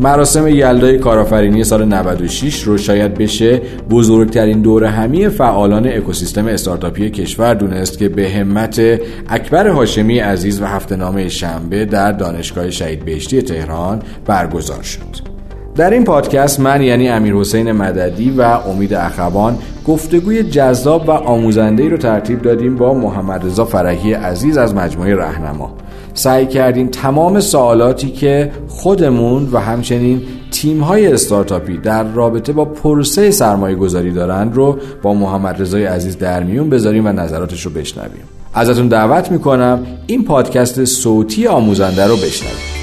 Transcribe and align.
مراسم 0.00 0.48
یلدای 0.48 0.98
کارآفرینی 0.98 1.64
سال 1.64 1.84
96 1.84 2.62
رو 2.62 2.78
شاید 2.78 3.14
بشه 3.14 3.60
بزرگترین 3.90 4.62
دور 4.62 4.84
همی 4.84 5.28
فعالان 5.28 5.86
اکوسیستم 5.86 6.46
استارتاپی 6.46 7.10
کشور 7.10 7.54
دونست 7.54 7.98
که 7.98 8.08
به 8.08 8.28
همت 8.28 8.80
اکبر 9.28 9.68
هاشمی 9.68 10.18
عزیز 10.18 10.62
و 10.62 10.64
هفته 10.64 10.96
نامه 10.96 11.28
شنبه 11.28 11.84
در 11.84 12.12
دانشگاه 12.12 12.70
شهید 12.70 13.04
بهشتی 13.04 13.42
تهران 13.42 14.02
برگزار 14.26 14.82
شد. 14.82 15.28
در 15.76 15.90
این 15.90 16.04
پادکست 16.04 16.60
من 16.60 16.82
یعنی 16.82 17.08
امیر 17.08 17.34
حسین 17.34 17.72
مددی 17.72 18.30
و 18.30 18.42
امید 18.42 18.94
اخوان 18.94 19.58
گفتگوی 19.86 20.42
جذاب 20.42 21.08
و 21.08 21.10
آموزنده 21.10 21.88
رو 21.88 21.96
ترتیب 21.96 22.42
دادیم 22.42 22.76
با 22.76 22.94
محمد 22.94 23.46
رضا 23.46 23.64
فرحی 23.64 24.12
عزیز 24.12 24.56
از 24.56 24.74
مجموعه 24.74 25.14
رهنما 25.14 25.74
سعی 26.18 26.46
کردیم 26.46 26.88
تمام 26.88 27.40
سوالاتی 27.40 28.10
که 28.10 28.52
خودمون 28.68 29.48
و 29.52 29.58
همچنین 29.58 30.22
تیم 30.50 30.80
های 30.80 31.12
استارتاپی 31.12 31.76
در 31.76 32.02
رابطه 32.02 32.52
با 32.52 32.64
پروسه 32.64 33.30
سرمایه 33.30 33.76
گذاری 33.76 34.12
دارن 34.12 34.52
رو 34.52 34.78
با 35.02 35.14
محمد 35.14 35.60
رضای 35.62 35.84
عزیز 35.84 36.18
در 36.18 36.42
میون 36.42 36.70
بذاریم 36.70 37.06
و 37.06 37.12
نظراتش 37.12 37.62
رو 37.62 37.70
بشنویم. 37.70 38.22
ازتون 38.54 38.88
دعوت 38.88 39.30
می‌کنم 39.30 39.86
این 40.06 40.24
پادکست 40.24 40.84
صوتی 40.84 41.46
آموزنده 41.46 42.06
رو 42.06 42.16
بشنویم 42.16 42.78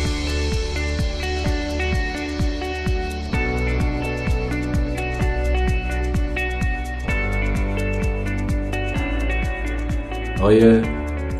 آقای 10.39 10.81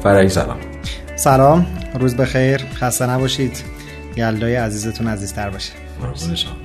فرعی 0.04 0.30
سلام. 0.30 0.58
سلام. 1.16 1.75
روز 2.00 2.16
بخیر 2.16 2.58
خسته 2.58 3.10
نباشید. 3.10 3.64
یلدای 4.18 4.56
عزیزتون 4.56 5.08
عزیزتر 5.08 5.50
باشه. 5.50 5.74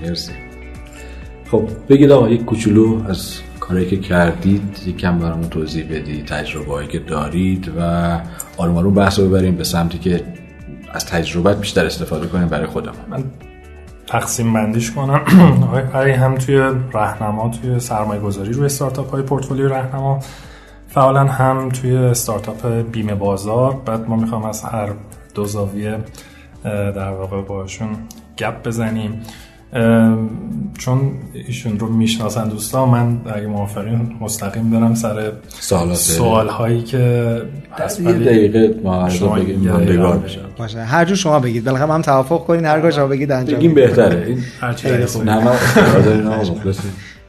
مرسی. 0.03 0.33
خب 1.51 1.69
بگید 1.89 2.11
آقا 2.11 2.29
یک 2.29 2.45
کوچولو 2.45 3.03
از 3.09 3.41
کاری 3.61 3.87
که 3.87 3.97
کردید 3.97 4.79
یک 4.87 4.97
کم 4.97 5.19
برامون 5.19 5.49
توضیح 5.49 5.85
بدید 5.85 6.27
تجربه 6.27 6.73
هایی 6.73 6.89
که 6.89 6.99
دارید 6.99 7.73
و 7.79 7.81
آروم 8.57 8.77
آروم 8.77 8.95
بحث 8.95 9.19
رو 9.19 9.29
ببریم 9.29 9.57
به 9.57 9.65
سمتی 9.65 9.99
که 9.99 10.25
از 10.93 11.07
تجربت 11.07 11.61
بیشتر 11.61 11.87
استفاده 11.87 12.27
کنیم 12.27 12.49
برای 12.49 12.67
خودمون. 12.67 13.01
من 13.09 13.25
تقسیم 14.07 14.53
بندیش 14.53 14.91
کنم. 14.91 15.21
آقای 15.95 16.11
هم 16.11 16.35
توی 16.35 16.57
راهنما 16.93 17.49
توی 17.49 17.81
سرمایه 17.81 18.21
گذاری 18.21 18.53
روی 18.53 18.67
استارتاپ 18.67 19.11
های 19.11 19.23
پورتفولیو 19.23 19.69
راهنما 19.69 20.21
فعلا 20.89 21.25
هم 21.25 21.69
توی 21.69 21.97
استارتاپ 21.97 22.67
بیمه 22.67 23.15
بازار. 23.15 23.83
بعد 23.87 24.09
ما 24.09 24.17
می‌خوام 24.17 24.45
از 24.45 24.63
هر 24.63 24.89
دو 25.35 25.45
زاویه 25.45 25.99
در 26.65 27.11
واقع 27.11 27.43
باشون 27.43 27.89
گپ 28.39 28.67
بزنیم. 28.67 29.21
چون 30.79 31.13
ایشون 31.47 31.79
رو 31.79 31.89
می‌شناسن 31.89 32.49
دوستان 32.49 32.89
من 32.89 33.21
اگه 33.35 33.47
موافقین 33.47 34.17
مستقیم 34.21 34.71
برم 34.71 34.95
سر 34.95 35.33
سوال 35.95 36.49
هایی 36.49 36.83
که 36.83 36.99
یه 38.01 38.13
دقیقه 38.13 38.75
شما 39.09 39.35
بگیم 39.35 39.73
باشه. 40.59 40.81
هر 40.81 41.05
جو 41.05 41.15
شما 41.15 41.41
بگید. 41.41 41.65
بالاخره 41.65 41.93
هم 41.93 42.03
توافق 42.03 42.45
کنین. 42.45 42.65
هر 42.65 42.91
شما 42.91 43.07
بگید 43.07 43.33
انجام 43.33 43.59
بگیم 43.59 43.75
بهتره. 43.75 44.37
هر 44.61 45.07
خوب. 45.07 45.29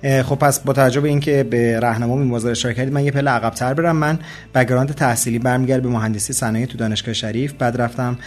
خب 0.01 0.35
پس 0.35 0.59
با 0.59 0.73
توجه 0.73 1.01
به 1.01 1.09
اینکه 1.09 1.43
به 1.43 1.79
رهنما 1.79 2.15
میوازه 2.15 2.49
اشاره 2.49 2.73
کردید 2.73 2.93
من 2.93 3.05
یه 3.05 3.11
پله 3.11 3.31
عقب‌تر 3.31 3.73
برم. 3.73 3.95
من 3.95 4.19
background 4.55 4.91
تحصیلی 4.91 5.39
برمیگرده 5.39 5.81
به 5.81 5.89
مهندسی 5.89 6.33
صنایع 6.33 6.65
تو 6.65 6.77
دانشگاه 6.77 7.13
شریف. 7.13 7.53
بعد 7.53 7.81
رفتم 7.81 8.17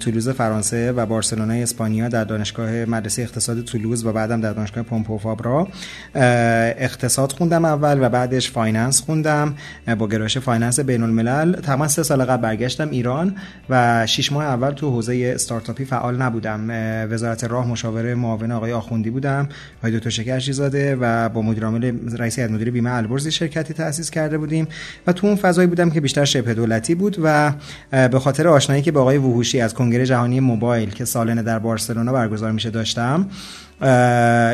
تولوز 0.00 0.28
فرانسه 0.28 0.92
و 0.92 1.06
بارسلونا 1.06 1.54
اسپانیا 1.54 2.08
در 2.08 2.24
دانشگاه 2.24 2.70
مدرسه 2.70 3.22
اقتصاد 3.22 3.64
تولوز 3.64 4.04
و 4.04 4.12
بعدم 4.12 4.40
در 4.40 4.52
دانشگاه 4.52 4.84
پومپئو 4.84 5.18
فابرا. 5.18 5.68
اقتصاد 6.14 7.32
خوندم 7.32 7.64
اول 7.64 7.98
و 8.02 8.08
بعدش 8.08 8.50
finance 8.50 9.02
خوندم. 9.02 9.54
با 9.98 10.08
گرایش 10.08 10.38
finance 10.38 10.80
بین 10.80 11.02
الملل 11.02 11.52
تقریبا 11.52 11.88
سه 11.88 12.02
سال 12.02 12.24
قبل 12.24 12.42
برگشتم 12.42 12.90
ایران 12.90 13.36
و 13.70 14.06
شش 14.06 14.32
ماه 14.32 14.44
اول 14.44 14.70
تو 14.70 14.90
حوزه 14.90 15.32
استارتاپی 15.34 15.84
فعال 15.84 16.22
نبودم. 16.22 16.70
وزارت 17.10 17.44
راه 17.44 17.68
مشاور 17.68 18.14
معاون 18.14 18.52
آقای 18.52 18.72
آخوندی 18.72 19.10
بودم. 19.10 19.48
آقای 19.78 19.98
دکتر 19.98 20.10
شکرشی 20.10 20.52
زاده 20.52 20.96
و 21.00 21.17
با 21.34 21.42
مدیر 21.42 21.64
عامل 21.64 21.92
رئیس 22.18 22.38
هیئت 22.38 22.50
مدیره 22.50 22.70
بیمه 22.70 22.90
البرز 22.90 23.28
شرکتی 23.28 23.74
تأسیس 23.74 24.10
کرده 24.10 24.38
بودیم 24.38 24.68
و 25.06 25.12
تو 25.12 25.26
اون 25.26 25.36
فضایی 25.36 25.68
بودم 25.68 25.90
که 25.90 26.00
بیشتر 26.00 26.24
شبه 26.24 26.54
دولتی 26.54 26.94
بود 26.94 27.16
و 27.22 27.52
به 27.90 28.18
خاطر 28.18 28.48
آشنایی 28.48 28.82
که 28.82 28.92
با 28.92 29.00
آقای 29.00 29.18
وحوشی 29.18 29.60
از 29.60 29.74
کنگره 29.74 30.06
جهانی 30.06 30.40
موبایل 30.40 30.90
که 30.90 31.04
سالانه 31.04 31.42
در 31.42 31.58
بارسلونا 31.58 32.12
برگزار 32.12 32.52
میشه 32.52 32.70
داشتم 32.70 33.26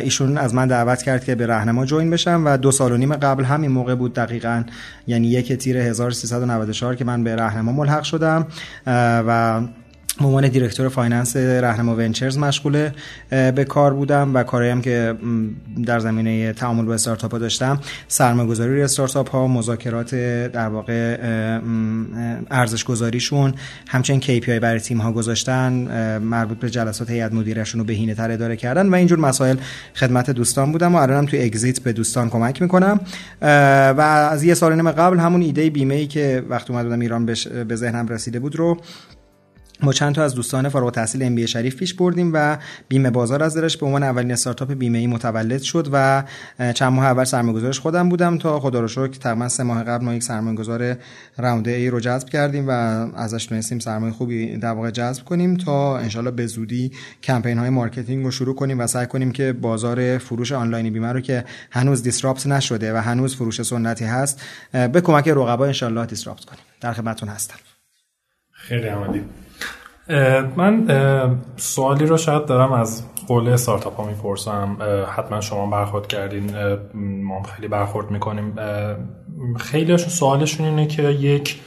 ایشون 0.03 0.39
از 0.39 0.55
من 0.55 0.69
دعوت 0.69 1.03
کرد 1.03 1.25
که 1.25 1.35
به 1.35 1.47
راهنما 1.47 1.87
جوین 1.87 2.11
بشم 2.11 2.43
و 2.47 2.57
دو 2.57 2.71
سال 2.71 2.93
و 2.93 2.97
نیم 2.97 3.15
قبل 3.15 3.45
همین 3.45 3.71
موقع 3.71 3.95
بود 3.95 4.15
دقیقا 4.15 4.65
یعنی 5.07 5.29
یک 5.29 5.53
تیر 5.53 5.79
1394 5.79 6.95
که 6.95 7.05
من 7.05 7.25
به 7.25 7.35
راهنما 7.35 7.73
ملحق 7.73 8.03
شدم 8.03 8.47
و 8.87 9.61
به 10.19 10.25
عنوان 10.27 10.49
director 10.49 10.89
finance 10.89 11.37
رهنما 11.37 11.97
Ventures 11.97 12.39
مشغول 12.39 12.89
به 13.31 13.65
کار 13.69 13.95
بودم 13.95 14.35
و 14.35 14.43
کارهایی 14.43 14.81
که 14.81 15.15
در 15.87 15.99
زمینه 15.99 16.53
تعامل 16.53 16.85
با 16.85 16.95
استارتاپ 16.95 17.33
ها 17.33 17.39
داشتم. 17.39 17.81
سرمایه‌گذاری 18.09 18.73
روی 18.73 18.83
استارتاپ 18.83 19.31
ها 19.31 19.47
مذاکرات 19.47 20.15
در 20.53 20.69
واقع 20.69 21.19
ارزش 22.51 22.85
گذاریشون 22.85 23.55
همچنین 23.89 24.21
KPI 24.21 24.49
برای 24.49 24.81
تیم 24.81 24.99
ها 24.99 25.13
گذاشتن 25.13 25.73
مربوط 26.19 26.59
به 26.59 26.71
جلسات 26.71 27.11
هیئت 27.11 27.33
مدیرشون 27.33 27.81
رو 27.81 27.87
بهینه 27.87 28.15
تر 28.15 28.31
اداره 28.31 28.57
کردن 28.57 28.89
و 28.89 28.95
اینجور 28.95 29.19
مسائل 29.19 29.57
خدمت 29.95 30.31
دوستان 30.31 30.73
بودم 30.73 30.95
و 30.95 30.99
الانم 30.99 31.27
توی 31.27 31.43
exit 31.43 31.81
به 31.81 31.93
دوستان 31.93 32.31
کمک 32.31 32.63
می‌کنم. 32.63 33.01
و 33.97 34.01
از 34.31 34.45
یه 34.45 34.55
سال 34.55 34.75
نیم 34.75 34.91
قبل 34.91 35.19
همون 35.19 35.43
ایده 35.43 35.71
بیمه 35.71 35.95
ای 35.95 36.07
که 36.07 36.43
وقتی 36.49 36.73
اومدم 36.73 37.01
ایران 37.01 37.27
به 37.69 37.77
ذهنم 37.77 38.09
رسیده 38.09 38.39
بود 38.39 38.57
رو 38.57 38.81
ما 39.85 39.93
چند 39.93 40.15
تا 40.15 40.23
از 40.23 40.35
دوستان 40.35 40.69
فارغ 40.69 40.85
التحصیل 40.85 41.23
ام 41.23 41.47
شریف 41.47 41.77
پیش 41.77 41.95
بردیم 41.95 42.31
و 42.35 42.57
بیمه 42.89 43.11
بازار 43.11 43.43
از 43.43 43.57
درش 43.57 43.77
به 43.77 43.87
عنوان 43.87 44.03
اولین 44.03 44.33
استارتاپ 44.33 44.73
بیمه 44.73 44.99
ای 44.99 45.07
متولد 45.07 45.63
شد 45.63 45.89
و 45.93 46.25
چند 46.75 46.93
ماه 46.93 47.05
اول 47.05 47.25
سرمایه‌گذارش 47.25 47.81
خودم 47.81 48.09
بودم 48.09 48.39
تا 48.39 48.61
خدا 48.61 48.81
رو 48.81 48.89
شکر 48.89 49.09
تقریبا 49.09 49.49
سه 49.49 49.63
ماه 49.63 49.85
قبل 49.85 50.05
ما 50.05 50.15
یک 50.15 50.23
سرمایه‌گذار 50.23 50.97
round 51.37 51.69
A 51.69 51.91
رو 51.91 52.01
جذب 52.01 52.29
کردیم 52.29 52.69
و 52.69 52.71
ازش 53.17 53.47
تونستیم 53.47 53.79
سرمایه 53.79 54.13
خوبی 54.13 54.57
در 54.57 54.73
واقع 54.73 54.91
جذب 54.91 55.25
کنیم 55.25 55.57
تا 55.57 55.99
انشالله 55.99 56.31
به 56.31 56.47
زودی 56.47 56.93
کمپین 57.23 57.59
های 57.59 57.71
marketing 57.71 58.25
رو 58.25 58.31
شروع 58.31 58.55
کنیم 58.55 58.81
و 58.81 58.87
سعی 58.87 59.07
کنیم 59.07 59.33
که 59.33 59.53
بازار 59.53 60.19
فروش 60.19 60.53
آنلاین 60.53 60.93
بیمه 60.93 61.13
رو 61.13 61.21
که 61.21 61.45
هنوز 61.71 62.03
دیسراپت 62.03 62.47
نشده 62.47 62.95
و 62.95 62.97
هنوز 62.97 63.37
فروش 63.37 63.63
سنتی 63.63 64.05
هست 64.05 64.43
به 64.73 65.01
کمک 65.01 65.29
رقبا 65.29 65.67
انشالله 65.67 66.07
دیسراپت 66.07 66.45
کنیم. 66.45 66.63
در 66.81 66.93
خدمتتون 66.93 67.29
هستم. 67.29 67.57
خیلی 68.53 68.89
عملی 68.89 69.25
من 70.57 70.87
سوالی 71.57 72.07
رو 72.07 72.17
شاید 72.17 72.47
دارم 72.47 72.73
از 72.73 73.05
قول 73.29 73.49
استارتاپ 73.49 73.97
ها 73.97 74.07
می‌پرسم 74.07 74.77
حتما 75.17 75.41
شما 75.41 75.67
برخورد 75.67 76.07
کردین 76.07 76.51
ما 77.23 77.43
خیلی 77.43 77.69
برخورد 77.69 78.11
می‌کنیم. 78.11 78.55
خیلیشون 79.57 80.09
سوالشون 80.09 80.67
اینه 80.67 80.87
که 80.87 81.03
یک 81.03 81.61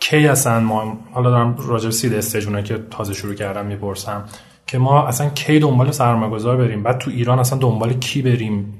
کی 0.00 0.26
اصلا 0.26 0.60
ما 0.60 0.98
حالا 1.12 1.30
دارم 1.30 1.56
راجع 1.66 1.90
سید 1.90 2.14
استیج 2.14 2.62
که 2.64 2.78
تازه 2.90 3.14
شروع 3.14 3.34
کردم 3.34 3.66
می‌پرسم 3.66 4.24
که 4.66 4.78
ما 4.78 5.06
اصلا 5.06 5.28
کی 5.28 5.58
دنبال 5.58 5.90
سرمایه 5.90 6.30
گذار 6.32 6.56
بریم؟ 6.56 6.82
بعد 6.82 6.98
تو 6.98 7.10
ایران 7.10 7.38
اصلا 7.38 7.58
دنبال 7.58 7.92
کی 7.92 8.22
بریم؟ 8.22 8.78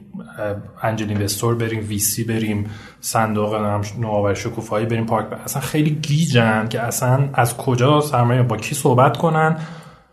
angel 0.83 1.09
investor 1.09 1.55
بریم 1.55 1.85
VC 1.89 2.25
بریم 2.25 2.71
صندوق 3.01 3.55
نوآور 4.01 4.35
شکوفایی 4.35 4.87
بریم 4.87 5.07
پارک 5.07 5.27
اصلا 5.45 5.63
خیلی 5.63 5.91
گیجن 5.91 6.69
که 6.69 6.81
اصلا 6.81 7.29
از 7.35 7.57
کجا 7.57 8.01
سرمایه 8.01 8.43
با 8.43 8.57
کی 8.57 8.75
صحبت 8.75 9.17
کنن؟ 9.17 9.57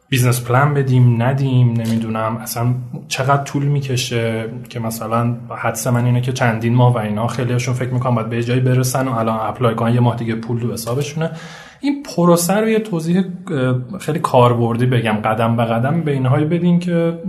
business 0.10 0.42
plan 0.42 0.74
بدیم 0.74 1.24
ندیم 1.24 1.72
نمی‌دونم. 1.72 2.38
اصلا 2.38 2.74
چقدر 3.08 3.44
طول 3.44 3.64
می‌کشه 3.64 4.50
که 4.70 4.80
مثلا 4.80 5.38
حدس 5.58 5.88
من 5.88 6.06
اینه 6.06 6.22
که 6.22 6.32
چندین 6.34 6.76
ماه 6.76 6.94
و 6.94 6.98
اینا 6.98 7.28
خیلیشون 7.28 7.74
فکر 7.74 7.90
می‌کنم 7.90 8.16
باید 8.16 8.30
به 8.30 8.44
جایی 8.44 8.62
برسن 8.62 9.08
و 9.08 9.12
الان 9.12 9.40
apply 9.42 9.76
کنن 9.76 9.94
یه 9.94 10.00
ماه 10.00 10.16
دیگه 10.16 10.36
پول 10.36 10.60
تو 10.60 10.74
حسابشونه. 10.74 11.32
این 11.82 12.04
پروسه 12.04 12.54
رو 12.54 12.70
یه 12.70 12.80
توضیح 12.80 13.24
خیلی 14.00 14.20
کاربردی 14.20 14.86
بگم 14.86 15.14
قدم 15.14 15.56
به 15.56 15.66
قدم 15.66 16.02
به 16.02 16.12
اینهایی 16.12 16.46
بدین 16.46 16.80
که 16.80 17.20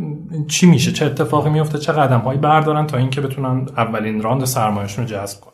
چی 0.48 0.66
میشه 0.66 0.92
چه 0.92 1.06
اتفاقی 1.06 1.50
میفته 1.50 1.78
چه 1.78 1.92
قدم 1.92 2.18
هایی 2.18 2.38
بردارن 2.38 2.86
تا 2.86 2.96
اینکه 2.96 3.20
بتونن 3.20 3.66
اولین 3.76 4.22
راند 4.22 4.44
سرمایهشون 4.44 5.04
رو 5.04 5.10
جذب 5.10 5.40
کنن. 5.40 5.49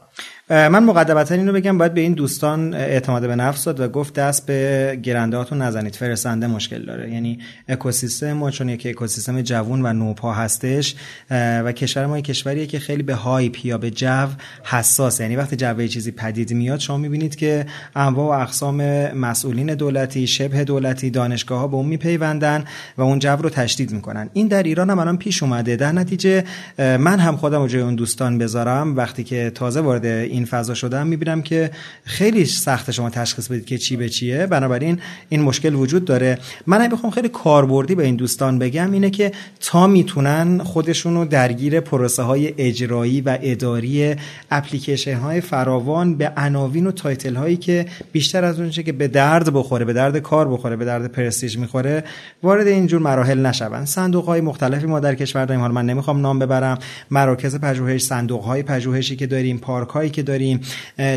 من 0.51 0.85
مقدمتا 0.85 1.35
اینو 1.35 1.53
بگم 1.53 1.79
باید 1.79 1.95
به 1.95 2.01
این 2.01 2.13
دوستان 2.13 2.75
اعتماد 2.75 3.27
به 3.27 3.37
نفس 3.37 3.65
داد 3.65 3.81
و 3.81 3.89
گفت 3.89 4.15
دست 4.15 4.47
به 4.47 4.99
گرنده 5.03 5.37
هاتون 5.37 5.63
نزنید. 5.63 5.95
فرستنده 5.95 6.47
مشکل 6.47 6.83
داره. 6.83 7.13
یعنی 7.13 7.39
اکوسیستم 7.69 8.33
ما 8.33 8.51
چون 8.51 8.69
یک 8.69 8.87
اکوسیستم 8.87 9.43
جوون 9.43 9.87
و 9.87 9.93
نوپا 9.93 10.33
هستش 10.33 10.95
و 11.31 11.73
کشور 11.73 12.07
ما 12.07 12.21
کشوریه 12.21 12.67
که 12.67 12.79
خیلی 12.79 13.03
به 13.03 13.15
هایپ 13.15 13.67
یا 13.67 13.79
به 13.79 13.91
جو 13.91 14.27
حساس 14.65 15.21
یعنی 15.21 15.37
وقتی 15.37 15.57
جو 15.57 15.87
چیزی 15.87 16.11
پدید 16.11 16.53
میاد 16.53 16.81
شما 16.81 16.97
می‌بینید 16.97 17.37
که 17.37 17.67
انواع 17.97 18.39
و 18.39 18.41
اقسام 18.43 18.83
مسئولین 19.13 19.75
دولتی 19.75 20.27
شبه 20.27 20.65
دولتی 20.65 21.11
دانشگاه 21.11 21.61
ها 21.61 21.69
به 21.69 21.77
اون 21.77 21.87
میپیوندن 21.87 22.65
و 22.97 23.03
اون 23.03 23.19
جو 23.19 23.37
رو 23.37 23.51
تشدید 23.51 23.93
می‌کنن. 23.93 24.31
این 24.33 24.47
در 24.49 24.63
ایران 24.63 24.91
هم 24.91 24.99
الان 24.99 25.17
پیش 25.19 25.43
اومده. 25.43 25.77
در 25.77 25.93
نتیجه 25.93 26.45
من 26.79 27.19
هم 27.19 27.37
خودم 27.37 27.67
جای 27.67 27.83
اون 27.83 27.95
دوستان 27.95 28.39
بذارم. 28.39 28.97
وقتی 28.97 29.25
که 29.25 29.51
تازه 29.51 29.81
وارد 29.81 30.05
این 30.37 30.45
فضا 30.45 30.75
شدم 30.75 31.07
می‌بینم 31.07 31.43
که 31.43 31.71
خیلی 32.05 32.45
سخت 32.45 32.91
شما 32.91 33.11
تشخیص 33.11 33.49
بدید 33.49 33.67
که 33.67 33.79
چی 33.79 33.97
به 33.97 34.09
چیه. 34.09 34.47
بنابراین 34.47 35.01
این 35.29 35.43
مشکل 35.43 35.75
وجود 35.75 36.05
داره. 36.05 36.39
من 36.67 36.81
اگه 36.81 36.89
بخوام 36.89 37.13
خیلی 37.13 37.29
کاربردی 37.29 37.95
به 37.95 38.05
این 38.05 38.17
دوستان 38.17 38.59
بگم 38.59 38.93
اینه 38.93 39.11
که 39.11 39.33
تا 39.61 39.87
می‌تونن 39.87 40.59
خودشونو 40.59 41.25
درگیر 41.25 41.81
پروسه 41.81 42.23
های 42.23 42.55
اجرایی 42.59 43.21
و 43.21 43.39
اداری 43.43 44.15
اپلیکیشن 44.51 45.15
های 45.15 45.41
فراوان 45.41 46.15
به 46.15 46.33
عناوین 46.37 46.87
و 46.87 46.91
title 46.93 47.35
هایی 47.35 47.57
که 47.57 47.87
بیشتر 48.13 48.45
از 48.45 48.61
اونچه 48.61 48.83
که 48.83 48.93
به 48.93 49.09
درد 49.09 49.53
بخوره 49.53 49.85
به 49.85 49.93
درد 49.93 50.19
کار 50.19 50.49
بخوره 50.49 50.77
به 50.77 50.85
درد 50.85 51.13
پرستیژ 51.13 51.59
می‌خوره 51.59 52.05
وارد 52.43 52.67
اینجور 52.67 53.01
مراحل 53.01 53.47
نشون 53.47 53.85
صندوق 53.85 54.25
های 54.25 54.41
مختلفی 54.41 54.87
ما 54.87 55.01
در 55.01 55.15
کشور 55.15 55.45
داریم. 55.45 55.61
حالا 55.61 55.75
من 55.75 55.87
نمی‌خوام 55.87 56.21
نام 56.21 56.39
ببرم. 56.39 56.79
مراکز 57.11 57.57
پژوهش 57.57 58.03
صندوق 58.03 58.45
های 58.45 58.63
پژوهشی 58.63 59.17
که 59.17 59.27
داریم 59.27 59.59
پارک 59.59 59.89
هایی 59.89 60.11
که 60.11 60.23
داریم. 60.27 60.61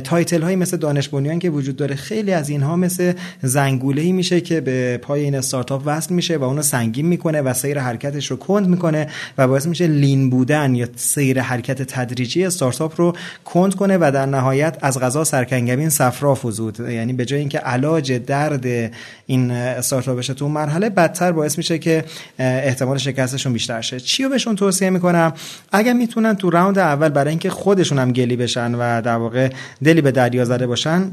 title 0.03 0.41
هایی 0.41 0.55
مثل 0.55 0.77
دانش 0.77 1.09
بنیان 1.09 1.39
که 1.39 1.49
وجود 1.49 1.75
داره 1.75 1.95
خیلی 1.95 2.33
از 2.33 2.49
اینها 2.49 2.75
مثل 2.75 3.13
زنگوله 3.41 4.01
ای 4.01 4.11
میشه 4.11 4.41
که 4.41 4.61
به 4.61 4.97
پای 4.97 5.21
این 5.21 5.35
استارتاپ 5.35 5.81
وصل 5.85 6.13
میشه 6.13 6.37
و 6.37 6.43
اونو 6.43 6.61
سنگین 6.61 7.05
می‌کنه 7.05 7.41
و 7.41 7.53
سیر 7.53 7.79
حرکتش 7.79 8.31
رو 8.31 8.37
کند 8.37 8.67
می‌کنه 8.67 9.07
و 9.37 9.47
باعث 9.47 9.65
میشه 9.65 9.87
lean 9.87 10.29
بودن 10.29 10.75
یا 10.75 10.87
سیر 10.95 11.41
حرکت 11.41 11.81
تدریجی 11.81 12.45
استارتاپ 12.45 13.01
رو 13.01 13.13
کند 13.45 13.75
کنه 13.75 13.97
و 13.97 14.11
در 14.13 14.25
نهایت 14.25 14.77
از 14.81 14.99
قضا 14.99 15.23
سرکنگبین 15.23 15.89
صفرا 15.89 16.35
فزود 16.35 16.79
یعنی 16.79 17.13
به 17.13 17.25
جای 17.25 17.39
اینکه 17.39 17.57
علاج 17.57 18.13
درد 18.13 18.91
این 19.29 19.51
استارتاپ 19.51 20.17
بشه. 20.17 20.33
تو 20.33 20.47
مرحله 20.47 20.89
بدتر 20.89 21.31
باعث 21.31 21.57
میشه 21.57 21.77
که 21.77 22.05
احتمال 22.39 22.97
شکستشون 22.97 23.53
بیشتر 23.53 23.81
شه. 23.81 23.99
چی 23.99 24.23
رو 24.23 24.29
بهشون 24.29 24.55
توصیه 24.55 24.89
می‌کنم؟ 24.89 25.33
اگر 25.71 25.93
می‌تونن 25.93 26.35
تو 26.35 26.49
round 26.49 26.79
اول 26.79 27.09
برای 27.09 27.29
اینکه 27.29 27.49
خودشون 27.49 27.99
هم 27.99 28.11
گلی 28.11 28.35
بشن 28.35 28.75
و 28.75 29.01
در 29.01 29.15
واقع 29.15 29.49
دلی 29.83 30.01
به 30.01 30.11
دریا 30.11 30.45
زده 30.45 30.67
باشن 30.67 31.11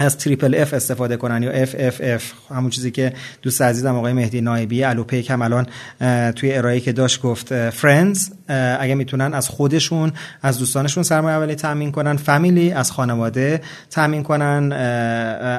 از 0.00 0.18
triple 0.18 0.54
F 0.54 0.74
استفاده 0.74 1.16
کنن 1.16 1.42
یا 1.42 1.50
FFF. 1.50 2.32
همون 2.50 2.70
چیزی 2.70 2.90
که 2.90 3.12
دوست 3.42 3.62
عزیزم 3.62 3.94
آقای 3.94 4.12
مهدی 4.12 4.40
نایبی 4.40 4.84
الوپیک 4.84 5.30
هم 5.30 5.42
الان 5.42 5.66
توی 6.32 6.52
ارائه 6.52 6.80
که 6.80 6.92
داشت 6.92 7.22
گفت 7.22 7.70
friends 7.70 8.30
اگه 8.80 8.94
می‌تونن 8.94 9.34
از 9.34 9.48
خودشون 9.48 10.12
از 10.42 10.58
دوستانشون 10.58 11.02
سرمایه 11.02 11.36
اولی 11.36 11.54
تامین 11.54 11.92
کنن 11.92 12.16
family 12.16 12.72
از 12.72 12.90
خانواده 12.92 13.60
تامین 13.90 14.22
کنن 14.22 14.72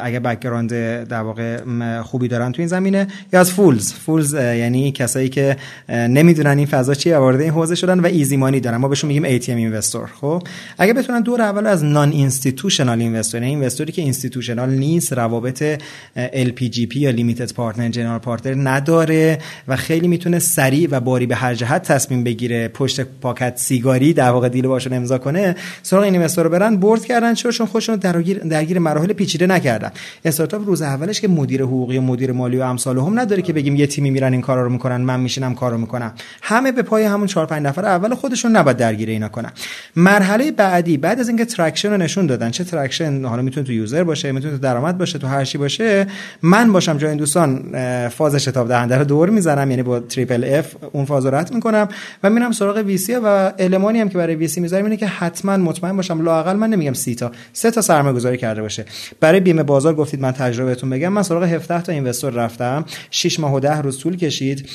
اگه 0.04 0.20
background 0.20 0.70
در 1.04 1.22
واقع 1.22 1.58
خوبی 2.02 2.28
دارن 2.28 2.52
تو 2.52 2.62
این 2.62 2.68
زمینه 2.68 3.08
یا 3.34 3.40
از 3.40 3.52
fools 3.52 3.94
fools 3.94 4.34
یعنی 4.34 4.92
کسایی 4.92 5.30
که 5.30 5.58
نمی‌دونن 5.90 6.58
این 6.58 6.68
فضا 6.68 6.94
چیه 6.94 7.18
وارد 7.18 7.42
این 7.42 7.52
حوزه 7.52 7.76
شدن 7.76 8.00
و 8.00 8.06
easy 8.06 8.38
money 8.38 8.60
دارن. 8.60 8.78
ما 8.78 8.88
بهشون 8.88 9.08
میگیم 9.08 9.40
ATM 9.40 9.50
investor 9.50 10.10
خب؟ 10.22 10.44
اگه 10.78 10.94
بتونن 10.94 11.22
دور 11.22 11.42
اول 11.42 11.68
از 11.68 11.84
non-institutional 11.84 13.02
investor 13.02 13.42
یعنی 13.42 13.56
investor 13.56 13.88
ی 13.88 13.92
که 13.92 14.02
institutional 14.36 14.70
نیست 14.70 15.14
روابط 15.14 15.82
LP 16.18 16.57
GP 16.57 16.96
یا 16.96 17.10
limited 17.10 17.54
partner 17.54 17.90
general 17.90 18.20
partner 18.20 18.70
نداره 18.70 19.40
و 19.68 19.76
خیلی 19.76 20.08
می‌تونه 20.08 20.40
سریع 20.40 20.88
و 20.92 21.00
باری 21.00 21.26
به 21.26 21.36
هر 21.36 21.56
جهت 21.56 21.84
تصمیم 21.84 22.24
بگیره 22.24 22.68
پشت 22.68 23.02
پاکت 23.02 23.54
سیگاری 23.58 24.14
در 24.14 24.30
واقع 24.30 24.50
deal 24.50 24.68
باشون 24.68 24.94
امضا 24.94 25.18
کنه. 25.18 25.56
سراغ 25.84 26.04
این 26.04 26.14
investor 26.14 26.44
رو 26.44 26.50
برن 26.50 26.78
برد 26.78 27.06
کردن 27.06 27.34
چون 27.34 27.66
خودشون 27.66 27.96
درگیر 27.96 28.40
درگیر 28.40 28.80
مراحل 28.80 29.14
پیچیده 29.14 29.48
نکردن. 29.48 29.92
استارتاپ 30.26 30.66
روز 30.66 30.82
اولش 30.82 31.22
که 31.22 31.28
مدیر 31.28 31.62
حقوقی 31.62 31.98
و 31.98 32.02
مدیر 32.02 32.32
مالی 32.32 32.58
و 32.58 32.62
امثال 32.62 32.98
هم 32.98 33.20
نداره 33.20 33.42
که 33.42 33.54
بگیم 33.54 33.76
یه 33.76 33.88
تیمی 33.88 34.10
میرن 34.12 34.32
این 34.32 34.42
کارا 34.42 34.64
رو 34.64 34.70
می‌کنن 34.70 34.98
من 34.98 35.20
میشینم 35.20 35.56
کارو 35.56 35.78
می‌کنم. 35.78 36.14
همه 36.42 36.72
به 36.72 36.82
پای 36.82 37.04
همون 37.04 37.28
4 37.28 37.46
5 37.46 37.64
نفر 37.66 37.86
اول 37.86 38.16
خودشون 38.16 38.56
نباید 38.56 38.78
درگیر 38.78 39.10
اینا 39.10 39.30
کنن. 39.30 39.52
مرحله 39.96 40.52
بعدی 40.52 40.98
بعد 40.98 41.20
از 41.20 41.28
اینکه 41.28 41.46
traction 41.46 41.90
رو 41.90 41.98
نشون 41.98 42.26
دادن 42.26 42.52
چه 42.52 42.64
traction 42.64 43.26
حالا 43.26 43.42
می‌تونه 43.42 43.66
تو 43.66 43.74
user 43.74 44.04
باشه 44.04 44.21
می‌تونه 44.24 44.54
تو 44.54 44.60
درآمد 44.60 44.98
باشه 44.98 45.20
تو 45.20 45.28
هر 45.28 45.46
چی 45.46 45.58
باشه 45.58 46.08
من 46.42 46.72
باشم 46.72 46.98
جای 46.98 47.10
این 47.10 47.20
دوستان 47.20 47.72
فاز 48.08 48.36
شتاب 48.36 48.68
دهنده 48.68 48.98
رو 48.98 49.04
دور 49.04 49.30
می‌زنم 49.30 49.70
یعنی 49.70 49.84
با 49.84 50.00
triple 50.00 50.44
F 50.48 50.76
اون 50.92 51.06
فاز 51.06 51.26
رو 51.26 51.36
رد 51.36 51.54
می‌کنم 51.54 51.88
و 52.24 52.30
میرم 52.30 52.52
سراغ 52.52 52.78
VC 52.78 53.16
و 53.16 53.52
المانی 53.60 54.00
هم 54.00 54.10
که 54.10 54.18
برای 54.18 54.36
VC 54.36 54.62
می‌ذاریم 54.62 54.86
اینه 54.86 54.98
که 54.98 55.08
حتما 55.08 55.58
مطمئن 55.58 55.96
باشم 55.96 56.22
لاقل 56.22 56.56
من 56.56 56.70
نمیگم 56.70 56.94
سی 56.94 57.16
تا 57.16 57.32
سه 57.54 57.72
تا 57.72 57.82
سرمایه 57.82 58.16
گذاری 58.16 58.38
کرده 58.38 58.62
باشه. 58.62 58.86
برای 59.20 59.40
بیمه 59.40 59.64
بازار 59.64 59.96
گفتید 59.96 60.22
من 60.22 60.32
تجربهتون 60.32 60.90
بگم 60.90 61.10
من 61.10 61.24
سراغ 61.24 61.44
17 61.44 61.82
تا 61.82 61.92
investor 61.92 62.34
رفتم 62.34 62.86
6 63.12 63.40
ماه 63.40 63.56
و 63.56 63.60
10 63.60 63.82
روز 63.82 64.00
طول 64.00 64.18
کشید 64.18 64.70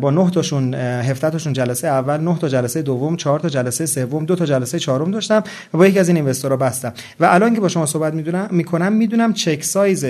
با 0.00 0.10
9 0.10 0.30
تاشون 0.30 0.74
17 0.74 1.30
تاشون 1.30 1.52
جلسه 1.52 1.88
اول 1.88 2.20
9 2.20 2.38
تا 2.38 2.48
جلسه 2.48 2.82
دوم 2.82 3.16
4 3.16 3.40
تا 3.40 3.48
جلسه 3.48 3.86
سوم 3.86 4.24
2 4.24 4.36
تا 4.36 4.46
جلسه 4.46 4.78
چهارم 4.78 5.10
داشتم 5.10 5.42
و 5.74 5.78
با 5.78 5.86
یکی 5.86 5.98
از 5.98 6.08
این 6.08 6.16
investor 6.16 6.52
ها 6.52 6.56
بستم. 6.56 6.92
و 7.20 7.24
الان 7.24 7.54
که 7.54 7.60
با 7.60 7.68
شما 7.68 7.86
صحبت 7.86 8.14
می‌دونم 8.14 8.48
می‌کنم 8.70 8.92
می‌دونم 8.92 9.32
check 9.32 9.64
size 9.64 10.04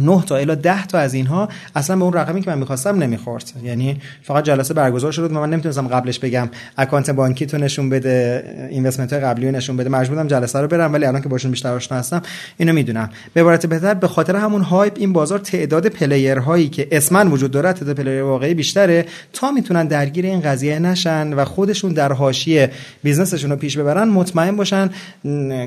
9 0.00 0.22
تا 0.26 0.36
الی 0.36 0.56
10 0.56 0.86
تا 0.86 0.98
از 0.98 1.14
اینها 1.14 1.48
اصلا 1.76 1.96
به 1.96 2.04
اون 2.04 2.12
رقمی 2.12 2.42
که 2.42 2.50
من 2.50 2.58
می‌خواستم 2.58 3.02
نمی‌خورد. 3.02 3.52
یعنی 3.64 4.00
فقط 4.22 4.44
جلسه 4.44 4.74
برگزار 4.74 5.12
شد 5.12 5.32
و 5.32 5.34
من 5.34 5.50
نمی‌تونستم 5.50 5.88
قبلش 5.88 6.18
بگم 6.18 6.48
اکانت 6.78 7.10
بانکی 7.10 7.46
تو 7.46 7.58
نشون 7.58 7.90
بده 7.90 8.68
investment 8.70 9.12
های 9.12 9.22
قبلی 9.22 9.50
نشون 9.50 9.76
بده. 9.76 9.88
مجبورم 9.88 10.26
جلسه 10.26 10.58
رو 10.58 10.68
برم 10.68 10.92
ولی 10.92 11.04
الان 11.04 11.22
که 11.22 11.28
باشون 11.28 11.50
بیشتر 11.50 11.72
آشنا 11.72 11.98
هستم 11.98 12.22
اینو 12.56 12.72
می‌دونم. 12.72 13.10
به 13.34 13.40
عبارت 13.40 13.66
بهتر 13.66 13.94
به 13.94 14.08
خاطر 14.08 14.36
همون 14.36 14.62
hype 14.62 14.92
این 14.96 15.12
بازار 15.12 15.38
تعداد 15.38 15.86
player 15.86 16.38
هایی 16.38 16.68
که 16.68 16.88
اسما 16.92 17.28
وجود 17.28 17.50
داره 17.50 17.72
تعداد 17.72 17.96
player 17.96 18.22
واقعی 18.22 18.54
بیشتره 18.54 19.06
تا 19.32 19.50
می‌تونن 19.50 19.86
درگیر 19.86 20.24
این 20.24 20.40
قضیه 20.40 20.78
نشن 20.78 21.32
و 21.32 21.44
خودشون 21.44 21.92
در 21.92 22.12
حاشیه 22.12 22.70
business 23.02 23.34
شون 23.34 23.50
رو 23.50 23.56
پیش 23.56 23.78
ببرن 23.78 24.08
مطمئن 24.08 24.56
باشن 24.56 24.90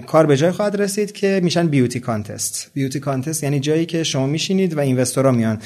کار 0.08 0.26
به 0.26 0.38
جای 0.38 0.52
خواهد 0.52 0.82
رسید 0.82 1.12
که 1.12 1.40
میشن 1.44 1.68
beauty 1.68 2.00
contest. 2.00 2.72
beauty 2.74 3.00
contest 3.00 3.44
یعنی 3.44 3.60
جایی 3.60 3.86
که 3.86 4.04
میشینید 4.28 4.78
و 4.78 4.80
investor 4.80 5.26
ها 5.26 5.32
میان 5.32 5.60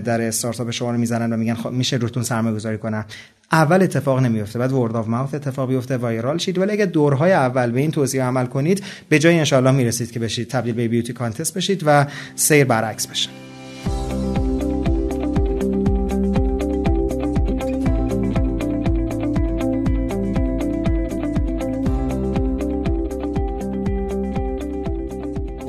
در 0.00 0.20
استارتاپ 0.20 0.70
شما 0.70 0.90
رو 0.90 0.98
می‌زنن 0.98 1.32
و 1.32 1.36
میگن 1.36 1.54
خب 1.54 1.70
میشه 1.70 1.96
روتون 1.96 2.22
سرمایه 2.22 2.54
گذاری 2.54 2.78
کنم 2.78 3.04
اول 3.52 3.82
اتفاق 3.82 4.20
نمیفته 4.20 4.58
بعد 4.58 4.72
word 4.72 4.96
of 4.96 5.08
mouth 5.08 5.34
اتفاق 5.34 5.68
بیفته 5.68 5.96
viral 5.96 6.38
شید. 6.38 6.58
ولی 6.58 6.72
اگه 6.72 6.86
دورهای 6.86 7.32
اول 7.32 7.70
به 7.70 7.80
این 7.80 7.90
توصیه 7.90 8.22
عمل 8.22 8.46
کنید 8.46 8.84
به 9.08 9.18
جای 9.18 9.38
انشالله 9.38 9.70
می‌رسید 9.70 10.10
که 10.10 10.20
بشید 10.20 10.48
تبدیل 10.48 10.74
به 10.74 10.88
beauty 10.88 11.12
contest 11.12 11.54
بشید 11.54 11.82
و 11.86 12.06
سیر 12.34 12.64
برعکس 12.64 13.06
بشه. 13.06 13.28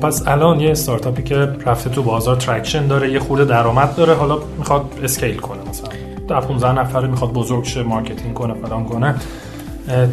پس 0.03 0.27
الان 0.27 0.59
یه 0.59 0.71
استارتاپی 0.71 1.23
که 1.23 1.35
رفته 1.65 1.89
تو 1.89 2.03
بازار 2.03 2.35
traction 2.35 2.87
داره 2.87 3.11
یه 3.11 3.19
خورده 3.19 3.45
درآمد 3.45 3.95
داره 3.95 4.13
حالا 4.13 4.37
می‌خواد 4.57 4.85
scale 5.03 5.37
کنه 5.37 5.59
مثلا. 5.69 5.89
در 6.27 6.41
15 6.41 6.71
نفره 6.71 7.07
می‌خواد 7.07 7.33
بزرگ 7.33 7.63
شه 7.63 7.83
marketing 7.83 8.33
کنه 8.33 8.53
فلان 8.53 8.85
کنه. 8.85 9.15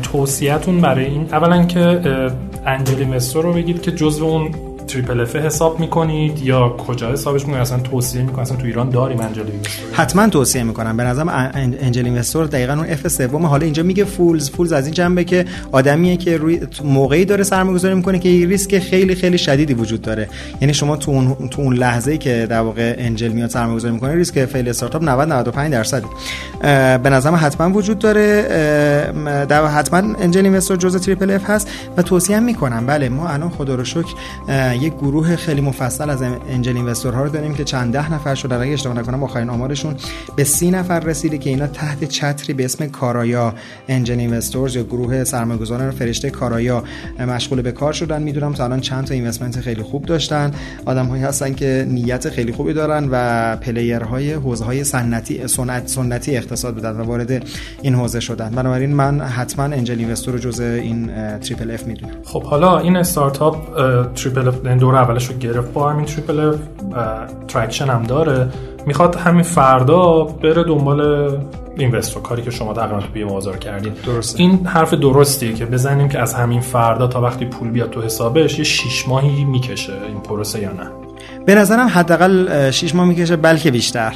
توصیهتون 0.02 0.80
برای 0.80 1.04
این 1.04 1.28
اولا 1.32 1.64
که 1.64 2.00
angel 2.66 2.98
investor 2.98 3.44
رو 3.44 3.52
بگید 3.52 3.82
که 3.82 3.92
جزو 3.92 4.24
اون 4.24 4.50
triple 4.92 5.20
F 5.20 5.36
حساب 5.36 5.80
می‌کنید 5.80 6.38
یا 6.42 6.68
کجا 6.68 7.12
حسابش 7.12 7.40
می‌کنید؟ 7.40 7.60
اصلا 7.60 7.78
توصیه 7.78 8.22
می‌کنید 8.22 8.40
اصلا 8.40 8.56
تو 8.56 8.66
ایران 8.66 8.90
داریم 8.90 9.20
angel 9.20 9.42
حتما 9.92 10.28
توصیه 10.28 10.62
می‌کنم. 10.62 10.96
به 10.96 11.02
نظرم 11.02 11.28
angel 11.80 12.04
investor 12.04 12.46
دقیقا 12.46 12.72
اون 12.72 12.86
F 12.90 13.08
سوم 13.08 13.46
حالا 13.46 13.64
اینجا 13.64 13.82
میگه 13.82 14.04
fools. 14.04 14.50
fools 14.50 14.72
از 14.72 14.84
این 14.84 14.94
جنبه 14.94 15.24
که 15.24 15.44
آدمیه 15.72 16.16
که 16.16 16.36
روی 16.36 16.60
موقعی 16.84 17.24
داره 17.24 17.42
سرمایه‌گذاری 17.42 17.94
می‌کنه 17.94 18.18
که 18.18 18.28
ریسک 18.28 18.78
خیلی 18.78 19.14
خیلی 19.14 19.38
شدیدی 19.38 19.74
وجود 19.74 20.02
داره. 20.02 20.28
یعنی 20.60 20.74
شما 20.74 20.96
تو 20.96 21.10
اون 21.10 21.48
تو 21.48 21.62
اون 21.62 21.74
لحظه‌ای 21.74 22.18
که 22.18 22.46
در 22.50 22.60
واقع 22.60 22.94
angel 22.98 23.28
میاد 23.28 23.50
سرمایه‌گذاری 23.50 23.94
می‌کنه 23.94 24.14
ریسک 24.14 24.44
fail 24.44 24.68
استارتاپ 24.68 25.04
90 25.04 25.28
95 25.28 25.72
درصد 25.72 26.02
به 27.02 27.10
نظرم 27.10 27.34
حتما 27.34 27.70
وجود 27.70 27.98
داره 27.98 28.42
در 29.48 29.66
حتما 29.66 30.14
angel 30.20 30.44
investor 30.44 30.76
جزء 30.76 30.98
triple 30.98 31.30
F 31.30 31.50
هست 31.50 31.68
و 31.96 32.02
توصیه 32.02 32.40
می‌کنم. 32.40 32.86
بله 32.86 33.08
ما 33.08 33.28
الان 33.28 33.50
خدا 33.50 33.74
رو 33.74 33.84
شکر 33.84 34.14
یک 34.80 34.94
گروه 34.94 35.36
خیلی 35.36 35.60
مفصل 35.60 36.10
از 36.10 36.22
angel 36.22 36.76
investor 36.76 37.17
ها 37.17 37.22
رو 37.22 37.28
داریم 37.28 37.54
که 37.54 37.64
چند 37.64 37.92
ده 37.92 38.12
نفر 38.12 38.34
شده. 38.34 38.54
اگه 38.54 38.72
اشتباه 38.72 38.98
نکنم 38.98 39.22
آخرین 39.22 39.50
آمارشون 39.50 39.94
به 40.36 40.44
سی 40.44 40.70
نفر 40.70 41.00
رسیده 41.00 41.38
که 41.38 41.50
اینا 41.50 41.66
تحت 41.66 42.04
چتری 42.04 42.54
به 42.54 42.64
اسم 42.64 42.86
کارایا 42.86 43.54
Angel 43.88 44.18
Investors 44.18 44.76
یا 44.76 44.82
گروه 44.82 45.24
سرمایه‌گذاران 45.24 45.90
فرشته 45.90 46.30
کارایا 46.30 46.84
مشغول 47.18 47.62
به 47.62 47.72
کار 47.72 47.92
شدن. 47.92 48.22
می‌دونم 48.22 48.52
تا 48.52 48.64
الان 48.64 48.80
چند 48.80 49.04
تا 49.04 49.14
investment 49.14 49.60
خیلی 49.60 49.82
خوب 49.82 50.04
داشتن. 50.06 50.50
آدم‌هایی 50.84 51.22
هستن 51.22 51.54
که 51.54 51.86
نیت 51.88 52.28
خیلی 52.28 52.52
خوبی 52.52 52.72
دارن 52.72 53.08
و 53.12 53.56
player 53.56 54.13
های 54.13 54.32
حوزه‌های 54.32 54.84
سنتی 54.84 55.48
سنت 55.48 55.88
سنتی 55.88 56.36
اقتصاد 56.50 56.74
بودن 56.74 56.90
و 56.90 57.02
وارد 57.02 57.46
این 57.82 57.94
حوزه 57.94 58.20
شدن. 58.20 58.50
بنابراین 58.50 58.94
من 58.94 59.20
حتما 59.20 59.64
angel 59.64 59.98
investor 59.98 60.34
رو 60.34 60.40
جزء 60.40 60.64
این 60.64 61.10
triple 61.38 61.70
F 61.70 61.86
می‌دونم. 61.86 62.12
خب 62.24 62.42
حالا 62.42 62.78
این 62.78 62.96
استارتاپ 62.96 63.56
triple 64.14 64.48
F 64.48 64.54
دور 64.54 64.96
اولش 64.96 65.26
رو 65.26 65.36
گرفت 65.36 65.72
با 65.72 65.90
همین 65.90 66.04
triple 66.04 66.40
F 66.40 66.56
traction 67.48 67.86
هم 67.86 68.02
داره. 68.02 68.48
می‌خواد 68.86 69.14
همین 69.14 69.42
فردا 69.42 70.24
بره 70.24 70.64
دنبال 70.64 71.30
investor 71.78 72.22
کاری 72.22 72.42
که 72.42 72.50
شما 72.50 72.74
تقریبا 72.74 73.00
تو 73.00 73.28
بازار 73.28 73.56
کردین. 73.56 73.92
درسته. 74.06 74.40
این 74.40 74.66
حرف 74.66 74.94
درستیه 74.94 75.52
که 75.52 75.66
بزنیم 75.66 76.08
که 76.08 76.18
از 76.18 76.34
همین 76.34 76.60
فردا 76.60 77.06
تا 77.06 77.20
وقتی 77.20 77.44
پول 77.44 77.70
بیاد 77.70 77.90
تو 77.90 78.02
حسابش 78.02 78.58
یه 78.58 78.64
شیش 78.64 79.08
ماهی 79.08 79.44
می‌کشه. 79.44 79.92
این 80.08 80.20
پروسه 80.20 80.60
یا 80.60 80.72
نه؟ 80.72 80.90
به 81.46 81.54
نظرم 81.54 81.88
حداقل 81.88 82.70
6 82.70 82.94
ماه 82.94 83.06
می‌کشه 83.06 83.36
بلکه 83.36 83.70
بیشتر. 83.70 84.12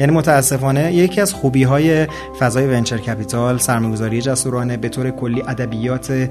یعنی 0.00 0.12
متاسفانه 0.12 0.94
یکی 0.94 1.20
از 1.20 1.34
خوبی 1.34 1.62
های 1.62 2.06
فضای 2.38 2.66
venture 2.66 2.98
capital 2.98 3.58
سرمایه‌گذاری 3.58 4.20
جسورانه 4.22 4.76
به 4.76 4.88
طور 4.88 5.10
کلی 5.10 5.42
ادبیات 5.48 6.28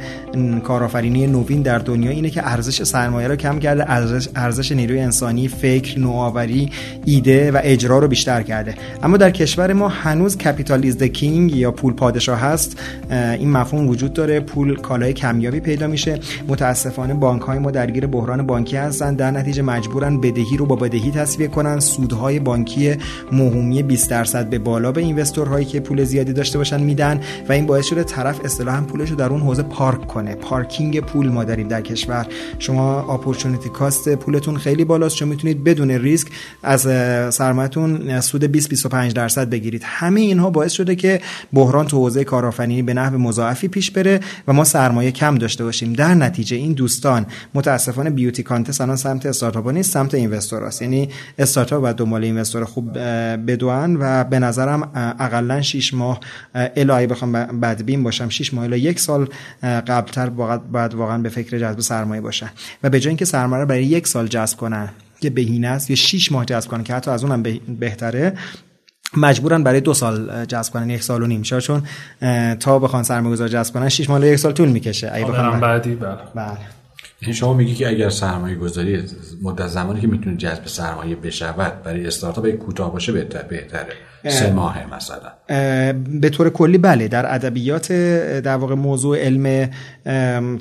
کارآفرینی 0.63 1.27
نوین 1.27 1.61
در 1.61 1.77
دنیا 1.77 2.11
اینه 2.11 2.29
که 2.29 2.47
ارزش 2.47 2.83
سرمایه 2.83 3.27
رو 3.27 3.35
کم 3.35 3.59
کرده 3.59 3.91
ارزش 3.91 4.29
ارزش 4.35 4.71
نیروی 4.71 4.99
انسانی 4.99 5.47
فکر 5.47 5.99
نوآوری 5.99 6.71
ایده 7.05 7.51
و 7.51 7.59
اجرا 7.63 7.99
رو 7.99 8.07
بیشتر 8.07 8.43
کرده. 8.43 8.75
اما 9.03 9.17
در 9.17 9.31
کشور 9.31 9.73
ما 9.73 9.87
هنوز 9.87 10.37
capital 10.37 10.83
is 10.83 11.03
king 11.03 11.55
یا 11.55 11.71
پول 11.71 11.93
پادشاه 11.93 12.39
هست 12.39 12.79
این 13.11 13.51
مفهوم 13.51 13.87
وجود 13.87 14.13
داره. 14.13 14.39
پول 14.39 14.75
کالای 14.75 15.13
کمیابی 15.13 15.59
پیدا 15.59 15.87
میشه. 15.87 16.19
متاسفانه 16.47 17.13
بانک 17.13 17.41
های 17.41 17.59
ما 17.59 17.71
درگیر 17.71 18.07
بحران 18.07 18.45
بانکی 18.47 18.77
هستن. 18.77 19.15
در 19.15 19.31
نتیجه 19.31 19.61
مجبورن 19.61 20.19
بدهی 20.21 20.57
رو 20.57 20.65
با 20.65 20.75
بدهی 20.75 21.11
تسویه 21.11 21.47
کنن. 21.47 21.79
سودهای 21.79 22.39
بانکی 22.39 22.97
عمومی 23.59 23.83
20 23.83 24.09
درصد 24.09 24.49
به 24.49 24.59
بالا 24.59 24.91
به 24.91 25.01
investor 25.01 25.48
هایی 25.48 25.65
که 25.65 25.79
پول 25.79 26.03
زیادی 26.03 26.33
داشته 26.33 26.57
باشن 26.57 26.81
میدن 26.81 27.21
و 27.49 27.51
این 27.51 27.65
باعث 27.65 27.85
شده 27.85 28.03
طرف 28.03 28.45
اصطلاحا 28.45 28.81
پولش 28.81 29.09
رو 29.09 29.15
در 29.15 29.29
اون 29.29 29.41
حوزه 29.41 29.63
پارک 29.63 30.07
کنه. 30.07 30.35
پارکینگ 30.35 30.99
پول 30.99 31.29
ما 31.29 31.43
داریم 31.43 31.67
در 31.67 31.81
کشور. 31.81 32.27
شما 32.59 33.13
opportunity 33.13 33.69
cost 33.69 34.15
پولتون 34.15 34.57
خیلی 34.57 34.85
بالاست. 34.85 35.15
چون 35.15 35.27
می‌تونید 35.27 35.63
بدون 35.63 35.91
ریسک 35.91 36.27
از 36.63 36.81
سرمایه‌تون 37.35 38.21
سود 38.21 38.43
20 38.43 38.69
25 38.69 39.13
درصد 39.13 39.49
بگیرید. 39.49 39.81
همه 39.85 40.21
اینها 40.21 40.49
باعث 40.49 40.71
شده 40.71 40.95
که 40.95 41.21
بحران 41.53 41.87
تو 41.87 41.97
حوزه 41.97 42.23
کارآفرینی 42.23 42.81
به 42.81 42.93
نحو 42.93 43.17
مضاعفی 43.17 43.67
پیش 43.67 43.91
بره 43.91 44.19
و 44.47 44.53
ما 44.53 44.63
سرمایه 44.63 45.11
کم 45.11 45.35
داشته 45.35 45.63
باشیم. 45.63 45.93
در 45.93 46.13
نتیجه 46.13 46.57
این 46.57 46.73
دوستان 46.73 47.25
متاسفانه 47.53 48.09
beauty 48.09 48.43
contest 48.43 48.81
الان 48.81 48.95
سمت 48.95 49.25
استارتاپ 49.25 49.69
نیست 49.69 49.91
سمت 49.91 50.13
investor 50.13 50.63
هاست 50.63 50.81
یعنی 50.81 51.09
استارتاپ 51.39 51.83
و 51.83 51.93
دنبال 51.93 52.23
اینوستور 52.23 52.65
خوب 52.65 52.97
بدوان 53.45 53.97
و 53.99 54.23
به 54.23 54.39
نظرم 54.39 54.91
اقلا 55.19 55.61
6 55.61 55.93
ماه 55.93 56.19
الهی 56.55 57.07
بخوام 57.07 57.31
بدبین 57.31 58.03
باشم. 58.03 58.29
6 58.29 58.53
ماه 58.53 58.63
الا 58.63 58.77
یک 58.77 58.99
سال 58.99 59.29
قبلتر 59.63 60.29
باید 60.71 60.93
واقعا 60.93 61.17
به 61.17 61.29
فکر 61.29 61.59
جذب 61.59 61.79
سرمایه 61.79 62.21
باشه. 62.21 62.51
و 62.83 62.89
به 62.89 62.99
جای 62.99 63.09
اینکه 63.09 63.25
سرمایه 63.25 63.65
برای 63.65 63.85
یک 63.85 64.07
سال 64.07 64.27
جذب 64.27 64.57
کنن 64.57 64.89
که 65.21 65.29
بهینه 65.29 65.67
است 65.67 65.89
یا 65.89 65.95
6 65.95 66.31
ماه 66.31 66.45
جذب 66.45 66.69
کنن 66.69 66.83
که 66.83 66.93
حتی 66.93 67.11
از 67.11 67.23
اونم 67.23 67.43
بهتره 67.79 68.33
مجبورن 69.17 69.63
برای 69.63 69.81
دو 69.81 69.93
سال 69.93 70.45
جذب 70.45 70.73
کنن 70.73 70.89
یک 70.89 71.03
سال 71.03 71.23
و 71.23 71.27
نیم. 71.27 71.41
چون 71.41 71.83
تا 72.59 72.79
بخوان 72.79 73.03
سرمایه‌گذار 73.03 73.47
جذب 73.47 73.73
کنن 73.73 73.89
6 73.89 74.09
ماه 74.09 74.27
یک 74.27 74.35
سال 74.35 74.51
طول 74.51 74.69
می‌کشه. 74.69 75.11
اگه 75.13 75.25
بخوام 75.25 75.59
بعدی 75.59 75.95
بله. 75.95 76.17
بله. 76.35 76.57
این 77.21 77.33
شما 77.33 77.53
میگی 77.53 77.75
که 77.75 77.87
اگر 77.87 78.09
سرمایه 78.09 78.55
گذاری 78.55 79.03
مدت 79.41 79.67
زمانی 79.67 80.01
که 80.01 80.07
می‌تونه 80.07 80.37
جذب 80.37 80.67
سرمایه 80.67 81.15
بشود 81.15 81.83
برای 81.83 82.07
استارتاپ 82.07 82.49
کوتاه 82.49 82.93
باشه 82.93 83.11
بهتر 83.11 83.41
بهتره. 83.41 83.93
سه 84.27 84.51
ماه 84.51 84.95
مثلا. 84.95 85.31
به 86.21 86.29
طور 86.29 86.49
کلی 86.49 86.77
بله 86.77 87.07
در 87.07 87.35
ادبیات 87.35 87.91
در 88.41 88.55
واقع 88.55 88.75
موضوع 88.75 89.17
علم 89.17 89.69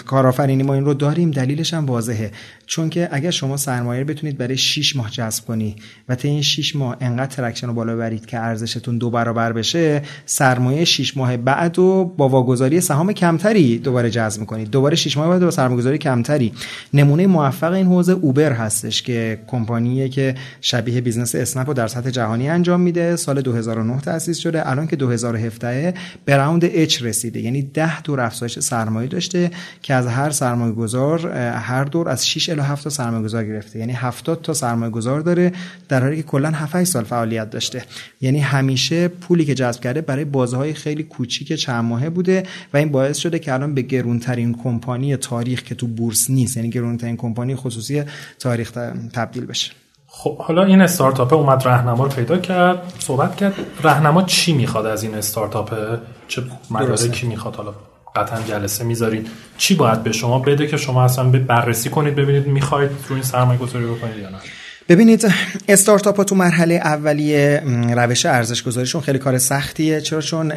کارآفرینی 0.06 0.62
ما 0.62 0.74
این 0.74 0.84
رو 0.84 0.94
داریم. 0.94 1.30
دلیلش 1.30 1.74
هم 1.74 1.86
واضحه. 1.86 2.30
چون 2.68 2.90
که 2.90 3.08
اگر 3.12 3.30
شما 3.30 3.56
سرمایه 3.56 4.04
بتونید 4.04 4.38
برای 4.38 4.56
6 4.56 4.96
ماه 4.96 5.10
جذب 5.10 5.44
کنی 5.44 5.76
و 6.08 6.14
تا 6.14 6.28
این 6.28 6.42
6 6.42 6.76
ماه 6.76 6.96
انقدر 7.00 7.26
traction 7.26 7.66
رو 7.66 7.72
بالا 7.72 7.96
برید 7.96 8.26
که 8.26 8.38
ارزشتون 8.38 8.98
دو 8.98 9.10
برابر 9.10 9.52
بشه 9.52 10.02
سرمایه 10.26 10.84
6 10.84 11.16
ماه 11.16 11.36
بعد 11.36 11.78
و 11.78 12.14
با 12.16 12.28
واگذاری 12.28 12.80
سهام 12.80 13.12
کمتری 13.12 13.78
دوباره 13.78 14.10
جذب 14.10 14.40
می‌کنید 14.40 14.70
دوباره 14.70 14.96
6 14.96 15.16
ماه 15.16 15.28
بعد 15.28 15.40
با 15.40 15.50
سرمایه‌گذاری 15.50 15.98
کمتری. 15.98 16.52
نمونه 16.94 17.26
موفق 17.26 17.72
این 17.72 17.86
حوزه 17.86 18.12
اوبر 18.12 18.52
هستش 18.52 19.02
که 19.02 19.40
کمپانیه 19.46 20.08
که 20.08 20.34
شبیه 20.60 21.00
business 21.00 21.34
اسنپ 21.34 21.68
رو 21.68 21.74
در 21.74 21.86
سطح 21.86 22.10
جهانی 22.10 22.48
انجام 22.48 22.80
میده. 22.80 23.16
سال 23.16 23.40
2009 23.40 24.00
تأسیس 24.00 24.38
شده 24.38 24.70
الان 24.70 24.86
که 24.86 24.96
2017 24.96 25.94
به 26.24 26.36
round 26.36 26.64
H 26.64 27.02
رسیده. 27.02 27.40
یعنی 27.40 27.62
10 27.62 28.02
دور 28.02 28.20
افزایش 28.20 28.58
سرمایه 28.58 29.08
داشته 29.08 29.50
که 29.82 29.94
از 29.94 30.06
هر 30.06 30.30
سرمایه 30.30 30.72
گذار 30.72 31.28
هر 31.38 31.84
دور 31.84 32.08
از 32.08 32.28
6 32.28 32.57
الی 32.58 32.68
7 32.68 32.84
تا 32.84 32.90
سرمایه 32.90 33.24
گذار 33.24 33.44
گرفته. 33.44 33.78
یعنی 33.78 33.92
70 33.92 34.42
تا 34.42 34.54
سرمایه 34.54 34.90
گذار 34.90 35.20
داره 35.20 35.52
در 35.88 36.02
حالی 36.02 36.16
که 36.16 36.22
کلا 36.22 36.50
7 36.50 36.84
سال 36.84 37.04
فعالیت 37.04 37.50
داشته. 37.50 37.84
یعنی 38.20 38.38
همیشه 38.38 39.08
پولی 39.08 39.44
که 39.44 39.54
جذب 39.54 39.80
کرده 39.80 40.00
برای 40.00 40.24
بازه‌های 40.24 40.74
خیلی 40.74 41.02
کوچیک 41.02 41.52
چند 41.52 41.84
ماهه 41.84 42.10
بوده 42.10 42.42
و 42.74 42.76
این 42.76 42.88
باعث 42.88 43.18
شده 43.18 43.38
که 43.38 43.54
الان 43.54 43.74
به 43.74 43.82
گرونترین 43.82 44.54
کمپانی 44.64 45.16
تاریخ 45.16 45.62
که 45.62 45.74
تو 45.74 45.86
بورس 45.86 46.30
نیست 46.30 46.56
یعنی 46.56 46.70
گرونترین 46.70 47.16
کمپانی 47.16 47.56
خصوصی 47.56 48.02
تاریخ 48.38 48.70
تبدیل 49.12 49.46
بشه. 49.46 49.72
خب 50.06 50.38
حالا 50.38 50.64
این 50.64 50.80
استارتاپ 50.80 51.32
اومد 51.32 51.66
راهنما 51.66 52.04
رو 52.04 52.10
پیدا 52.10 52.38
کرد 52.38 52.92
صحبت 52.98 53.36
کرد. 53.36 53.54
راهنما 53.82 54.22
چی 54.22 54.52
می‌خواد 54.52 54.86
از 54.86 55.02
این 55.02 55.14
استارتاپ 55.14 55.98
چه 56.28 56.42
مدارکی 56.70 57.26
می‌خواد 57.26 57.56
حالا؟ 57.56 57.74
قطعا 58.18 58.42
جلسه 58.42 58.84
می‌ذارین. 58.84 59.26
چی 59.58 59.74
باید 59.74 60.02
به 60.02 60.12
شما 60.12 60.38
بده 60.38 60.66
که 60.66 60.76
شما 60.76 61.04
اصلا 61.04 61.24
بررسی 61.24 61.90
کنید 61.90 62.14
ببینید 62.14 62.46
می‌خواید 62.46 62.90
رو 63.08 63.14
این 63.14 63.24
سرمایه 63.24 63.58
گذاری 63.58 63.86
بکنید 63.86 64.18
یا 64.18 64.30
نه؟ 64.30 64.38
ببینید 64.88 65.32
استارتاپ 65.68 66.16
ها 66.16 66.24
تو 66.24 66.34
مرحله 66.34 66.74
اولیه 66.74 67.62
روش 67.96 68.26
ارزش 68.26 68.62
گذاریشون 68.62 69.00
خیلی 69.00 69.18
کار 69.18 69.38
سختیه. 69.38 70.00
چرا؟ 70.00 70.20
چون 70.20 70.52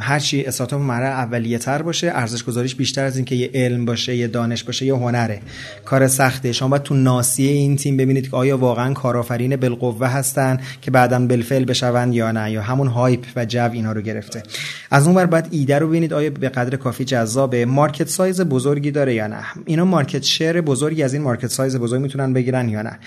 هر 0.00 0.18
چی 0.18 0.44
استارتاپ 0.44 0.80
مرحله 0.80 1.06
اولیه 1.06 1.58
تر 1.58 1.82
باشه 1.82 2.10
ارزش 2.14 2.44
گذاریش 2.44 2.74
بیشتر 2.74 3.04
از 3.04 3.16
اینکه 3.16 3.34
یه 3.34 3.50
علم 3.54 3.84
باشه 3.84 4.16
یه 4.16 4.26
دانش 4.26 4.64
باشه 4.64 4.86
یه 4.86 4.94
هنره. 4.94 5.40
کار 5.84 6.08
سخته. 6.08 6.52
شما 6.52 6.68
باید 6.68 6.82
تو 6.82 6.94
ناصیه 6.94 7.50
این 7.50 7.76
تیم 7.76 7.96
ببینید 7.96 8.30
که 8.30 8.36
آیا 8.36 8.58
واقعا 8.58 8.92
کارآفرین 8.92 9.56
بالقوه 9.56 10.06
هستن 10.06 10.60
که 10.82 10.90
بعدا 10.90 11.18
بالفعل 11.18 11.64
بشون 11.64 12.12
یا 12.12 12.32
نه 12.32 12.52
یا 12.52 12.62
همون 12.62 12.86
hype 12.86 13.24
و 13.36 13.44
جو 13.44 13.70
اینا 13.72 13.92
رو 13.92 14.00
گرفته. 14.00 14.42
از 14.90 15.06
اون 15.06 15.26
بعد 15.26 15.48
ایده 15.50 15.78
رو 15.78 15.88
ببینید 15.88 16.12
آیا 16.12 16.30
به 16.30 16.48
قدر 16.48 16.76
کافی 16.76 17.04
جذابه 17.04 17.66
market 17.66 18.08
size 18.08 18.40
بزرگی 18.40 18.90
داره 18.90 19.14
یا 19.14 19.26
نه. 19.26 19.40
اینا 19.66 19.84
market 19.84 20.22
share 20.22 20.60
بزرگی 20.60 21.02
از 21.02 21.12
این 21.14 21.22
market 21.22 21.46
size 21.46 21.76
بزرگ 21.76 22.00
می‌تونن 22.00 22.32
بگیرن 22.32 22.68
یا 22.68 22.82
نه. 22.82 22.98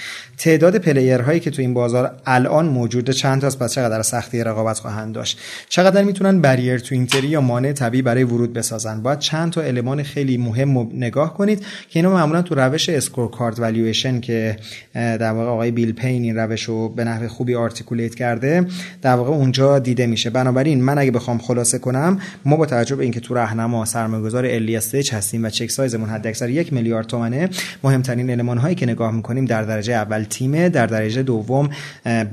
تعداد 0.61 0.81
player 0.81 1.20
هایی 1.20 1.39
که 1.39 1.51
تو 1.51 1.61
این 1.61 1.73
بازار 1.73 2.11
الان 2.25 2.65
موجوده 2.65 3.13
چند 3.13 3.41
تاست 3.41 3.59
پس 3.59 3.73
چقدر 3.73 4.01
سختی 4.01 4.43
رقابت 4.43 4.79
خواهند 4.79 5.15
داشت؟ 5.15 5.39
چقدر 5.69 6.03
می‌تونن 6.03 6.41
barrier 6.41 6.79
to 6.79 6.95
entry 6.95 7.27
یا 7.27 7.41
مانع 7.41 7.73
طبیعی 7.73 8.01
برای 8.01 8.23
ورود 8.23 8.53
بسازن؟ 8.53 9.01
باید 9.01 9.19
چند 9.19 9.51
تا 9.51 9.61
المان 9.61 10.03
خیلی 10.03 10.37
مهم 10.37 10.89
نگاه 10.93 11.33
کنید 11.33 11.59
که 11.59 11.99
اینا 11.99 12.13
معمولا 12.13 12.41
تو 12.41 12.55
روش 12.55 12.89
scorecard 12.89 13.59
valuation 13.59 14.19
که 14.19 14.57
در 14.93 15.31
واقع 15.31 15.49
آقای 15.49 15.71
بیل 15.71 15.91
پین 15.91 16.23
این 16.23 16.35
روش 16.35 16.63
رو 16.63 16.89
به 16.89 17.03
نحو 17.03 17.27
خوبی 17.27 17.55
articulate 17.55 18.15
کرده 18.15 18.65
در 19.01 19.13
واقع 19.13 19.29
اونجا 19.29 19.79
دیده 19.79 20.07
میشه. 20.07 20.29
بنابراین 20.29 20.83
من 20.83 20.97
اگه 20.97 21.11
بخوام 21.11 21.37
خلاصه 21.37 21.79
کنم 21.79 22.19
ما 22.45 22.55
با 22.55 22.65
توجه 22.65 22.95
به 22.95 23.03
اینکه 23.03 23.19
تو 23.19 23.33
رهنما 23.33 23.85
سرمایه‌گذار 23.85 24.45
early 24.45 24.75
stage 24.75 25.13
هستیم 25.13 25.43
و 25.45 25.49
check 25.49 25.71
size 25.71 25.93
مون 25.93 26.09
حداکثر 26.09 26.49
یک 26.49 26.73
میلیارد 26.73 27.07
تومنه 27.07 27.49
مهمترین 27.83 28.31
المان 28.31 28.57
هایی 28.57 28.75
که 28.75 28.85
نگاه 28.85 29.11
می‌کنیم 29.11 29.45
در 29.45 29.63
درجه 29.63 29.93
اول 29.93 30.23
تیمه 30.51 30.69
در 30.69 30.85
درجه 30.85 31.23
دوم 31.23 31.69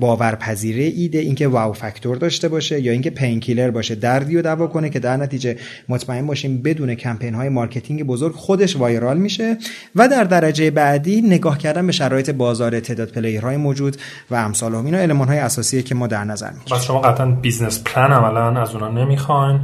باورپذیری 0.00 0.84
ایده 0.84 1.18
اینکه 1.18 1.48
wow 1.48 1.72
factor 1.72 2.16
داشته 2.16 2.48
باشه 2.48 2.80
یا 2.80 2.92
اینکه 2.92 3.10
painkiller 3.10 3.70
باشه 3.70 3.94
دردی 3.94 4.36
رو 4.36 4.42
دوا 4.42 4.66
کنه 4.66 4.90
که 4.90 4.98
در 4.98 5.16
نتیجه 5.16 5.56
مطمئن 5.88 6.26
باشیم 6.26 6.62
بدون 6.62 6.94
کمپین 6.94 7.34
های 7.34 7.48
marketing 7.48 8.02
بزرگ 8.02 8.34
خودش 8.34 8.76
viral 8.76 9.18
میشه. 9.18 9.56
و 9.96 10.08
در 10.08 10.24
درجه 10.24 10.70
بعدی 10.70 11.22
نگاه 11.22 11.58
کردن 11.58 11.86
به 11.86 11.92
شرایط 11.92 12.30
بازار 12.30 12.80
تعداد 12.80 13.12
player 13.12 13.45
های 13.45 13.56
موجود 13.56 13.96
و 14.30 14.34
امثال 14.34 14.74
هم 14.74 14.84
اینا 14.84 14.98
المان 14.98 15.28
های 15.28 15.38
اساسیه 15.38 15.82
که 15.82 15.94
ما 15.94 16.06
در 16.06 16.24
نظر 16.24 16.50
می‌گیریم. 16.50 16.80
شما 16.80 17.00
قطعا 17.00 17.26
business 17.26 17.82
plan 17.84 18.12
عملا 18.12 18.60
از 18.60 18.74
اونا 18.74 18.88
نمی‌خواین. 18.88 19.60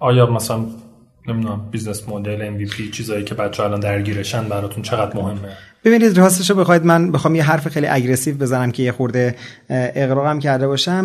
آیا 0.00 0.26
مثلا 0.26 0.64
نمی‌دونم 1.28 1.68
business 1.70 2.08
model 2.08 2.50
MVP 2.50 2.90
چیزایی 2.92 3.24
که 3.24 3.34
بچه‌ها 3.34 3.62
الان 3.62 3.80
درگیرشن 3.80 4.48
براتون 4.48 4.82
چقدر 4.82 5.16
مهمه؟ 5.16 5.48
ببینید 5.86 6.18
راستش 6.18 6.50
رو 6.50 6.56
بخواید 6.56 6.84
من 6.84 7.12
بخوام 7.12 7.34
یه 7.34 7.44
حرف 7.44 7.68
خیلی 7.68 7.86
aggressive 7.86 8.36
بزنم 8.36 8.72
که 8.72 8.82
یه 8.82 8.92
خورده 8.92 9.34
اغراقم 9.70 10.38
کرده 10.38 10.66
باشم 10.66 11.04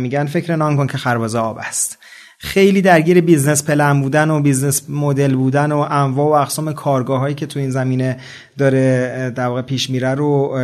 میگن 0.00 0.26
فکر 0.26 0.56
نان 0.56 0.76
کن 0.76 0.86
که 0.86 0.98
خربازه 0.98 1.38
آب 1.38 1.58
است. 1.58 1.98
خیلی 2.38 2.82
درگیر 2.82 3.20
business 3.20 3.64
plan 3.64 4.00
بودن 4.00 4.30
و 4.30 4.40
business 4.40 4.82
model 4.88 5.34
بودن 5.34 5.72
و 5.72 5.86
انواع 5.90 6.28
و 6.28 6.42
اقسام 6.42 6.72
کارگاه 6.72 7.20
هایی 7.20 7.34
که 7.34 7.46
تو 7.46 7.60
این 7.60 7.70
زمینه 7.70 8.16
داره 8.60 9.32
در 9.36 9.46
واقع 9.46 9.62
پیش 9.62 9.90
میره 9.90 10.14
رو 10.14 10.58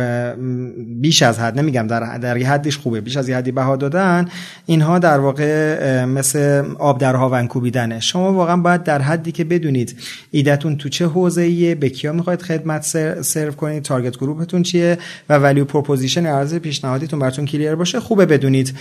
بیش 1.01 1.23
از 1.23 1.39
حد 1.39 1.59
نمیگم 1.59 1.87
در 1.87 2.17
در 2.17 2.37
یه 2.37 2.49
حدیش 2.49 2.77
خوبه 2.77 3.01
بیش 3.01 3.17
از 3.17 3.29
حدی 3.29 3.51
بها 3.51 3.75
دادن 3.75 4.25
اینها 4.65 4.99
در 4.99 5.19
واقع 5.19 6.05
مثل 6.05 6.63
آب 6.79 6.99
در 6.99 7.15
هاون 7.15 7.47
کوبیدنه 7.47 7.99
شما 7.99 8.33
واقعا 8.33 8.57
باید 8.57 8.83
در 8.83 9.01
حدی 9.01 9.31
که 9.31 9.43
بدونید 9.43 9.95
ایدهتون 10.31 10.77
تو 10.77 10.89
چه 10.89 11.05
حوزه‌ایه 11.05 11.75
به 11.75 11.89
کیا 11.89 12.13
می‌خواید 12.13 12.41
خدمت 12.41 12.83
سرو 13.21 13.51
کنید 13.51 13.83
target 13.83 14.17
group 14.17 14.46
تون 14.46 14.63
چیه 14.63 14.97
و 15.29 15.37
value 15.37 15.65
proposition 15.65 16.25
ارز 16.25 16.55
پیشنهادیتون 16.55 17.19
براتون 17.19 17.45
clear 17.45 17.75
باشه 17.75 17.99
خوبه 17.99 18.25
بدونید. 18.25 18.73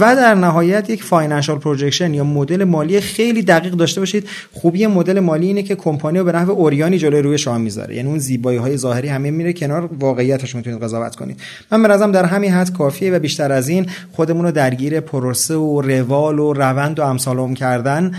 و 0.00 0.16
در 0.16 0.34
نهایت 0.34 0.90
یک 0.90 1.02
financial 1.02 1.58
projection 1.58 2.14
یا 2.14 2.24
مدل 2.24 2.64
مالی 2.64 3.00
خیلی 3.00 3.42
دقیق 3.42 3.72
داشته 3.72 4.00
باشید. 4.00 4.28
خوبی 4.52 4.86
مدل 4.86 5.20
مالی 5.20 5.46
اینه 5.46 5.62
که 5.62 5.74
کمپانی 5.74 6.18
رو 6.18 6.24
به 6.24 6.32
نحو 6.32 6.50
عریانی 6.50 6.98
جلوی 6.98 7.22
روی 7.22 7.38
شما 7.38 7.58
می‌ذاره. 7.58 7.96
یعنی 7.96 8.08
اون 8.08 8.18
زیبایی 8.50 8.68
های 8.68 8.76
ظاهری 8.76 9.08
همه 9.08 9.30
میره 9.30 9.52
کنار 9.52 9.90
واقعیتش 9.98 10.54
می‌تونید 10.54 10.82
قضاوت 10.82 11.16
کنید. 11.16 11.40
من 11.70 11.82
به 11.82 11.88
در 11.88 12.24
همین 12.24 12.52
حد 12.52 12.72
کافیه 12.72 13.12
و 13.12 13.18
بیشتر 13.18 13.52
از 13.52 13.68
این 13.68 13.86
خودمون 14.12 14.44
رو 14.44 14.52
درگیر 14.52 15.00
پروسه 15.00 15.54
و 15.54 15.80
روال 15.80 16.38
و 16.38 16.52
روند 16.52 16.98
و 16.98 17.02
امثال 17.02 17.54
کردن 17.54 18.12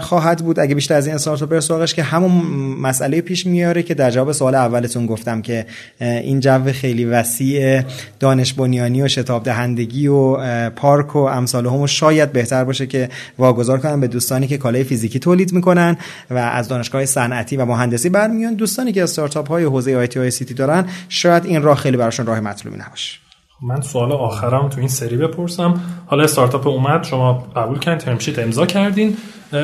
خواهد 0.00 0.38
بود. 0.38 0.60
اگه 0.60 0.74
بیشتر 0.74 0.94
از 0.94 1.06
این 1.06 1.14
استارتاپ 1.14 1.60
سراغش 1.60 1.94
که 1.94 2.02
همون 2.02 2.32
مسئله 2.80 3.20
پیش 3.20 3.46
میاره 3.46 3.82
که 3.82 3.94
در 3.94 4.10
جواب 4.10 4.32
سوال 4.32 4.54
اولتون 4.54 5.06
گفتم 5.06 5.42
که 5.42 5.66
این 6.00 6.40
جو 6.40 6.72
خیلی 6.72 7.04
وسیع 7.04 7.82
دانش 8.20 8.52
بنیانی 8.52 9.02
و 9.02 9.08
شتاب 9.08 9.42
دهندگی 9.42 10.06
و 10.06 10.36
پارک 10.70 11.16
و 11.16 11.18
امثال 11.18 11.66
هم 11.66 11.86
شاید 11.86 12.32
بهتر 12.32 12.64
باشه 12.64 12.86
که 12.86 13.08
واگذار 13.38 13.80
کنم 13.80 14.00
به 14.00 14.06
دوستانی 14.06 14.46
که 14.46 14.58
کالای 14.58 14.84
فیزیکی 14.84 15.18
تولید 15.18 15.52
می‌کنن 15.52 15.96
و 16.30 16.38
از 16.38 16.68
دانشگاه 16.68 17.06
صنعتی 17.06 17.56
و 17.56 17.64
مهندسی 17.64 18.08
برمیان. 18.08 18.54
دوستانی 18.54 18.92
که 18.92 19.02
استارتاپ 19.02 19.48
های 19.48 19.64
حوزه 19.70 19.96
آی 19.96 20.06
تی 20.06 20.30
سیتی 20.30 20.54
دارن 20.54 20.86
شاید 21.08 21.44
این 21.44 21.62
راه 21.62 21.76
خیلی 21.76 21.96
براشون 21.96 22.26
راه 22.26 22.40
مطلوبی 22.40 22.78
نباشه. 22.78 23.18
من 23.62 23.80
سوال 23.80 24.12
آخرم 24.12 24.68
تو 24.68 24.78
این 24.78 24.88
سری 24.88 25.16
بپرسم. 25.16 25.80
حالا 26.06 26.24
استارتاپ 26.24 26.66
اومد 26.66 27.04
شما 27.04 27.32
قبول 27.56 27.78
کردین 27.78 27.98
term 27.98 28.16
sheet 28.16 28.38
امضا 28.38 28.66
کردین. 28.66 29.16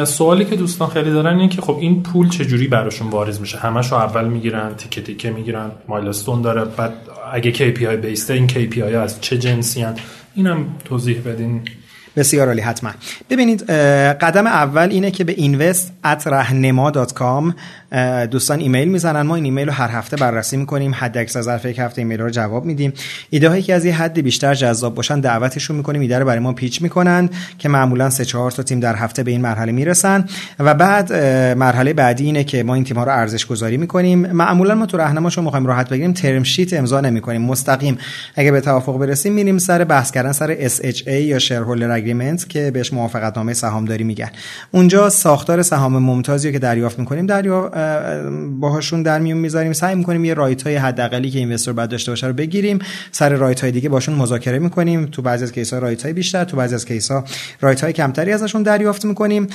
سوالی 0.04 0.44
که 0.44 0.56
دوستان 0.56 0.88
خیلی 0.88 1.10
دارن 1.10 1.38
این 1.38 1.48
که 1.48 1.62
خب 1.62 1.76
این 1.80 2.02
پول 2.02 2.28
چجوری 2.28 2.68
براشون 2.68 3.08
واریز 3.08 3.40
میشه؟ 3.40 3.58
همش 3.58 3.92
رو 3.92 3.98
اول 3.98 4.28
می‌گیرن 4.28 4.74
تیکه 4.74 5.02
تیکه 5.02 5.30
می‌گیرن 5.30 5.70
milestone 5.88 6.42
داره 6.42 6.64
بعد 6.64 6.92
اگه 7.32 7.52
KPI 7.52 7.84
based 7.84 8.26
ه 8.26 8.34
این 8.34 8.48
KPI 8.48 8.78
از 8.78 9.20
چه 9.20 9.38
جنسی 9.38 9.82
هن؟ 9.82 9.94
اینم 10.34 10.66
توضیح 10.84 11.20
بدین. 11.20 11.62
بسیار 12.16 12.46
عالی 12.46 12.60
حتما. 12.60 12.90
ببینید 13.30 13.70
قدم 14.20 14.46
اول 14.46 14.88
اینه 14.90 15.10
که 15.10 15.24
به 15.24 15.34
invest@rahnema.com 15.34 17.52
دوستان 18.30 18.60
ایمیل 18.60 18.88
می‌زنن. 18.88 19.22
ما 19.22 19.34
این 19.34 19.44
ایمیل 19.44 19.66
رو 19.66 19.72
هر 19.72 19.88
هفته 19.90 20.16
بررسی 20.16 20.56
می‌کنیم. 20.56 20.94
حداکثر 20.94 21.42
ظرف 21.42 21.64
یک 21.64 21.78
هفته 21.78 22.00
ایمیل 22.00 22.20
رو 22.20 22.30
جواب 22.30 22.64
میدیم. 22.64 22.92
ایده 23.30 23.48
هایی 23.48 23.62
که 23.62 23.74
از 23.74 23.84
یه 23.84 23.94
حدی 23.94 24.22
بیشتر 24.22 24.54
جذاب 24.54 24.94
باشن 24.94 25.20
دعوتشون 25.20 25.76
می‌کنیم. 25.76 26.00
ایده 26.00 26.18
رو 26.18 26.26
برای 26.26 26.38
ما 26.38 26.52
پیچ 26.52 26.82
می‌کنن 26.82 27.28
که 27.58 27.68
معمولا 27.68 28.10
سه 28.10 28.24
چهار 28.24 28.50
تا 28.50 28.62
تیم 28.62 28.80
در 28.80 28.96
هفته 28.96 29.22
به 29.22 29.30
این 29.30 29.40
مرحله 29.40 29.72
می‌رسن. 29.72 30.24
و 30.58 30.74
بعد 30.74 31.12
مرحله 31.58 31.92
بعدی 31.92 32.24
اینه 32.24 32.44
که 32.44 32.62
ما 32.62 32.74
این 32.74 32.84
تیم 32.84 32.96
ها 32.96 33.04
رو 33.04 33.12
ارزش 33.12 33.46
گذاری 33.46 33.76
می‌کنیم. 33.76 34.18
معمولا 34.18 34.74
ما 34.74 34.86
تو 34.86 34.96
راهنماشون 34.96 35.44
می‌خوایم 35.44 35.66
راحت 35.66 35.88
بگیریم 35.88 36.12
ترم 36.12 36.42
شیت 36.42 36.72
امضا 36.72 37.00
نمی‌کنیم. 37.00 37.42
مستقیم. 37.42 37.98
اگه 38.36 38.52
به 38.52 38.60
توافق 38.60 38.98
برسیم 38.98 39.32
میریم 39.32 39.58
سر 39.58 39.84
بحث 39.84 40.10
کردن 40.10 40.32
سر 40.32 40.68
SHA 40.68 41.08
یا 41.08 41.38
شیرهولدر 41.38 41.90
اگریمنت 41.90 42.48
که 42.48 42.70
بهش 42.70 42.92
موافقت 42.92 43.36
نامه 43.36 43.54
سهامداری 43.54 44.04
میگن. 44.04 44.30
اونجا 44.70 45.10
ساختار 45.10 45.62
سهام 45.62 45.98
ممتازی 45.98 46.52
که 46.52 46.58
دریافت 46.58 46.98
می‌کنیم 46.98 47.26
دریا 47.26 47.70
باهاشون 48.60 49.02
در 49.02 49.18
میون 49.18 49.38
می‌ذاریم. 49.38 49.72
سعی 49.72 49.94
می‌کنیم 49.94 50.24
یه 50.24 50.34
right 50.34 50.62
های 50.62 50.76
حداقلی 50.76 51.30
که 51.30 51.38
investor 51.38 51.72
باید 51.72 51.90
داشته 51.90 52.12
باشه 52.12 52.26
رو 52.26 52.32
بگیریم. 52.32 52.78
سر 53.12 53.28
right 53.28 53.60
های 53.60 53.70
دیگه 53.70 53.88
باشون 53.88 54.14
مذاکره 54.14 54.58
می‌کنیم. 54.58 55.06
تو 55.06 55.22
بعضی 55.22 55.44
از 55.44 55.52
case 55.52 55.72
ها 55.72 55.78
right 55.78 56.02
های 56.02 56.12
بیشتر 56.12 56.44
تو 56.44 56.56
بعضی 56.56 56.74
از 56.74 56.86
case 56.86 57.10
ها 57.10 57.24
right 57.60 57.84
های 57.84 57.92
کمتری 57.92 58.32
ازشون 58.32 58.62
دریافت 58.62 59.04
می‌کنیم. 59.04 59.46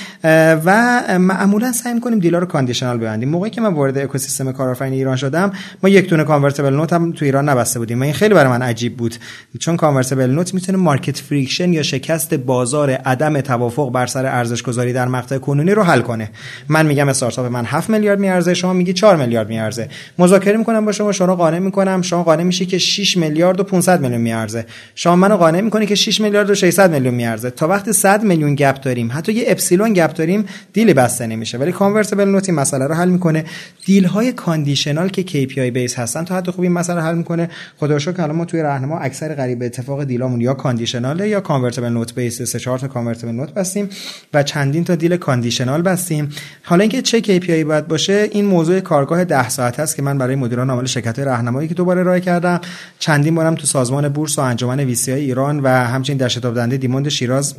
و 0.64 1.02
معمولا 1.18 1.72
سعی 1.72 1.94
می‌کنیم 1.94 2.18
deal 2.18 2.34
ا 2.34 2.38
رو 2.38 2.46
conditional 2.46 2.98
ببندیم. 2.98 3.28
موقعی 3.28 3.50
که 3.50 3.60
من 3.60 3.74
وارد 3.74 3.98
اکوسیستم 3.98 4.52
کارآفرینی 4.52 4.96
ایران 4.96 5.16
شدم 5.16 5.52
ما 5.82 5.88
یک 5.88 6.08
دونه 6.08 6.24
convertible 6.24 6.74
note 6.74 6.92
هم 6.92 7.12
تو 7.12 7.24
ایران 7.24 7.48
نبسته 7.48 7.78
بودیم. 7.78 8.00
و 8.00 8.04
این 8.04 8.12
خیلی 8.12 8.34
برای 8.34 8.50
من 8.50 8.62
عجیب 8.62 8.96
بود. 8.96 9.14
چون 9.58 9.76
convertible 9.76 10.30
note 10.30 10.54
می‌تونه 10.54 10.78
market 10.78 11.18
friction 11.18 11.72
یا 11.72 11.82
شکست 11.82 12.34
بازار 12.34 12.90
عدم 12.90 13.40
توافق 13.40 13.92
بر 13.92 14.06
سر 14.06 14.26
ارزش 14.26 14.62
گذاری 14.62 14.92
در 14.92 15.08
مقطع 15.08 15.38
کنونی 15.38 15.70
رو 15.70 15.82
حل 15.82 16.00
کنه. 16.00 16.30
من 16.68 16.86
میگم 16.86 17.08
استارتاپ 17.08 17.46
من 17.46 17.64
7 17.64 17.90
میلیارد 17.90 18.11
میارزه 18.18 18.54
شما 18.54 18.72
میگی 18.72 18.92
4 18.92 19.16
میلیارد 19.16 19.48
میارزه. 19.48 19.88
مذاکره 20.18 20.56
می‌کنم 20.56 20.84
با 20.84 20.92
شما 20.92 21.12
شما 21.12 21.36
قانع 21.36 21.58
می‌کنم. 21.58 22.02
شما 22.02 22.22
قانع 22.22 22.42
میشی 22.42 22.66
که 22.66 22.78
6 22.78 23.16
میلیارد 23.16 23.60
و 23.60 23.64
500 23.64 24.00
میلیون 24.00 24.20
میارزه. 24.20 24.66
شما 24.94 25.16
منو 25.16 25.36
قانع 25.36 25.60
می‌کنی 25.60 25.86
که 25.86 25.94
6 25.94 26.20
میلیارد 26.20 26.50
و 26.50 26.54
600 26.54 26.90
میلیون 26.90 27.14
میارزه. 27.14 27.50
تا 27.50 27.68
وقتی 27.68 27.92
100 27.92 28.24
میلیون 28.24 28.54
gap 28.54 28.80
داریم 28.80 29.10
حتی 29.12 29.32
یه 29.32 29.44
اپسیلون 29.46 29.92
gap 29.92 30.12
داریم 30.14 30.44
deal 30.72 30.92
بسته 30.92 31.26
نمیشه. 31.26 31.58
ولی 31.58 31.72
convertible 31.72 32.24
note 32.24 32.48
این 32.48 32.58
مسئله 32.58 32.86
رو 32.86 32.94
حل 32.94 33.08
می‌کنه. 33.08 33.44
deal 33.84 34.04
های 34.04 34.32
conditional 34.32 35.08
که 35.08 35.22
KPI 35.22 35.58
based 35.58 35.98
هستن 35.98 36.24
تا 36.24 36.36
حد 36.36 36.50
خوبی 36.50 36.66
این 36.66 36.76
مسئله 36.76 37.02
حل 37.02 37.14
می‌کنه. 37.14 37.50
خدا 37.76 37.96
رو 37.96 38.12
الان 38.18 38.36
ما 38.36 38.44
توی 38.44 38.62
رهنما 38.62 38.98
اکثر 38.98 39.34
قریب 39.34 39.62
اتفاق 39.62 40.04
deal 40.04 40.25
امون 40.25 40.40
یا 40.40 40.54
conditional 40.54 41.22
ه 41.22 41.28
یا 41.28 41.40
convertible 41.40 41.88
note 41.88 42.14
based 42.14 42.42
سه 42.42 42.58
چهار 42.58 42.78
تا 42.78 42.88
convertible 42.88 43.32
note 43.32 43.54
بستیم 43.54 43.88
و 44.34 44.42
چندین 44.42 44.84
تا 44.84 44.94
deal 44.94 45.16
conditional 45.16 45.82
بستیم. 45.82 46.28
حالا 46.62 46.80
اینکه 46.80 47.02
چه 47.02 47.20
KPI 47.20 47.64
باید 47.66 47.88
باشه 47.88 48.01
این 48.08 48.44
موضوع 48.44 48.80
کارگاه 48.80 49.24
ده 49.24 49.48
ساعته 49.48 49.80
است 49.80 49.96
که 49.96 50.02
من 50.02 50.18
برای 50.18 50.36
مدیران 50.36 50.70
عامل 50.70 50.86
شرکت 50.86 51.18
رهنمایی 51.18 51.68
که 51.68 51.74
دوباره 51.74 52.00
ارائه 52.00 52.20
کردم 52.20 52.60
چندین 52.98 53.34
بارم 53.34 53.54
تو 53.54 53.66
سازمان 53.66 54.08
بورس 54.08 54.38
و 54.38 54.42
انجمن 54.42 54.80
VC 54.80 55.12
ایران 55.12 55.60
و 55.60 55.68
همچنین 55.68 56.18
در 56.18 56.28
شتاب 56.28 56.54
دهنده 56.54 56.76
دیموند 56.76 57.08
شیراز 57.08 57.54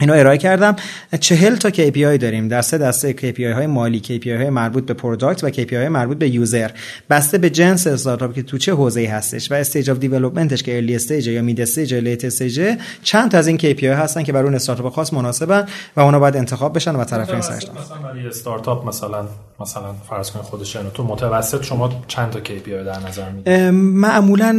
اینو 0.00 0.12
ارائه 0.12 0.38
کردم. 0.38 0.76
چهل 1.20 1.56
تا 1.56 1.70
KPI 1.70 2.18
داریم 2.20 2.48
در 2.48 2.62
سه 2.62 2.78
دسته 2.78 3.12
KPI 3.12 3.40
های 3.40 3.66
مالی 3.66 4.00
KPI 4.00 4.26
های 4.26 4.50
مربوط 4.50 4.86
به 4.86 4.94
product 4.94 5.44
و 5.44 5.50
KPI 5.50 5.72
های 5.72 5.88
مربوط 5.88 6.18
به 6.18 6.28
user 6.28 6.70
بسته 7.10 7.38
به 7.38 7.50
جنس 7.50 7.86
استارتاپ 7.86 8.34
که 8.34 8.42
تو 8.42 8.58
چه 8.58 8.72
حوزه‌ای 8.72 9.06
هستش 9.06 9.50
و 9.50 9.54
stage 9.54 9.90
of 9.90 9.98
development 9.98 10.52
ش 10.52 10.62
که 10.62 10.76
early 10.76 10.94
stage 10.94 11.26
یا 11.26 11.42
mid 11.42 11.60
stage 11.60 11.92
یا 11.92 11.98
late 11.98 12.24
stage 12.24 12.76
چند 13.02 13.30
تا 13.30 13.38
از 13.38 13.46
این 13.46 13.58
KPI 13.58 13.84
هستن 13.84 14.22
که 14.22 14.32
برای 14.32 14.44
اون 14.44 14.54
استارتاپ 14.54 14.92
خاص 14.92 15.12
مناسبن 15.12 15.66
و 15.96 16.00
اونا 16.00 16.18
باید 16.18 16.36
انتخاب 16.36 16.74
بشن 16.74 16.96
و 16.96 17.04
طرفین 17.04 17.40
سرش 17.40 17.62
مثلا 17.62 17.98
برای 17.98 18.26
استارتاپ 18.26 18.86
مثلا 18.88 19.26
مثلا 19.60 19.92
فرض 20.08 20.30
کنید 20.30 20.44
خودش 20.44 20.76
تو 20.94 21.04
متوسط 21.04 21.62
شما 21.62 22.02
چند 22.08 22.30
تا 22.30 22.38
KPI 22.40 22.68
در 22.68 23.08
نظر 23.08 23.30
می‌گیرید 23.30 23.70
معمولا 23.74 24.52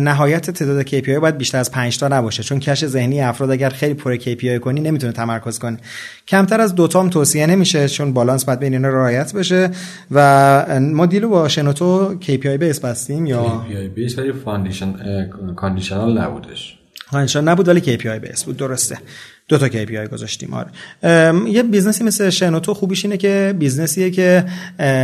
نهایت 0.00 0.50
تعداد 0.50 0.86
KPI 0.86 1.08
باید 1.08 1.38
بیشتر 1.38 1.58
از 1.58 1.70
5 1.70 1.98
تا 1.98 2.08
نباشه 2.08 2.42
چون 2.42 2.60
کش 2.60 2.86
ذهنی 2.86 3.20
افراد 3.20 3.50
اگر 3.50 3.70
خیلی 3.70 3.94
پر 3.94 4.16
KPI 4.16 4.58
کنی 4.60 4.80
نمی‌تونه 4.80 5.12
تمرکز 5.12 5.58
کنه 5.58 5.78
کمتر 6.28 6.60
از 6.60 6.74
دوتا 6.74 7.00
هم 7.00 7.10
توصیه 7.10 7.46
نمیشه 7.46 7.88
چون 7.88 8.12
بالانس 8.12 8.44
باید 8.44 8.58
بین 8.58 8.72
اینا 8.72 8.88
رعایت 8.88 9.32
بشه. 9.32 9.70
و 10.10 10.78
ما 10.80 11.06
دیلو 11.06 11.28
با 11.28 11.48
شنوتو 11.48 12.18
KPI 12.20 12.46
بیس 12.46 12.80
بستیم 12.80 13.26
یا؟ 13.26 13.64
KPI 13.68 13.94
based 13.94 14.18
ولی 14.18 14.32
foundation 14.32 14.94
conditional 15.56 16.18
نبودش. 16.18 16.78
conditional 17.10 17.48
نبود 17.48 17.68
ولی 17.68 17.80
KPI 17.80 18.06
based 18.06 18.44
بود 18.44 18.56
درسته. 18.56 18.98
دو 19.48 19.58
تا 19.58 19.68
KPI 19.68 20.08
گذاشتیم 20.12 20.54
آره. 20.54 20.70
یه 21.48 21.62
business 21.62 21.99
ی 21.99 22.04
مثل 22.04 22.30
شنوتو 22.30 22.74
خوبیش 22.74 23.04
اینه 23.04 23.16
که 23.16 23.54
business 23.58 24.00
یه 24.00 24.10
که 24.10 24.44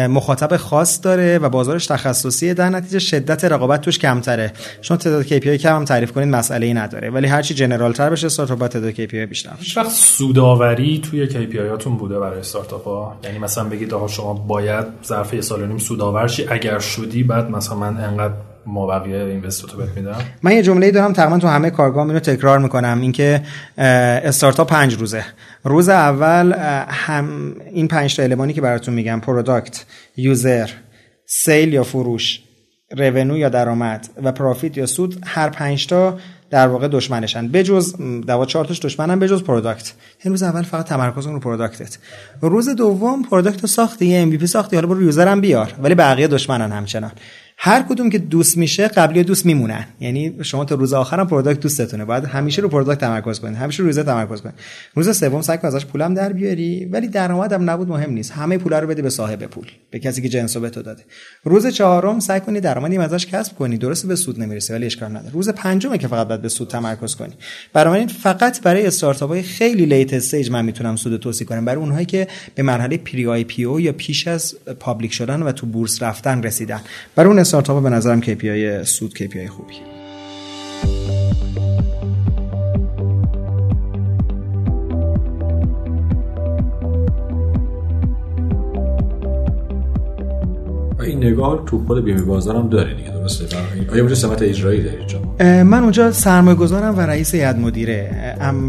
مخاطب 0.08 0.56
خاص 0.56 1.00
داره 1.02 1.38
و 1.38 1.48
بازارش 1.48 1.86
تخصصیه 1.86 2.54
در 2.54 2.68
نتیجه 2.68 2.98
شدت 2.98 3.44
رقابت 3.44 3.80
توش 3.80 3.98
کمتره. 3.98 4.52
چون 4.80 4.96
تعداد 4.96 5.26
KPI 5.26 5.48
کم 5.48 5.76
هم 5.76 5.84
تعریف 5.84 6.12
کنید 6.12 6.28
مسئله 6.28 6.66
ای 6.66 6.74
نداره. 6.74 7.10
ولی 7.10 7.26
هرچی 7.26 7.54
general 7.54 7.92
تر 7.92 8.10
بشه 8.10 8.26
استارتاپ 8.26 8.58
با 8.58 8.68
تعداد 8.68 8.94
KPI 8.94 9.14
بیشتر 9.14 9.50
هیچ 9.58 9.76
وقت 9.76 9.90
سوداوری 9.90 10.98
توی 10.98 11.28
KPI 11.28 11.56
هاتون 11.56 11.96
بوده 11.96 12.18
برای 12.18 12.38
استارتاپ 12.38 12.84
ها 12.84 13.16
یعنی 13.24 13.38
مثلا 13.38 13.64
بگید 13.64 13.94
آقا 13.94 14.08
شما 14.08 14.34
باید 14.34 14.86
ظرف 15.04 15.34
یه 15.34 15.40
سال 15.40 15.62
و 15.62 15.66
نیم 15.66 15.78
اگر 16.48 16.78
شدی 16.78 17.22
بعد 17.22 17.50
مثلا 17.50 17.76
من 17.76 17.96
انقدر 17.96 18.34
ما 18.66 18.86
بقیه 18.86 19.16
invest 19.16 19.61
رو 19.61 19.76
بهت 19.76 19.96
میدم؟ 19.96 20.16
من 20.42 20.52
یه 20.52 20.62
جمله 20.62 20.90
دارم 20.90 21.12
تقریبا 21.12 21.38
تو 21.38 21.48
همه 21.48 21.70
کارگاه 21.70 22.06
اینو 22.06 22.18
تکرار 22.18 22.58
می‌کنم. 22.58 23.00
اینکه 23.00 23.42
استارتاپ 23.78 24.68
پنج 24.68 24.94
روزه. 24.94 25.24
روز 25.64 25.88
اول 25.88 26.52
هم 26.88 27.54
این 27.72 27.88
پنج 27.88 28.16
تا 28.16 28.22
المانی 28.22 28.52
که 28.52 28.60
براتون 28.60 28.94
میگم 28.94 29.20
product 29.20 29.84
user 30.16 30.70
sale 31.26 31.72
یا 31.72 31.84
فروش 31.84 32.40
revenue 32.90 33.38
یا 33.38 33.48
درآمد 33.48 34.08
و 34.22 34.32
profit 34.32 34.76
یا 34.78 34.86
سود 34.86 35.22
هر 35.24 35.48
پنج 35.48 35.86
تا 35.86 36.18
در 36.50 36.68
واقع 36.68 36.88
دشمنشن. 36.88 37.48
بجز 37.48 37.94
دوا 38.26 38.46
چهار 38.46 38.64
تاش 38.64 38.80
دشمنن 38.80 39.18
بجز 39.18 39.42
product 39.42 39.92
این 40.24 40.32
روز 40.32 40.42
اول 40.42 40.62
فقط 40.62 40.86
تمرکز 40.86 41.26
رو 41.26 41.40
product 41.40 41.91
ت 41.91 41.98
روز 42.40 42.68
دوم 42.68 43.22
product 43.22 43.66
ساختی 43.66 44.16
MVP 44.16 44.46
ساختی 44.46 44.76
حالا 44.76 44.88
برو 44.88 45.02
user 45.02 45.28
هم 45.28 45.40
بیار. 45.40 45.74
ولی 45.82 45.94
بقیه 45.94 46.28
دشمنن 46.28 46.72
همچنان. 46.72 47.12
هر 47.66 47.82
کدوم 47.82 48.10
که 48.10 48.18
دوست 48.18 48.56
میشه 48.56 48.88
قبلی 48.88 49.22
دوست 49.22 49.46
میمونن. 49.46 49.84
یعنی 50.00 50.34
شما 50.42 50.64
تا 50.64 50.74
روز 50.74 50.92
آخرم 50.92 51.26
product 51.26 51.60
دوستتونه. 51.60 52.04
باید 52.04 52.24
همیشه 52.24 52.62
رو 52.62 52.68
product 52.68 53.00
تمرکز 53.00 53.40
کنید 53.40 53.56
همیشه 53.56 53.82
رو 53.82 53.86
روزه 53.86 54.02
تمرکز 54.02 54.40
کنید 54.40 54.54
روز 54.94 55.18
سوم 55.18 55.42
سعی 55.42 55.58
کن 55.58 55.68
ازش 55.68 55.86
پولم 55.86 56.14
در 56.14 56.32
بیاری 56.32 56.84
ولی 56.84 57.08
درآمدم 57.08 57.70
نبود 57.70 57.88
مهم 57.88 58.12
نیست. 58.12 58.32
همه 58.32 58.58
پولا 58.58 58.78
رو 58.78 58.86
بده 58.86 59.02
به 59.02 59.10
صاحب 59.10 59.42
پول 59.42 59.66
به 59.90 59.98
کسی 59.98 60.22
که 60.22 60.28
جنسو 60.28 60.60
به 60.60 60.70
تو 60.70 60.82
داده. 60.82 61.02
روز 61.44 61.66
چهارم 61.66 62.20
سعی 62.20 62.40
کنی 62.40 62.60
درآمدی 62.60 62.98
ازش 62.98 63.26
کسب 63.26 63.56
کنی. 63.56 63.78
درسته 63.78 64.08
به 64.08 64.16
سود 64.16 64.40
نمی‌رسه 64.40 64.74
ولی 64.74 64.86
اشکال 64.86 65.10
نداره. 65.10 65.32
روز 65.32 65.48
پنجمه 65.48 65.98
که 65.98 66.08
فقط 66.08 66.28
باید 66.28 66.42
به 66.42 66.48
سود 66.48 66.68
تمرکز 66.68 67.14
کنی. 67.14 67.34
برای 67.72 68.06
فقط 68.06 68.62
برای 68.62 68.86
استارتاپ 68.86 69.30
های 69.30 69.42
خیلی 69.42 69.86
late 69.86 70.14
stage 70.14 70.50
من 70.50 70.64
می‌تونم 70.64 70.96
سود 70.96 71.20
توصیه 71.20 71.46
کنم. 71.46 71.64
برای 71.64 71.80
اونهایی 71.80 72.06
که 72.06 72.28
به 72.54 72.62
مرحله 72.62 72.96
pre 72.96 73.26
IPO 73.26 73.80
یا 73.80 73.92
پیش 73.92 74.28
از 74.28 74.54
public 74.80 75.12
شدن 75.12 75.42
و 75.42 75.52
تو 75.52 75.66
بورس 75.66 76.02
رفتن 76.02 76.42
رسیدن. 76.42 76.80
برای 77.16 77.28
اون 77.28 77.38
استارتاپ 77.54 77.82
به 77.82 77.90
نظرم 77.90 78.20
KPI 78.20 78.84
سود 78.84 79.14
KPI 79.14 79.48
خوبی 79.48 79.74
این 91.04 91.24
نگاه 91.24 91.62
تو 91.66 91.84
خود 91.86 92.04
بیمه 92.04 92.22
بازارم 92.22 92.68
داره 92.68 92.94
دیگه 92.94 93.10
درسته؟ 93.10 93.56
آیا 93.92 94.02
اونجا 94.02 94.14
سمت 94.14 94.42
اجرایی 94.42 94.82
دارید 94.82 95.24
من 95.40 95.82
اونجا 95.82 96.12
سرمایه 96.12 96.56
گذارم 96.56 96.98
و 96.98 97.00
رئیس 97.00 97.34
هیئت 97.34 97.56
مدیره 97.56 98.10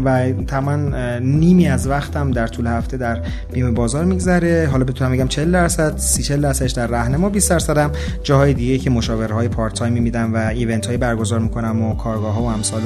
و 0.04 0.32
تمام 0.46 0.94
نیمی 1.20 1.68
از 1.68 1.88
وقتم 1.88 2.30
در 2.30 2.46
طول 2.46 2.66
هفته 2.66 2.96
در 2.96 3.20
بیمه 3.52 3.70
بازار 3.70 4.04
میگذره. 4.04 4.68
حالا 4.72 4.84
بتونم 4.84 5.12
بگم 5.12 5.28
40 5.28 5.52
درصد 5.52 5.96
30 5.96 6.22
40 6.22 6.40
درصدش 6.40 6.70
در 6.70 6.86
راهنما 6.86 7.28
20 7.28 7.50
درصدم 7.50 7.90
جاهای 8.22 8.54
دیگه 8.54 8.78
که 8.78 8.90
مشاورهای 8.90 9.48
پارت 9.48 9.74
تایمی 9.74 10.00
میدم 10.00 10.34
و 10.34 10.36
ایونت 10.36 10.86
های 10.86 10.96
برگزار 10.96 11.38
می‌کنم 11.38 11.82
و 11.82 11.96
کارگاه 11.96 12.34
ها 12.34 12.42
و 12.42 12.46
امثال 12.46 12.80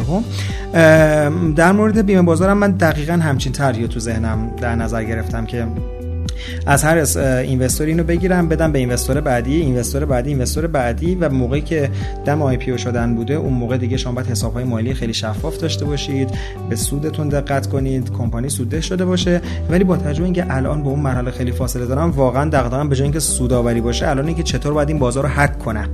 هم 0.75 1.55
در 1.55 1.73
مورد 1.73 2.07
بیمه 2.07 2.23
بازارم 2.23 2.59
من 2.59 2.71
دقیقا 2.71 3.13
همچین 3.13 3.53
طرحی 3.53 3.89
تو 3.89 4.01
ذهنم 4.01 4.51
در 4.61 4.75
نظر 4.75 5.05
گرفتم 5.05 5.47
که 5.47 5.67
از 6.67 6.85
هر 6.85 6.97
اینوستور 7.39 7.87
اینو 7.87 8.05
بگیرم 8.05 8.49
بدم 8.49 8.73
به 8.73 8.79
اینوستور 8.79 9.21
بعدی 9.21 9.61
اینوستور 9.61 10.05
بعدی 10.05 10.31
اینوستور 10.31 10.67
بعدی 10.67 11.15
و 11.15 11.29
موقعی 11.29 11.61
که 11.61 11.91
دم 12.25 12.43
آی 12.43 12.57
پی 12.57 12.79
شدن 12.79 13.15
بوده 13.15 13.35
اون 13.35 13.53
موقع 13.53 13.77
دیگه 13.77 13.97
شما 13.97 14.13
باید 14.13 14.27
حساب 14.27 14.55
های 14.55 14.65
مالی 14.65 14.95
خیلی 14.95 15.15
شفاف 15.15 15.59
داشته 15.59 15.85
باشید 15.85 16.31
به 16.69 16.77
سودتون 16.77 17.29
دقت 17.29 17.67
کنید 17.67 18.11
کمپانی 18.13 18.49
سودده 18.49 18.81
شده 18.81 19.05
باشه. 19.05 19.41
ولی 19.71 19.85
با 19.85 19.97
توجه 19.97 20.25
اینکه 20.25 20.47
الان 20.55 20.83
به 20.83 20.89
اون 20.89 21.01
مرحله 21.01 21.31
خیلی 21.31 21.53
فاصله 21.53 21.87
دارم 21.87 22.11
واقعا 22.11 22.51
دغدغه‌ام 22.51 22.89
به 22.89 22.97
جای 22.97 23.03
اینکه 23.03 23.21
سودآوری 23.21 23.81
باشه 23.81 24.09
الان 24.09 24.27
اینکه 24.27 24.43
چطور 24.43 24.73
باید 24.73 24.89
این 24.89 24.99
بازار 24.99 25.25
رو 25.25 25.31
هک 25.33 25.59
کنم. 25.59 25.89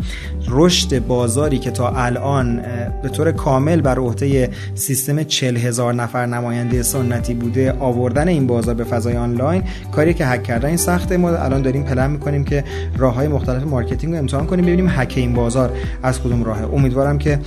رشد 0.48 1.06
بازاری 1.06 1.59
که 1.59 1.70
تا 1.70 1.88
الان 1.88 2.62
به 3.02 3.09
طور 3.09 3.32
کامل 3.32 3.80
بر 3.80 3.98
عهده 3.98 4.50
سیستم 4.74 5.22
40 5.22 5.56
هزار 5.56 5.94
نفر 5.94 6.26
نماینده 6.26 6.82
سنتی 6.82 7.35
بوده 7.35 7.72
آوردن 7.72 8.28
این 8.28 8.46
بازار 8.46 8.74
به 8.74 8.85
فضای 8.85 9.16
آنلاین 9.16 9.62
کاری 9.92 10.14
که 10.14 10.24
هک 10.37 10.42
کردن 10.42 10.68
این 10.68 10.77
سخته. 10.77 11.16
ما 11.16 11.31
الان 11.31 11.62
داریم 11.62 11.83
پلن 11.83 12.11
می‌کنیم 12.11 12.44
که 12.44 12.64
راه 12.96 13.14
های 13.14 13.29
مختلف 13.29 13.62
marketing 13.62 14.12
رو 14.12 14.18
امتحان 14.18 14.46
کنیم 14.46 14.64
ببینیم 14.64 14.88
هک 14.88 15.14
این 15.16 15.33
بازار 15.33 15.72
از 16.03 16.20
کدوم 16.20 16.44
راهه. 16.44 16.75
امیدوارم 16.75 17.18
که 17.18 17.38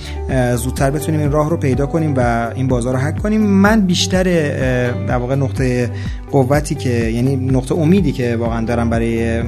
زودتر 0.56 0.90
بتونیم 0.90 1.20
این 1.20 1.32
راه 1.32 1.50
رو 1.50 1.56
پیدا 1.56 1.86
کنیم 1.86 2.14
و 2.16 2.50
این 2.54 2.68
بازار 2.68 2.94
رو 2.94 3.00
هک 3.00 3.18
کنیم. 3.18 3.40
من 3.40 3.80
بیشتر 3.80 4.24
در 5.06 5.16
واقع 5.16 5.34
نقطه 5.34 5.90
قوتی 6.30 6.74
که 6.74 6.90
یعنی 6.90 7.36
نقطه 7.36 7.74
امیدی 7.74 8.12
که 8.12 8.36
واقعا 8.36 8.64
دارم 8.64 8.90
برای 8.90 9.42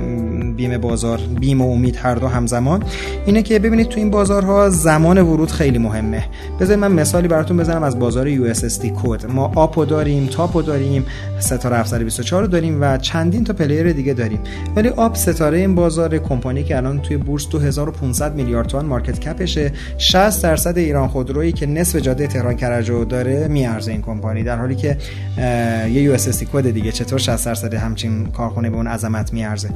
بیمه 0.57 0.79
بازار 0.79 1.21
بیم 1.41 1.61
و 1.61 1.73
امید 1.73 1.97
هر 1.97 2.15
دو 2.15 2.29
همزمان. 2.29 2.83
اینه 3.27 3.43
که 3.43 3.59
ببینید 3.59 3.89
تو 3.89 3.99
این 3.99 4.11
بازارها 4.11 4.71
زمان 4.71 5.19
ورود 5.19 5.51
خیلی 5.51 5.79
مهمه. 5.79 6.25
بذارید 6.61 6.81
من 6.81 6.93
مثالی 6.93 7.29
براتون 7.29 7.57
بزنم 7.57 7.83
از 7.83 7.99
بازار 7.99 8.29
USSD 8.29 8.93
code. 9.03 9.27
ما 9.31 9.53
آپ 9.55 9.70
رو 9.70 9.85
داریم 9.85 10.27
تاپ 10.27 10.45
رو 10.45 10.63
داریم 10.63 11.07
ستاره 11.39 11.77
724 11.77 12.43
رو 12.43 12.49
داریم 12.49 12.79
و 12.81 12.99
چندین 12.99 13.45
تا 13.45 13.53
player 13.53 13.93
دیگه 13.93 14.13
داریم. 14.13 14.41
ولی 14.77 14.89
آپ 14.89 15.17
ستاره 15.17 15.59
این 15.59 15.75
بازار 15.75 16.19
کمپانی 16.19 16.65
که 16.65 16.77
الان 16.77 17.01
توی 17.01 17.17
بورس 17.17 17.49
2500 17.49 18.35
میلیارد 18.35 18.67
تومان 18.67 18.87
market 18.87 19.21
cap 19.21 19.47
شه 19.47 19.73
60 19.99 20.43
درصد 20.43 20.79
ایران 20.79 21.09
خودرویی 21.09 21.53
که 21.53 21.67
نصف 21.67 21.97
جاده 21.97 22.27
تهران 22.27 22.57
کرجو 22.57 23.05
داره 23.05 23.49
میارزه 23.49 23.93
این 23.93 24.03
کمپانی. 24.03 24.43
در 24.43 24.59
حالی 24.59 24.75
که 24.75 24.97
یه 25.87 26.03
USSD 26.03 26.43
code 26.45 26.71
دیگه 26.71 26.93
چطور 26.93 27.19
60 27.19 27.47
درصد 27.47 27.75
همچین 27.75 28.27
کارخونه 28.27 28.71
به 28.71 28.77
اون 28.77 28.87
عظمت 28.87 29.33
میارزه؟ 29.33 29.69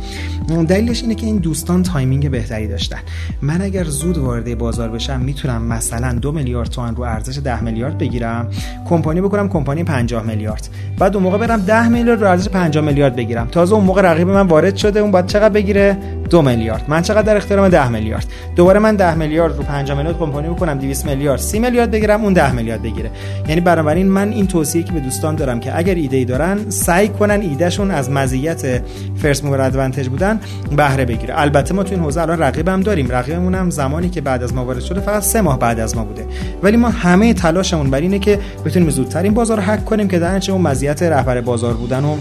دلیلش 0.67 1.03
اینه 1.03 1.15
که 1.15 1.27
این 1.27 1.37
دوستان 1.37 1.83
timing 1.83 2.31
بهتری 2.31 2.69
داشتن. 2.69 2.99
من 3.43 3.63
اگر 3.63 3.85
زود 3.85 4.19
وارد 4.19 4.59
بازار 4.59 4.89
بشم 4.89 5.21
می‌تونم 5.21 5.63
مثلا 5.63 6.13
دو 6.13 6.33
میلیارد 6.33 6.69
تومان 6.69 6.97
رو 6.97 7.03
ارزش 7.03 7.39
10 7.39 7.63
میلیارد 7.63 7.99
بگیرم 7.99 8.51
کمپانی 8.89 9.21
بکنم 9.21 9.49
کمپانی 9.49 9.85
50 9.85 10.23
میلیارد. 10.23 10.69
بعد 10.99 11.15
اون 11.15 11.23
موقع 11.23 11.39
برم 11.39 11.61
10 11.61 11.89
میلیارد 11.89 12.23
رو 12.23 12.29
ارزش 12.29 12.49
50 12.49 12.85
میلیارد 12.85 13.17
بگیرم. 13.17 13.47
تازه 13.47 13.75
اون 13.75 13.85
موقع 13.85 14.03
رقیب 14.03 14.29
من 14.29 14.47
وارد 14.47 14.77
شده 14.77 15.01
اون 15.01 15.11
باید 15.11 15.27
چقدر 15.27 15.49
بگیره؟ 15.49 15.99
دو 16.31 16.43
میلیارد. 16.43 16.85
من 16.89 17.03
چقدر 17.03 17.23
در 17.23 17.37
اختیارم؟ 17.37 17.69
10 17.69 17.89
میلیارد. 17.89 18.27
دوباره 18.57 18.81
من 18.81 18.97
10 18.97 19.15
میلیارد 19.15 19.57
رو 19.57 19.63
50 19.63 19.97
میلیارد 19.97 20.19
کمپانی 20.19 20.49
بکنم 20.49 20.79
200 20.79 21.07
میلیارد. 21.07 21.41
30 21.41 21.59
میلیارد 21.59 21.91
بگیرم 21.91 22.25
اون 22.25 22.33
10 22.33 22.53
میلیارد 22.53 22.83
بگیره. 22.83 23.11
یعنی 23.49 23.61
بنابراین 23.61 24.09
من 24.09 24.33
این 24.33 24.47
توصیه 24.47 24.83
که 24.83 24.93
به 24.93 25.01
دوستان 25.01 25.35
دارم 25.35 25.61
که 25.61 25.79
اگر 25.79 25.95
ایده 25.95 26.17
ای 26.17 26.25
دارن 26.25 26.71
سعی 26.71 27.09
کنن 27.09 27.41
ایدهشون 27.41 27.91
از 27.91 28.11
مزیت 28.11 28.83
فرست 29.17 29.45
موور 29.45 29.61
ادوانتج 29.61 30.09
بودن 30.09 30.41
بهره 30.77 31.05
بگیره. 31.05 31.41
البته 31.41 31.75
ما 31.75 31.83
تو 31.83 31.95
این 31.95 32.01
حوزه 32.01 32.21
الان 32.21 32.39
رقیبم 32.39 32.81
داریم. 32.81 33.11
رقیبمون 33.11 33.55
هم 33.55 33.71
زمانی 33.71 34.11
که 34.11 34.21
بعد 34.21 34.43
از 34.43 34.55
ما 34.55 34.65
وارد 34.65 34.81
شده 34.81 35.01
فقط 35.01 35.23
سه 35.23 35.41
ماه 35.41 35.59
بعد 35.59 35.81
از 35.81 35.97
ما 35.97 36.05
بوده. 36.05 36.27
ولی 36.63 36.77
ما 36.77 36.89
همه 36.89 37.35
تلاشمون 37.35 37.91
بر 37.91 38.01
اینه 38.01 38.19
که 38.19 38.39
بتونیم 38.65 38.91
زودتر 38.91 39.23
این 39.23 39.35
بازار 39.35 39.57
رو 39.57 39.63
هک 39.63 39.85
کنیم 39.85 40.09
که 40.09 40.19
در 40.19 40.51
اون 40.51 40.61
مزیت 40.61 41.03
رهبر 41.03 41.41
بازار 41.41 41.75
بودن 41.75 42.05
و 42.05 42.17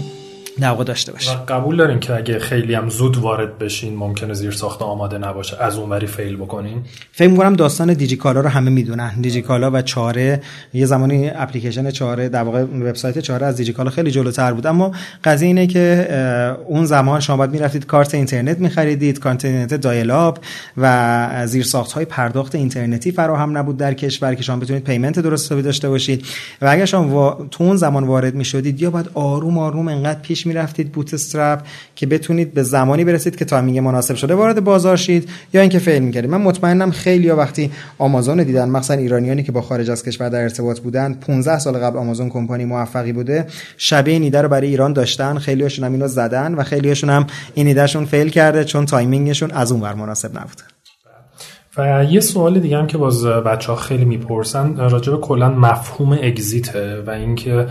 نواقع 0.58 0.84
داشته 0.84 1.12
باشه. 1.12 1.30
قبول 1.48 1.76
دارین 1.76 2.00
که 2.00 2.16
اگه 2.16 2.38
خیلی 2.38 2.74
هم 2.74 2.88
زود 2.88 3.16
وارد 3.16 3.58
بشین 3.58 3.96
ممکنه 3.96 4.34
زیر 4.34 4.50
ساخت 4.50 4.82
آماده 4.82 5.18
نباشه. 5.18 5.62
از 5.62 5.78
اونوری 5.78 6.06
فیل 6.06 6.36
بکنین. 6.36 6.82
فکر 7.12 7.28
می‌کنم 7.28 7.52
داستان 7.52 7.92
دیجیکالا 7.92 8.40
رو 8.40 8.48
همه 8.48 8.70
می‌دونن. 8.70 9.20
دیجیکالا 9.20 9.70
و 9.70 9.82
چاره 9.82 10.40
یه 10.74 10.86
زمانی 10.86 11.30
اپلیکیشن 11.34 11.90
چاره 11.90 12.28
در 12.28 12.42
واقع 12.42 12.62
وبسایت 12.62 13.18
چاره 13.18 13.46
از 13.46 13.56
دیجیکالا 13.56 13.90
خیلی 13.90 14.10
جلوتر 14.10 14.52
بود. 14.52 14.66
اما 14.66 14.92
قضیه 15.24 15.46
اینه 15.46 15.66
که 15.66 16.08
اون 16.66 16.84
زمان 16.84 17.20
شما 17.20 17.36
باید 17.36 17.50
می‌رفتید 17.50 17.86
کارت 17.86 18.14
اینترنت 18.14 18.58
می‌خریدید 18.58 19.18
کارت 19.18 19.44
اینترنت 19.44 19.74
دایل 19.80 20.32
و 20.76 21.46
زیرساخت 21.46 21.66
های 21.94 22.04
پرداخت 22.04 22.54
اینترنتی 22.54 23.12
فراهم 23.12 23.58
نبود 23.58 23.76
در 23.76 23.94
کشور 23.94 24.34
که 24.34 24.42
شما 24.42 24.56
بتونید 24.56 24.84
payment 24.84 25.18
درست 25.18 25.50
داشته 25.50 25.88
باشید. 25.88 26.26
و 26.62 26.66
اگر 26.66 26.84
شما 26.84 27.46
تو 27.50 27.64
اون 27.64 27.76
زمان 27.76 28.04
وارد 28.04 28.34
می‌شدید 28.34 28.82
یا 28.82 28.90
باید 28.90 29.10
آروم 29.14 29.58
آروم 29.58 29.88
انقدر 29.88 30.20
پیش 30.20 30.45
می‌رفتید 30.46 30.92
bootstrap 30.92 31.62
که 31.94 32.06
بتونید 32.06 32.54
به 32.54 32.62
زمانی 32.62 33.04
برسید 33.04 33.36
که 33.36 33.44
timing 33.44 33.78
مناسب 33.78 34.14
شده 34.14 34.34
وارد 34.34 34.64
بازار 34.64 34.96
شید 34.96 35.28
یا 35.54 35.60
اینکه 35.60 35.78
fail 35.78 36.02
می‌کردید. 36.02 36.30
من 36.30 36.40
مطمئنم 36.40 36.90
خیلی 36.90 37.30
وقتی 37.30 37.70
آمازون 37.98 38.42
دیدن 38.42 38.68
مثلا 38.68 38.96
ایرانیانی 38.96 39.42
که 39.42 39.52
با 39.52 39.62
خارج 39.62 39.90
از 39.90 40.04
کشور 40.04 40.28
در 40.28 40.42
ارتباط 40.42 40.80
بودن 40.80 41.14
15 41.14 41.58
سال 41.58 41.78
قبل 41.78 41.98
آمازون 41.98 42.30
کمپانی 42.30 42.64
موفقی 42.64 43.12
بوده 43.12 43.46
شبیه 43.76 44.14
این 44.14 44.32
رو 44.32 44.48
برای 44.48 44.68
ایران 44.68 44.92
داشتن. 44.92 45.38
خیلیاشون 45.38 45.84
هم 45.84 45.92
اینو 45.92 46.08
زدن 46.08 46.54
و 46.54 46.62
خیلیاشون 46.62 47.10
هم 47.10 47.26
این 47.54 47.66
ایدهشون 47.66 48.04
fail 48.04 48.28
کرده 48.28 48.64
چون 48.64 48.86
timing 48.86 49.24
شون 49.24 49.50
از 49.50 49.72
اون 49.72 49.80
ور 49.80 49.94
مناسب 49.94 50.38
نبوده 50.38 50.62
و 51.78 52.04
یه 52.04 52.20
سوال 52.20 52.58
دیگه 52.58 52.78
هم 52.78 52.86
که 52.86 52.98
باز 52.98 53.26
بچه 53.26 53.72
ها 53.72 53.78
خیلی 53.78 54.04
می‌پرسن 54.04 54.76
راجع 54.76 55.12
به 55.12 55.18
کلا 55.18 55.50
مفهوم 55.50 56.12
exit 56.12 56.84
ـه 56.84 57.02
و 57.06 57.10
اینکه 57.10 57.66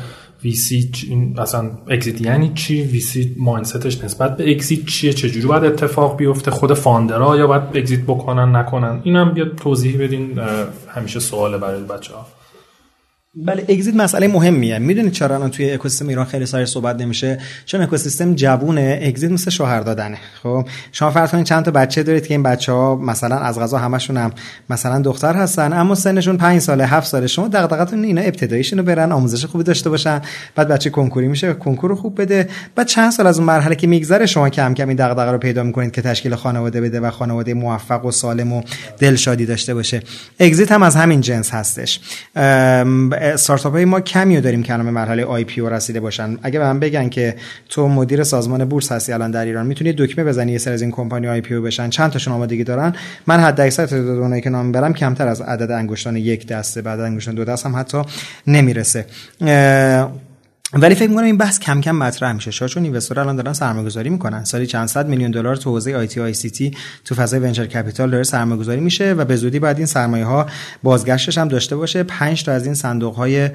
VC 0.46 0.90
اصلا 1.38 1.72
exit 1.88 2.22
یعنی 2.22 2.52
چی؟ 2.56 2.82
VC 2.84 3.36
mindset 3.38 3.89
ش 3.89 4.04
نسبت 4.04 4.38
به 4.38 4.52
exit 4.52 4.86
چیه؟ 4.86 5.14
چجوری 5.14 5.48
باید 5.48 5.64
اتفاق 5.64 6.18
بیفته؟ 6.18 6.52
خود 6.52 6.74
founder 6.74 7.30
ها 7.30 7.38
یا 7.38 7.48
باید 7.48 7.64
exit 7.74 8.02
بکنن 8.02 8.56
نکنن؟ 8.56 9.02
اینم 9.04 9.34
بیا 9.34 9.46
توضیح 9.46 10.04
بدین 10.04 10.40
همیشه 10.88 11.20
سواله 11.20 11.58
برای 11.58 11.84
بچه 11.84 12.14
ها 12.14 12.26
بله 13.38 13.66
exit 13.70 13.96
مسئله 13.96 14.28
مهمیه. 14.28 14.80
می‌دونید 14.80 15.12
چرا 15.12 15.36
الان 15.36 15.52
توی 15.52 15.72
اکوسیستم 15.72 16.08
ایران 16.08 16.26
خیلی 16.26 16.46
سر 16.46 16.66
صحبت 16.66 17.02
نمیشه؟ 17.02 17.40
چون 17.66 17.82
اکوسیستم 17.82 18.36
جوونه 18.36 19.00
اگزیت 19.04 19.32
مثل 19.32 19.52
شوهر 19.52 19.80
دادنه. 19.80 20.18
خب 20.44 20.68
شما 20.92 21.12
فرض 21.12 21.32
کنید 21.32 21.46
چند 21.46 21.66
تا 21.66 21.72
بچه 21.72 22.04
دارید 22.04 22.28
که 22.28 22.34
این 22.34 22.44
بچه 22.44 22.72
ها 22.72 22.96
مثلا 22.96 23.36
از 23.36 23.60
غذا 23.60 23.78
همشون 23.78 24.18
هم 24.18 24.32
مثلا 24.70 25.02
دختر 25.02 25.34
هستن 25.34 25.74
اما 25.74 25.96
سنشون 25.96 26.38
5 26.38 26.62
ساله 26.62 26.86
7 26.86 27.08
ساله. 27.08 27.28
شما 27.28 27.48
دغدغتون 27.48 28.04
اینا 28.04 28.22
ابتداییشون 28.22 28.80
رو 28.80 28.86
برن 28.86 29.12
آموزش 29.12 29.46
خوبی 29.46 29.64
داشته 29.64 29.90
باشن 29.90 30.22
بعد 30.56 30.68
بچه 30.68 30.90
کنکوری 30.90 31.28
میشه 31.28 31.54
کنکور 31.54 31.96
خوب 31.96 32.22
بده. 32.22 32.50
بعد 32.76 32.88
چند 32.88 33.12
سال 33.12 33.28
از 33.28 33.38
اون 33.38 33.48
مرحله 33.48 33.76
که 33.76 33.88
میگذره 33.88 34.26
شما 34.26 34.50
کم 34.50 34.74
کم 34.74 34.88
این 34.88 34.98
دغدغه 34.98 35.32
رو 35.32 35.38
پیدا 35.38 35.64
می‌کنید 35.64 35.92
که 35.92 36.02
تشکیل 36.02 36.36
خانواده 36.36 36.82
بده 36.82 37.00
و 37.00 37.12
خانواده 37.12 37.54
موفق 37.54 38.06
و 38.06 38.12
سالم 38.12 38.54
و 38.54 38.62
دلشادی 39.00 39.46
داشته 39.46 39.74
باشه. 39.74 40.02
اگزیت 40.40 40.72
هم 40.72 40.84
از 40.84 40.96
همین 40.96 41.22
جنس 41.22 41.52
هستش. 41.52 42.00
استارتاپ 43.34 43.74
های 43.74 43.86
ما 43.86 44.02
کمی 44.02 44.42
داریم 44.42 44.64
که 44.64 44.74
الان 44.74 44.86
به 44.86 44.92
مرحله 44.92 45.24
IPO 45.24 45.70
رسیده 45.70 46.00
باشن. 46.00 46.38
اگه 46.44 46.60
به 46.60 46.66
من 46.66 46.80
بگن 46.80 47.10
که 47.10 47.36
تو 47.70 47.88
مدیر 47.88 48.24
سازمان 48.24 48.66
بورس 48.66 48.92
هستی 48.92 49.14
الان 49.14 49.32
در 49.32 49.46
ایران 49.46 49.66
می‌تونی 49.66 49.94
دکمه 49.94 50.26
بزنی 50.26 50.52
یه 50.52 50.58
سری 50.58 50.72
از 50.72 50.82
این 50.82 50.92
کمپانی 50.92 51.28
IPO 51.28 51.64
بشن؟ 51.64 51.90
چند 51.90 52.12
تاشون 52.12 52.34
آمادگی 52.34 52.64
دارن؟ 52.64 52.96
من 53.28 53.40
حد 53.40 53.62
اکثر 53.62 53.86
تعداد 53.86 54.18
اونایی 54.18 54.42
که 54.42 54.50
نام 54.50 54.72
برم 54.72 54.94
کمتر 54.94 55.28
از 55.28 55.42
عدد 55.42 55.72
انگشتان 55.72 56.16
یک 56.16 56.48
دسته 56.48 56.82
بعد 56.82 57.00
انگشتان 57.00 57.36
دو 57.36 57.46
دست 57.46 57.66
هم 57.66 57.76
حتی 57.76 58.02
نمی‌رسه. 58.48 59.06
ولی 60.82 60.96
فکر 60.96 61.10
می‌کنم 61.10 61.26
این 61.26 61.38
بحث 61.38 61.60
کم 61.60 61.82
کم 61.82 61.96
مطرح 61.96 62.32
میشه. 62.32 62.52
شاید 62.52 62.72
چون 62.72 62.84
investor 62.84 63.19
ها 63.19 63.24
الان 63.24 63.36
دارن 63.36 63.54
سرمایه‌گذاری 63.54 64.10
می‌کنن. 64.10 64.44
سالی 64.44 64.68
چند 64.68 64.88
صد 64.88 65.08
میلیون 65.08 65.32
دلار 65.32 65.56
تو 65.56 65.70
حوزه 65.70 65.96
IT 65.96 66.20
ICT 66.20 66.72
تو 67.06 67.16
فضای 67.16 67.40
venture 67.40 67.66
capital 67.66 68.12
داره 68.12 68.24
سرمایه‌گذاری 68.24 68.82
میشه 68.82 69.14
و 69.14 69.26
به 69.26 69.36
زودی 69.36 69.60
بعد 69.60 69.78
این 69.78 69.86
سرمایه 69.86 70.26
ها 70.26 70.46
بازگشتش 70.84 71.38
هم 71.38 71.48
داشته 71.48 71.76
باشه. 71.76 72.04
5 72.04 72.44
تا 72.44 72.52
از 72.52 72.66
این 72.66 72.76
صندوق 72.76 73.16
های 73.16 73.50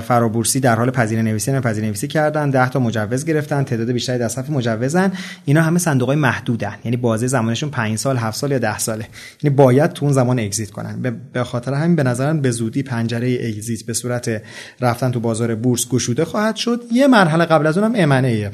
فرابورسی 0.00 0.60
در 0.60 0.76
حال 0.76 0.90
پذیرا 0.90 1.22
نویسی 1.22 1.52
نه 1.52 1.60
پذیرا 1.60 1.86
نویسی 1.86 2.08
کردن. 2.08 2.50
10 2.50 2.68
تا 2.68 2.80
مجوز 2.80 3.24
گرفتن. 3.24 3.64
تعداد 3.64 3.90
بیشتری 3.90 4.18
در 4.18 4.28
صف 4.28 4.50
مجوزن. 4.50 5.12
اینا 5.44 5.62
همه 5.62 5.78
صندوق 5.78 6.08
های 6.08 6.18
محدودن. 6.18 6.74
یعنی 6.84 6.96
بازه 6.96 7.26
زمانشون 7.26 7.70
5 7.70 7.98
سال 7.98 8.16
7 8.16 8.38
سال 8.38 8.50
یا 8.50 8.58
10 8.58 8.78
ساله. 8.78 9.06
یعنی 9.42 9.56
باید 9.56 9.92
تو 9.92 10.04
اون 10.04 10.14
زمان 10.14 10.38
اگزییت 10.38 10.70
کنن. 10.70 11.20
به 11.32 11.44
خاطر 11.44 11.74
همین 11.74 11.96
به 11.96 12.02
نظرم 12.02 12.40
به 12.40 12.50
زودی 12.50 12.82
پنجره 12.82 13.38
اگزییت 13.48 13.82
به 13.82 13.92
صورت 13.92 14.42
رفتن 14.80 15.10
تو 15.10 15.20
بازار 15.20 15.54
بورس 15.54 15.88
گشوده 15.88 16.24
خواهد 16.24 16.49
شد. 16.56 16.80
یه 16.92 17.06
مرحله 17.06 17.44
قبل 17.44 17.66
از 17.66 17.78
اونم 17.78 17.92
امنه 17.96 18.50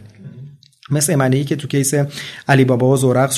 مثل 0.91 1.13
امنه 1.13 1.37
ای 1.37 1.45
که 1.45 1.57
تو 1.57 1.69
کیس 1.69 1.95
علی 2.49 2.65
بابا 2.65 2.93
و 2.93 2.97
زورق 2.97 3.33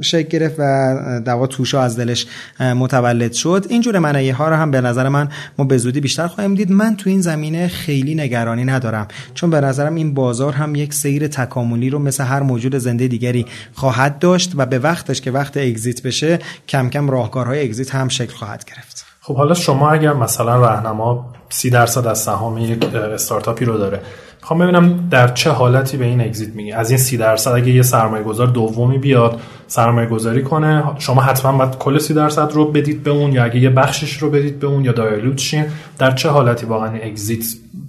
شکل 0.00 0.28
گرفت 0.28 0.54
و 0.58 1.20
دوا 1.24 1.46
توشا 1.46 1.82
از 1.82 1.98
دلش 1.98 2.26
متولد 2.60 3.32
شد. 3.32 3.66
اینجور 3.68 3.96
امنه 3.96 4.32
ها 4.32 4.48
رو 4.48 4.56
هم 4.56 4.70
به 4.70 4.80
نظر 4.80 5.08
من 5.08 5.28
ما 5.58 5.64
به 5.64 5.78
زودی 5.78 6.00
بیشتر 6.00 6.26
خواهیم 6.26 6.54
دید. 6.54 6.72
من 6.72 6.96
تو 6.96 7.10
این 7.10 7.20
زمینه 7.20 7.68
خیلی 7.68 8.14
نگرانی 8.14 8.64
ندارم. 8.64 9.08
چون 9.34 9.50
به 9.50 9.60
نظرم 9.60 9.94
این 9.94 10.14
بازار 10.14 10.52
هم 10.52 10.74
یک 10.74 10.94
سیر 10.94 11.26
تکاملی 11.26 11.90
رو 11.90 11.98
مثل 11.98 12.24
هر 12.24 12.40
موجود 12.40 12.78
زنده 12.78 13.08
دیگری 13.08 13.46
خواهد 13.74 14.18
داشت 14.18 14.52
و 14.56 14.66
به 14.66 14.78
وقتش 14.78 15.20
که 15.20 15.30
وقت 15.30 15.56
اگزییت 15.56 16.02
بشه 16.02 16.38
کم 16.68 16.90
کم 16.90 17.10
راهکارهای 17.10 17.62
اگزییت 17.62 17.94
هم 17.94 18.08
شکل 18.08 18.34
خواهد 18.34 18.64
گرفت. 18.64 19.07
خب 19.28 19.36
حالا 19.36 19.54
شما 19.54 19.90
اگر 19.90 20.12
مثلا 20.12 20.56
راهنما 20.56 21.26
سی 21.48 21.70
درصد 21.70 22.06
از 22.06 22.18
سهام 22.18 22.58
یک 22.58 22.94
استارتاپی 22.94 23.64
رو 23.64 23.78
داره 23.78 24.00
می‌خوام 24.40 24.58
ببینم 24.58 25.08
در 25.10 25.28
چه 25.28 25.50
حالتی 25.50 25.96
به 25.96 26.04
این 26.04 26.20
اگزییت 26.20 26.54
میگی. 26.54 26.72
از 26.72 26.90
این 26.90 26.98
سی 26.98 27.16
درصد 27.16 27.50
اگه 27.50 27.70
یه 27.70 27.82
سرمایه 27.82 28.24
گذار 28.24 28.46
دومی 28.46 28.98
بیاد 28.98 29.40
سرمایه 29.66 30.08
گذاری 30.08 30.42
کنه 30.42 30.84
شما 30.98 31.22
حتما 31.22 31.58
باید 31.58 31.78
کل 31.78 31.98
سی 31.98 32.14
درصد 32.14 32.52
رو 32.52 32.72
بدید 32.72 33.02
به 33.02 33.10
اون 33.10 33.32
یا 33.32 33.44
اگه 33.44 33.58
یه 33.58 33.70
بخشش 33.70 34.16
رو 34.16 34.30
بدید 34.30 34.60
به 34.60 34.66
اون 34.66 34.84
یا 34.84 34.92
dilute 34.92 35.38
شین 35.38 35.66
در 35.98 36.10
چه 36.10 36.28
حالتی 36.28 36.66
واقعا 36.66 36.90
exit 37.02 37.44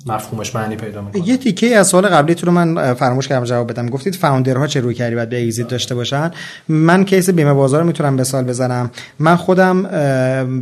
مفهومش 0.05 0.55
معنی 0.55 0.75
پیدا 0.75 1.01
می‌کنه. 1.01 1.27
یه 1.27 1.37
تیکه 1.37 1.77
از 1.77 1.87
سوال 1.87 2.07
قبلی 2.07 2.35
تو 2.35 2.45
رو 2.45 2.51
من 2.51 2.93
فراموش 2.93 3.27
کردم 3.27 3.45
جواب 3.45 3.71
بدم. 3.71 3.89
گفتید 3.89 4.15
founder 4.15 4.61
ها 4.61 4.67
چه 4.67 4.79
رویکردی 4.79 5.15
باید 5.15 5.29
به 5.29 5.43
exit 5.43 5.67
داشته 5.67 5.95
باشن. 5.95 6.31
من 6.67 7.05
case 7.05 7.29
بیمه 7.29 7.53
بازار 7.53 7.83
می‌تونم 7.83 8.17
مثال 8.17 8.43
بزنم. 8.43 8.91
من 9.19 9.35
خودم 9.35 9.83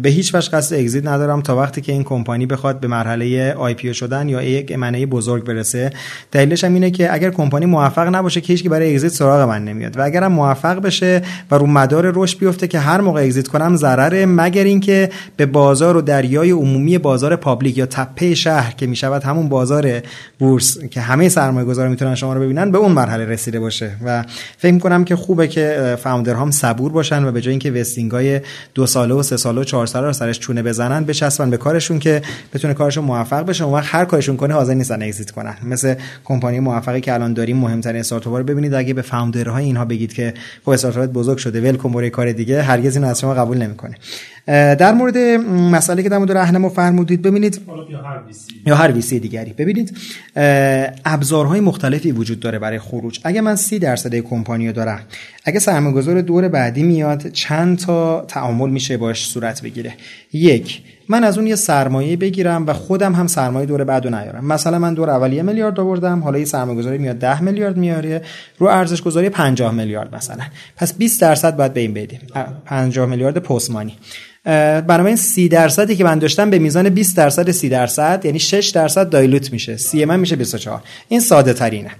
به 0.02 0.10
هیچ 0.10 0.36
وجه 0.36 0.50
قصد 0.52 0.76
exit 0.76 1.08
ندارم 1.08 1.42
تا 1.42 1.58
وقتی 1.58 1.82
که 1.82 1.92
این 1.92 2.04
کمپانی 2.04 2.46
بخواد 2.46 2.80
به 2.80 2.88
مرحله 2.88 3.54
IP 3.54 3.94
شدن 3.94 4.30
یا 4.30 4.42
یک 4.42 4.72
امنه 4.72 5.06
بزرگ 5.06 5.44
برسه. 5.44 5.90
دلیلش 6.32 6.64
هم 6.64 6.74
اینه 6.74 6.92
که 6.92 7.14
اگر 7.14 7.30
کمپانی 7.30 7.66
موفق 7.66 8.16
نباشه 8.16 8.42
که 8.42 8.54
هیچ 8.54 8.68
برای 8.68 8.94
exit 8.94 9.14
سراغ 9.14 9.50
من 9.50 9.66
نمیاد. 9.66 9.98
و 9.98 10.02
اگرم 10.02 10.32
موفق 10.32 10.82
بشه 10.82 11.22
و 11.52 11.56
رو 11.56 11.68
مدار 11.68 12.12
رشد 12.16 12.40
بیفته 12.40 12.68
که 12.68 12.80
هر 12.80 13.02
موقع 13.02 13.22
exit 13.22 13.48
کنم 13.48 13.76
ضرره 13.76 14.26
مگر 14.26 14.64
اینکه 14.64 15.10
به 15.38 15.46
بازار 15.46 15.98
و 15.98 16.02
دریای 16.02 16.52
عمومی 16.52 16.98
بازار 16.98 17.36
public 17.36 17.78
یا 17.78 17.86
تپه 17.86 18.36
شهر 18.36 18.72
که 18.72 18.88
می‌شود 18.88 19.17
همون 19.24 19.50
بازار 19.50 20.02
بورس 20.40 20.80
که 20.80 21.02
همه 21.02 21.30
سرمایه 21.30 21.66
گذار 21.66 21.88
می‌تونن 21.88 22.16
شما 22.16 22.34
رو 22.34 22.42
ببینن 22.42 22.72
به 22.72 22.78
اون 22.78 22.92
مرحله 22.92 23.26
رسیده 23.26 23.60
باشه 23.60 23.92
و 24.06 24.24
فکر 24.58 24.74
می‌کنم 24.74 25.04
که 25.04 25.16
خوبه 25.16 25.48
که 25.48 25.98
founder 26.04 26.34
هم 26.34 26.52
صبور 26.52 26.92
باشن 26.92 27.24
و 27.26 27.32
به 27.32 27.42
جای 27.42 27.52
اینکه 27.52 27.72
vesting 27.72 28.12
های 28.12 28.42
دو 28.74 28.86
ساله 28.86 29.14
و 29.14 29.24
سه 29.24 29.38
ساله 29.38 29.62
و 29.62 29.64
چهار 29.64 29.86
ساله 29.86 30.08
رو 30.08 30.14
سرش 30.14 30.40
چونه 30.40 30.64
بزنن 30.64 31.06
بچسبن 31.06 31.50
به 31.50 31.58
کارشون 31.58 32.00
که 32.00 32.22
بتونه 32.54 32.74
کارشون 32.74 33.04
موفق 33.04 33.46
بشه. 33.46 33.64
و 33.66 33.76
هر 33.76 34.06
کارشون 34.06 34.38
کنه 34.38 34.54
حاضر 34.54 34.74
نیستن 34.74 35.02
اگزییت 35.02 35.32
کنن. 35.32 35.56
مثل 35.64 35.96
کمپانی 36.24 36.60
موفقی 36.60 37.02
که 37.02 37.14
الان 37.14 37.34
داریم 37.34 37.58
مهمترین 37.58 38.00
استارتاپ 38.00 38.36
رو 38.36 38.44
ببینید. 38.44 38.74
اگه 38.74 38.94
به 38.94 39.02
فاوندرهای 39.02 39.66
اینها 39.66 39.86
بگید 39.86 40.14
که 40.14 40.34
خب 40.66 40.70
استارتاپ 40.70 41.06
بزرگ 41.06 41.38
شده 41.38 41.62
ول 41.62 42.10
کار 42.10 42.32
دیگه 42.32 42.62
هرگز 42.62 42.96
این 42.96 43.06
از 43.06 43.20
شما 43.20 43.34
قبول 43.34 43.58
نمی‌کنه. 43.58 43.96
در 44.48 44.94
مورد 44.94 45.18
مسئله 45.18 46.04
که 46.04 46.10
در 46.10 46.18
مورد 46.18 46.32
رهنما 46.32 46.70
فرمودید 46.70 47.22
ببینید 47.22 47.62
یا 48.66 48.76
هر 48.76 48.92
ویسی 48.92 49.20
دیگری 49.20 49.54
ببینید 49.54 49.98
ابزارهای 51.06 51.60
مختلفی 51.60 52.12
وجود 52.12 52.40
داره 52.40 52.60
برای 52.60 52.80
خروج. 52.80 53.20
اگه 53.24 53.42
من 53.42 53.56
سی 53.56 53.80
درصد 53.80 54.16
کمپانی 54.16 54.72
دارم 54.72 55.00
اگه 55.46 55.60
سرمایه‌گذار 55.60 56.22
دور 56.22 56.48
بعدی 56.48 56.84
میاد 56.84 57.28
چند 57.28 57.78
تا 57.78 58.26
تعامل 58.28 58.70
میشه 58.70 58.98
باش 58.98 59.28
صورت 59.28 59.62
بگیره. 59.62 59.94
یک 60.34 60.82
من 61.10 61.24
از 61.24 61.38
اون 61.38 61.48
یه 61.48 61.56
سرمایه 61.56 62.18
بگیرم 62.18 62.68
و 62.68 62.74
خودم 62.74 63.14
هم 63.14 63.28
سرمایه 63.28 63.66
دور 63.66 63.84
بعدو 63.84 64.10
نیارم. 64.10 64.46
مثلا 64.46 64.80
من 64.80 64.94
دور 64.94 65.10
اولیه 65.10 65.42
میلیارد 65.44 65.80
آوردم 65.80 66.20
حالا 66.20 66.40
یه 66.40 66.46
سرمایه 66.46 66.78
گذاری 66.78 66.98
میاد 66.98 67.16
10 67.16 67.42
میلیارد 67.42 67.78
میاره 67.78 68.22
رو 68.58 68.68
ارزش 68.68 69.02
گذاری 69.02 69.30
50 69.30 69.74
میلیارد 69.74 70.16
مثلا. 70.16 70.44
پس 70.78 70.94
20 70.94 71.22
درصد 71.22 71.56
باید 71.56 71.74
به 71.74 71.80
این 71.80 71.94
بدیم. 71.94 72.20
50 72.66 73.06
میلیارد 73.10 73.38
post-money. 73.38 73.94
بنابراین 74.88 75.16
30 75.16 75.50
درصدی 75.50 75.96
که 75.96 76.04
من 76.04 76.20
داشتم 76.20 76.50
به 76.50 76.60
میزان 76.60 76.90
20 76.90 77.18
درصد 77.18 77.52
30 77.52 77.70
درصد 77.70 78.22
یعنی 78.26 78.40
6 78.40 78.70
درصد 78.70 79.10
dilute 79.10 79.52
میشه. 79.52 79.78
سی 79.78 80.06
من 80.06 80.20
میشه 80.20 80.36
24 80.36 80.82
این 81.08 81.20
ساده 81.20 81.54
ترینه. 81.54 81.92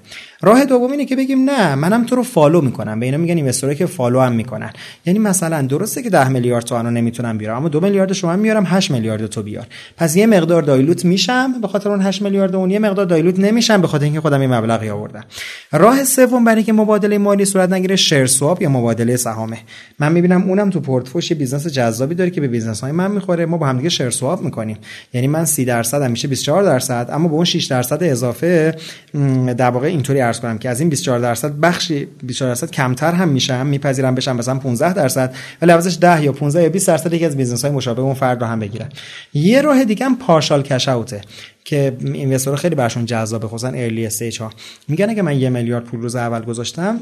راه 0.42 0.66
دوم 0.66 0.92
اینه 0.92 1.06
که 1.06 1.16
بگیم 1.16 1.50
نه 1.50 1.76
منم 1.76 2.06
تو 2.06 2.16
رو 2.16 2.24
follow 2.24 2.62
می‌کنم. 2.62 3.00
به 3.00 3.06
اینا 3.06 3.18
میگن 3.18 3.36
investor 3.36 3.69
ایی 3.69 3.78
که 3.78 3.86
follow 3.86 4.20
هم 4.20 4.32
می‌کنن. 4.32 4.70
یعنی 5.06 5.20
مثلا 5.20 5.62
درسته 5.62 6.04
که 6.04 6.10
10 6.10 6.30
میلیارد 6.30 6.66
تومن 6.66 6.86
رو 6.86 6.92
نمی‌تونم 6.92 7.38
بیارم 7.38 7.58
اما 7.58 7.70
2 7.70 7.80
میلیارد 7.80 8.14
شما 8.14 8.36
میارم 8.36 8.66
8 8.68 8.92
میلیارد 8.92 9.26
تو 9.26 9.44
بیار. 9.44 9.68
پس 9.98 10.16
یه 10.16 10.26
مقدار 10.26 10.62
dilute 10.62 11.06
میشم 11.06 11.62
به 11.62 11.68
خاطر 11.68 11.90
اون 11.90 12.02
8 12.02 12.22
میلیارد 12.22 12.56
اون 12.56 12.72
یه 12.72 12.80
مقدار 12.80 13.06
dilute 13.06 13.40
نمیشم 13.40 13.82
به 13.82 13.88
خاطر 13.88 14.04
اینکه 14.04 14.22
خودم 14.22 14.42
این 14.42 14.54
مبلغی 14.54 14.90
آوردم. 14.90 15.24
راه 15.72 16.04
سوم 16.04 16.44
برای 16.44 16.58
اینکه 16.58 16.74
مبادله 16.74 17.18
مالی 17.18 17.46
صورت 17.46 17.72
نگیره 17.72 17.96
share 17.96 18.26
swap 18.26 18.62
یا 18.62 18.70
مبادله 18.70 19.16
سهامه. 19.16 19.58
من 20.00 20.12
می‌بینم 20.12 20.44
اونم 20.44 20.70
تو 20.70 20.80
پورتفوش 20.80 21.34
business 21.34 21.68
جذابی 21.68 22.16
داره 22.16 22.30
که 22.38 22.42
به 22.42 22.48
business 22.48 22.82
های 22.82 22.92
من 22.92 23.12
می‌خوره 23.12 23.46
ما 23.46 23.58
با 23.58 23.68
هم 23.68 23.78
دیگه 23.78 23.90
share 23.90 24.10
swap 24.10 24.42
می‌کنیم. 24.42 24.78
یعنی 25.14 25.28
من 25.28 25.46
30 25.46 25.66
درصد 25.66 26.02
هم 26.02 26.12
میشه 26.12 26.28
24 26.28 26.64
درصد 26.64 27.10
اما 27.12 27.28
با 27.28 27.36
اون 27.36 27.46
6 27.46 27.66
درصد 27.66 28.04
اضافه 28.04 28.76
در 29.58 29.70
واقع 29.70 29.88
اینطوری 29.88 30.20
عرض 30.20 30.40
کنم 30.40 30.58
که 30.58 30.70
از 30.70 30.80
این 30.80 30.90
24 30.90 31.20
درصد 31.20 31.60
بخشی 31.60 32.08
24 32.24 32.52
درصد 32.52 32.72
کمتر 32.72 33.12
هم 33.12 33.30
میشم 33.30 33.66
میپذیرم 33.66 34.16
بشم 34.16 34.36
مثلا 34.36 34.56
15 34.56 34.94
درصد 34.94 35.36
ولی 35.62 35.72
عوضش 35.72 35.98
10 36.02 36.24
یا 36.24 36.32
15 36.32 36.64
یا 36.64 36.70
20 36.70 36.88
درصد 36.88 37.14
یکی 37.14 37.26
از 37.26 37.38
business 37.38 37.66
های 37.66 37.74
مشابه 37.74 38.02
اون 38.02 38.14
فرد 38.14 38.42
رو 38.42 38.48
هم 38.48 38.60
بگیرن 38.60 38.90
یه 39.34 39.62
راه 39.62 39.84
دیگه 39.84 40.06
هم 40.06 40.18
partial 40.18 40.62
cash 40.62 40.90
out 40.90 41.14
ـه 41.14 41.22
که 41.66 41.98
investor 42.02 42.52
ها 42.52 42.58
خیلی 42.58 42.76
براشون 42.76 43.06
جذابه 43.06 43.48
خصوصا 43.48 43.68
early 43.68 44.06
stage 44.06 44.42
ها. 44.42 44.50
میگن 44.88 45.10
اگه 45.10 45.22
من 45.22 45.40
یه 45.40 45.50
میلیارد 45.50 45.84
پول 45.84 46.02
روز 46.02 46.16
اول 46.16 46.42
گذاشتم 46.42 47.00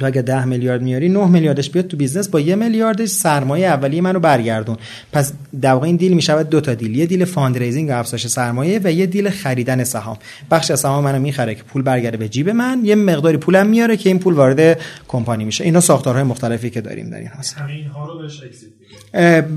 تو 0.00 0.06
اگه 0.06 0.22
10 0.22 0.44
میلیارد 0.44 0.82
میاری 0.82 1.08
9 1.08 1.26
میلیاردش 1.26 1.70
بیاد 1.70 1.86
تو 1.86 1.96
business 1.96 2.28
با 2.28 2.40
یه 2.40 2.54
میلیاردش 2.54 3.08
سرمایه 3.08 3.66
اولیه 3.66 4.00
منو 4.00 4.20
برگردون. 4.20 4.76
پس 5.12 5.32
در 5.60 5.72
واقع 5.72 5.86
این 5.86 5.96
deal 5.96 6.12
می‌شود 6.12 6.48
دو 6.48 6.60
تا 6.60 6.74
deal 6.74 6.96
یه 6.96 7.06
deal 7.06 7.24
fundraising 7.24 7.90
و 7.90 7.92
افزایش 7.92 8.26
سرمایه 8.26 8.80
و 8.84 8.92
یه 8.92 9.06
deal 9.06 9.30
خریدن 9.30 9.84
سهام. 9.84 10.16
بخش 10.50 10.70
از 10.70 10.80
سهام 10.80 11.04
منو 11.04 11.18
می‌خره 11.18 11.54
که 11.54 11.62
پول 11.62 11.82
برگرده 11.82 12.16
به 12.16 12.28
جیب 12.28 12.50
من 12.50 12.80
یه 12.84 12.94
مقداری 12.94 13.36
پولم 13.36 13.66
میاره 13.66 13.96
که 13.96 14.08
این 14.08 14.18
پول 14.18 14.34
وارد 14.34 14.80
کمپانی 15.08 15.44
میشه. 15.44 15.64
اینا 15.64 15.80
ساختارهای 15.80 16.24
مختلفی 16.24 16.70
که 16.70 16.80
داریم 16.80 17.10
در 17.10 17.18
این 17.18 17.28
هست 17.28 17.56
اینها 17.68 18.06
رو 18.06 18.18
بهش 18.18 18.42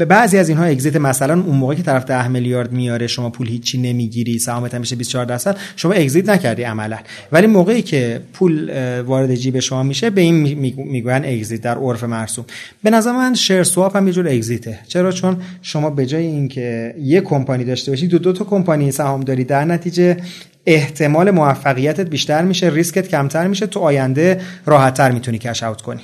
بعضی 0.07 0.37
از 0.37 0.49
اینها 0.49 0.63
اگزیت 0.63 0.95
مثلا 0.95 1.33
اون 1.33 1.55
موقعی 1.55 1.77
که 1.77 1.83
طرف 1.83 2.05
10 2.05 2.27
میلیارد 2.27 2.71
میاره 2.71 3.07
شما 3.07 3.29
پول 3.29 3.47
هیچی 3.47 3.77
نمی‌گیری 3.77 4.39
سهامت 4.39 4.73
هم 4.73 4.79
میشه 4.79 4.95
24 4.95 5.25
درصد 5.25 5.57
شما 5.75 5.93
اگزیت 5.93 6.29
نکردی 6.29 6.63
عملا. 6.63 6.97
ولی 7.31 7.47
موقعی 7.47 7.81
که 7.81 8.21
پول 8.33 8.71
وارد 9.01 9.35
جیب 9.35 9.59
شما 9.59 9.83
میشه 9.83 10.09
به 10.09 10.21
این 10.25 10.35
می‌گوین 10.77 11.25
اگزیت 11.25 11.61
در 11.61 11.77
عرف 11.77 12.03
مرسوم. 12.03 12.45
به 12.83 12.89
نظر 12.89 13.11
من 13.11 13.33
شیر 13.33 13.63
سواپ 13.63 13.95
هم 13.97 14.07
یه 14.07 14.13
جور 14.13 14.27
اگزیته 14.27 14.79
چرا؟ 14.87 15.11
چون 15.11 15.37
شما 15.61 15.89
به 15.89 16.05
جای 16.05 16.25
اینکه 16.25 16.95
یه 16.99 17.21
کمپانی 17.21 17.63
داشته 17.63 17.91
باشی 17.91 18.07
دو 18.07 18.17
دو 18.17 18.33
تا 18.33 18.45
کمپانی 18.45 18.91
سهام 18.91 19.21
داری 19.21 19.43
در 19.43 19.65
نتیجه 19.65 20.17
احتمال 20.65 21.31
موفقیتت 21.31 22.09
بیشتر 22.09 22.41
میشه 22.41 22.69
ریسکت 22.69 23.07
کمتر 23.07 23.47
میشه 23.47 23.67
تو 23.67 23.79
آینده 23.79 24.41
راحتتر 24.65 25.11
می‌تونی 25.11 25.37
کش 25.37 25.63
اوت 25.63 25.81
کنی. 25.81 26.01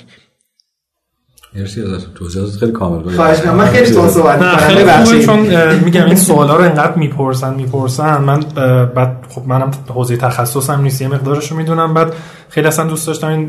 مرسی 1.54 1.82
از 1.82 2.06
توضیحات 2.14 2.50
خیلی 2.50 2.72
کامل 2.72 3.02
بود. 3.02 3.14
خواهش 3.14 3.44
من 3.44 3.66
خیلی 3.66 3.90
تو 3.90 4.08
صحبت 4.08 4.42
می‌کنم. 4.42 5.20
چون 5.26 5.74
میگم 5.84 6.04
این 6.04 6.16
سوالا 6.16 6.56
رو 6.56 6.64
انقدر 6.64 6.94
می‌پرسن 6.94 7.54
می‌پرسن. 7.54 8.20
من 8.20 8.40
بعد 8.94 9.24
خب 9.28 9.42
منم 9.46 9.70
حوزه 9.88 10.16
تخصصم 10.16 10.80
نیست 10.80 11.02
یه 11.02 11.08
مقدارشو 11.08 11.56
می‌دونم. 11.56 11.94
بعد 11.94 12.12
خیلی 12.48 12.66
اصلا 12.66 12.84
دوست 12.84 13.06
داشتم 13.06 13.28
این 13.28 13.40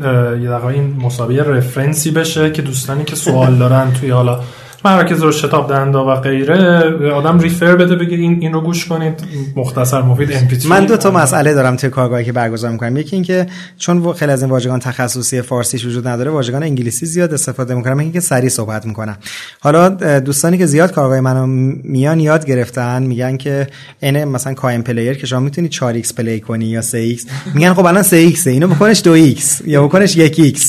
یه 0.42 0.50
دقیقه 0.50 0.66
این 0.66 0.96
مسابقه 1.02 1.42
رفرنسی 1.42 2.10
بشه 2.10 2.50
که 2.50 2.62
دوستانی 2.62 3.04
که 3.04 3.16
سوال 3.16 3.58
دارن 3.58 3.92
توی 3.92 4.10
حالا 4.10 4.40
مراکز 4.84 5.22
رو 5.22 5.32
شتاب 5.32 5.68
دهنده 5.68 5.98
و 5.98 6.14
غیره 6.20 7.10
آدم 7.12 7.38
ریفر 7.38 7.76
بده 7.76 7.96
بگه 7.96 8.16
این 8.16 8.38
این 8.40 8.52
رو 8.52 8.60
گوش 8.60 8.86
کنید 8.86 9.24
مختصر 9.56 10.02
مفید 10.02 10.32
ام 10.32 10.48
من 10.68 10.86
دو 10.86 10.96
تا 10.96 11.10
مسئله 11.10 11.54
دارم 11.54 11.76
توی 11.76 11.90
کارگاهی 11.90 12.24
که 12.24 12.32
برگزار 12.32 12.70
می‌کنم. 12.70 12.96
یکی 12.96 13.16
اینکه 13.16 13.46
چون 13.78 14.12
خیلی 14.12 14.32
از 14.32 14.42
این 14.42 14.50
واژگان 14.50 14.78
تخصصی 14.78 15.42
فارسیش 15.42 15.86
وجود 15.86 16.08
نداره 16.08 16.30
واژگان 16.30 16.62
انگلیسی 16.62 17.06
زیاد 17.06 17.34
استفاده 17.34 17.74
می‌کنم. 17.74 17.98
اینکه 17.98 18.20
سریع 18.20 18.48
صحبت 18.48 18.86
می‌کنم. 18.86 19.16
حالا 19.60 19.88
دوستانی 20.18 20.58
که 20.58 20.66
زیاد 20.66 20.92
کارگاه 20.92 21.20
منو 21.20 21.46
میان 21.84 22.20
یاد 22.20 22.46
گرفتن 22.46 23.02
میگن 23.02 23.36
که 23.36 23.66
این 24.00 24.24
مثلا 24.24 24.54
KMPlayer 24.54 25.14
که 25.14 25.26
شما 25.26 25.40
می‌تونی 25.40 25.68
4 25.68 26.02
x 26.02 26.12
play 26.14 26.40
کنی 26.40 26.64
یا 26.64 26.82
3 26.82 27.16
x. 27.16 27.20
میگن 27.54 27.74
خب 27.74 27.86
الان 27.86 28.02
3 28.02 28.30
x 28.30 28.46
اینو 28.46 28.68
بکنش 28.68 29.02
2 29.04 29.34
x 29.34 29.42
یا 29.66 29.84
بکنش 29.84 30.16
1 30.16 30.56
x. 30.56 30.60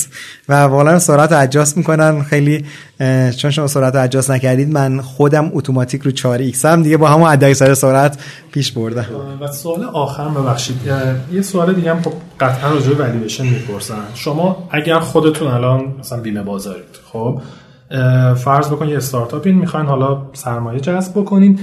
و 0.48 0.54
واقعا 0.54 0.98
سرعت 0.98 1.32
adjust 1.32 1.76
می‌کنن. 1.76 2.22
خیلی 2.22 2.64
چون 3.36 3.50
شما 3.50 3.66
سرعت 3.66 3.94
adjust 4.06 4.30
نکردید 4.30 4.72
من 4.72 5.00
خودم 5.00 5.50
اتوماتیک 5.52 6.02
رو 6.02 6.10
4 6.10 6.38
x 6.38 6.64
هم 6.64 6.82
دیگه 6.82 6.96
با 6.96 7.08
همون 7.08 7.28
ادای 7.28 7.54
سر 7.54 7.74
سرعت 7.74 8.18
پیش 8.52 8.72
بردم. 8.72 9.06
و 9.40 9.46
سوال 9.46 9.84
آخر 9.84 10.28
ببخشید 10.28 10.76
یه 11.32 11.42
سوال 11.42 11.74
دیگه 11.74 11.94
هم 11.94 12.02
خب 12.02 12.12
قطعا 12.40 12.70
راجع 12.70 12.88
به 12.88 13.04
والویشن 13.04 13.44
می‌پرسن. 13.44 13.94
شما 14.14 14.68
اگر 14.70 14.98
خودتون 14.98 15.48
الان 15.48 15.94
مثلا 15.98 16.20
بیمه 16.20 16.42
بازارید 16.42 16.98
خب 17.12 17.40
فرض 18.34 18.68
بکن 18.68 18.88
یه 18.88 18.96
استارتاپین 18.96 19.54
می‌خواین 19.54 19.86
حالا 19.86 20.22
سرمایه 20.32 20.80
جذب 20.80 21.12
بکنین 21.12 21.60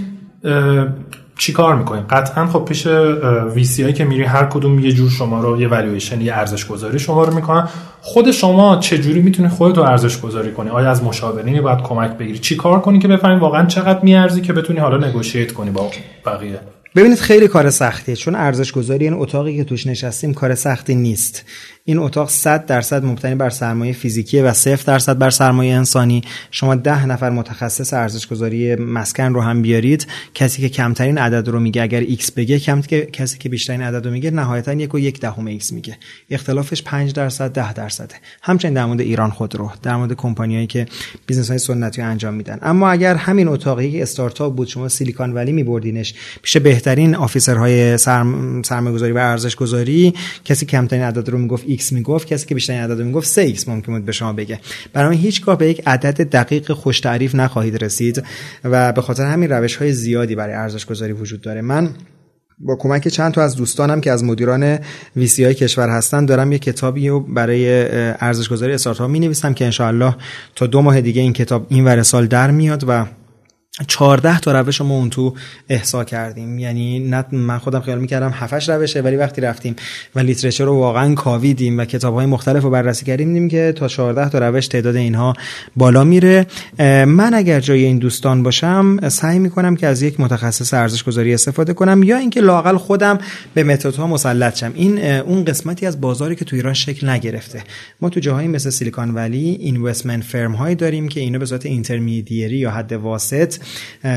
چیکار 1.38 1.76
می‌کنین 1.76 2.04
قطعا 2.08 2.48
خب 2.48 2.66
پیش 2.66 2.88
وی 2.88 3.68
هایی 3.80 3.94
که 3.94 4.06
میری 4.06 4.24
هر 4.24 4.46
کدوم 4.46 4.80
یه 4.80 4.92
جور 4.92 5.10
شما 5.10 5.42
رو 5.42 5.62
یه 5.62 5.68
والویشن 5.68 6.22
یه 6.22 6.34
ارزش 6.34 6.66
گذاری 6.66 7.00
شما 7.00 7.24
رو 7.24 7.34
می‌کنن. 7.34 7.68
خود 8.02 8.32
شما 8.32 8.78
چه 8.78 8.98
جوری 8.98 9.22
می‌تونی 9.22 9.50
خودت 9.50 9.78
رو 9.78 9.84
ارزش 9.84 10.22
گذاری 10.22 10.52
کنی؟ 10.52 10.70
آیا 10.70 10.92
از 10.92 11.04
مشاورینی 11.04 11.62
باید 11.62 11.80
کمک 11.80 12.12
بگیری؟ 12.12 12.40
چی 12.40 12.56
کار 12.56 12.80
کنی 12.80 13.00
که 13.00 13.08
بفهمی 13.08 13.40
واقعا 13.40 13.66
چقدر 13.66 14.00
میارزی 14.04 14.42
که 14.42 14.54
بتونی 14.54 14.80
حالا 14.80 15.08
نگوشیت 15.08 15.52
کنی 15.52 15.72
با 15.72 15.92
بقیه؟ 16.26 16.60
ببینید 16.96 17.20
خیلی 17.20 17.48
کار 17.48 17.70
سختیه 17.70 18.16
چون 18.16 18.36
ارزش 18.36 18.72
گذاری 18.72 19.06
این 19.06 19.14
اتاقی 19.14 19.58
که 19.58 19.64
توش 19.64 19.88
نشستیم 19.88 20.34
کار 20.34 20.56
سختی 20.56 20.96
نیست. 20.96 21.46
این 21.86 21.98
اتاق 21.98 22.30
100 22.30 22.66
درصد 22.66 23.06
مبتنی 23.06 23.36
بر 23.36 23.50
سرمایه 23.50 23.94
فیزیکی 23.94 24.42
و 24.42 24.54
0 24.54 24.84
درصد 24.86 25.18
بر 25.18 25.30
سرمایه 25.30 25.76
انسانی. 25.76 26.22
شما 26.52 26.76
ده 26.76 27.06
نفر 27.06 27.30
متخصص 27.30 27.94
ارزش 27.94 28.28
گذاری 28.28 28.76
مسکن 28.76 29.34
رو 29.34 29.42
هم 29.42 29.62
بیارید. 29.62 30.08
کسی 30.34 30.62
که 30.62 30.70
کمترین 30.70 31.18
عدد 31.18 31.48
رو 31.48 31.60
میگه 31.60 31.82
اگر 31.82 32.04
x 32.04 32.32
بگه 32.36 32.60
کم 32.60 32.82
کسی 33.14 33.38
که 33.38 33.50
بیشترین 33.50 33.82
عدد 33.82 34.06
رو 34.06 34.12
میگه 34.12 34.32
نهایتا 34.32 34.74
یک 34.74 34.94
و 34.94 35.00
یک 35.00 35.20
دهم 35.20 35.60
x 35.60 35.72
میگه. 35.72 35.98
اختلافش 36.30 36.84
5 36.84 37.14
درصد 37.14 37.54
10 37.54 37.74
درصده. 37.74 38.16
همچنین 38.42 38.74
در 38.74 38.86
مورد 38.86 39.02
ایران 39.02 39.30
خودرو 39.30 39.72
در 39.82 39.96
مورد 39.96 40.14
کمپانیایی 40.14 40.68
که 40.68 40.86
business 41.26 41.50
های 41.50 41.60
سنتی 41.60 42.02
انجام 42.02 42.34
میدن. 42.34 42.60
اما 42.62 42.90
اگر 42.90 43.16
همین 43.16 43.48
اتاقی 43.48 44.02
استارتاپ 44.02 44.56
بود 44.56 44.68
شما 44.68 44.90
سیلیکون 44.90 45.34
ولی 45.34 45.52
میبردینش 45.52 46.14
پیش 46.42 46.58
بهترین 46.58 47.16
آفیسرهای 47.16 47.98
سرم... 47.98 48.62
سرمایه‌گذاری 48.62 49.12
و 49.12 49.18
ارزش 49.18 49.56
گذاری 49.56 50.14
کسی 50.46 50.66
کمترین 50.66 51.04
عدد 51.04 51.30
رو 51.30 51.38
می‌گفت 51.38 51.73
x 51.80 51.92
می‌گفت 51.92 52.28
کسی 52.28 52.46
که 52.46 52.56
بیشترین 52.56 52.82
عدد 52.82 53.02
می‌گفت 53.02 53.28
3x 53.28 53.68
ممکن 53.68 53.94
بود 53.94 54.06
به 54.06 54.12
شما 54.12 54.34
بگه. 54.34 54.60
برای 54.94 55.18
هیچگاه 55.18 55.58
به 55.58 55.70
یک 55.70 55.82
عدد 55.86 56.30
دقیق 56.30 56.72
خوش 56.72 57.00
تعریف 57.00 57.36
نخواهید 57.36 57.84
رسید 57.84 58.24
و 58.64 58.92
به 58.92 59.02
خاطر 59.02 59.26
همین 59.26 59.50
روش 59.50 59.76
های 59.76 59.94
زیادی 59.94 60.36
برای 60.36 60.54
ارزش 60.54 60.86
گذاری 60.86 61.14
وجود 61.14 61.42
داره. 61.42 61.62
من 61.62 61.90
با 62.60 62.76
کمک 62.80 63.08
چند 63.08 63.34
تا 63.34 63.42
از 63.42 63.56
دوستانم 63.56 64.02
که 64.02 64.12
از 64.12 64.24
مدیران 64.24 64.80
ویسی 65.16 65.44
های 65.44 65.54
کشور 65.54 65.90
هستن 65.90 66.26
دارم 66.26 66.52
یه 66.52 66.60
کتابی 66.60 67.10
رو 67.10 67.20
برای 67.20 67.86
ارزش 68.20 68.50
گذاری 68.50 68.74
استارتاپ 68.74 69.10
می 69.10 69.20
نویسم 69.20 69.54
که 69.54 69.66
انشاءالله 69.66 70.16
تا 70.56 70.68
دو 70.68 70.82
ماه 70.82 71.02
دیگه 71.02 71.22
این 71.22 71.34
کتاب 71.34 71.66
این 71.70 71.86
ور 71.86 72.04
سال 72.04 72.28
در 72.28 72.52
میاد 72.52 72.84
و 72.88 73.06
14 73.88 74.40
تا 74.40 74.60
روش 74.60 74.82
ما 74.82 74.96
اون 74.96 75.10
تو 75.10 75.34
احسا 75.70 76.04
کردیم. 76.04 76.60
یعنی 76.60 77.00
نه 77.00 77.26
من 77.32 77.58
خودم 77.58 77.80
خیال 77.80 78.00
می‌کردم 78.00 78.32
7 78.34 78.70
روشه 78.70 79.02
ولی 79.02 79.16
وقتی 79.16 79.42
رفتیم 79.42 79.76
و 80.16 80.20
لیترچر 80.20 80.66
رو 80.66 80.76
واقعا 80.76 81.16
کاویدیم 81.16 81.78
و 81.78 81.86
کتاب 81.86 82.14
های 82.14 82.26
مختلف 82.26 82.64
رو 82.64 82.70
بررسی 82.70 83.06
کردیم 83.06 83.28
دیدیم 83.28 83.50
که 83.50 83.74
تا 83.76 83.88
14 83.88 84.30
تا 84.30 84.40
روش 84.40 84.68
تعداد 84.68 84.96
اینها 84.96 85.34
بالا 85.76 86.04
میره. 86.04 86.46
من 87.06 87.34
اگر 87.34 87.60
جای 87.60 87.84
این 87.84 87.98
دوستان 87.98 88.44
باشم 88.44 89.10
سعی 89.10 89.40
می‌کنم 89.40 89.76
که 89.76 89.88
از 89.88 90.02
یک 90.02 90.20
متخصص 90.20 90.74
ارزش 90.74 91.04
گذاری 91.04 91.34
استفاده 91.34 91.74
کنم 91.74 92.04
یا 92.04 92.18
اینکه 92.18 92.42
لاقل 92.42 92.78
خودم 92.78 93.18
به 93.54 93.64
متدها 93.64 94.08
مسلط 94.08 94.58
شم. 94.58 94.72
این 94.76 95.06
اون 95.06 95.46
قسمتی 95.46 95.86
از 95.86 96.02
بازاری 96.02 96.36
که 96.36 96.46
تو 96.46 96.56
ایران 96.56 96.74
شکل 96.74 97.10
نگرفته. 97.10 97.64
ما 98.02 98.10
تو 98.10 98.20
جاهایی 98.20 98.48
مثل 98.48 98.70
سیلیکون 98.70 99.10
ولی 99.10 99.58
اینوستمنت 99.60 100.24
فرم 100.24 100.52
هایی 100.52 100.76
داریم 100.76 101.08
که 101.08 101.20
اینو 101.20 101.40
به 101.40 101.46
صورت 101.46 101.66
اینترمدیری 101.66 102.58
یا 102.58 102.72
حد 102.72 102.92
واسط 102.92 103.56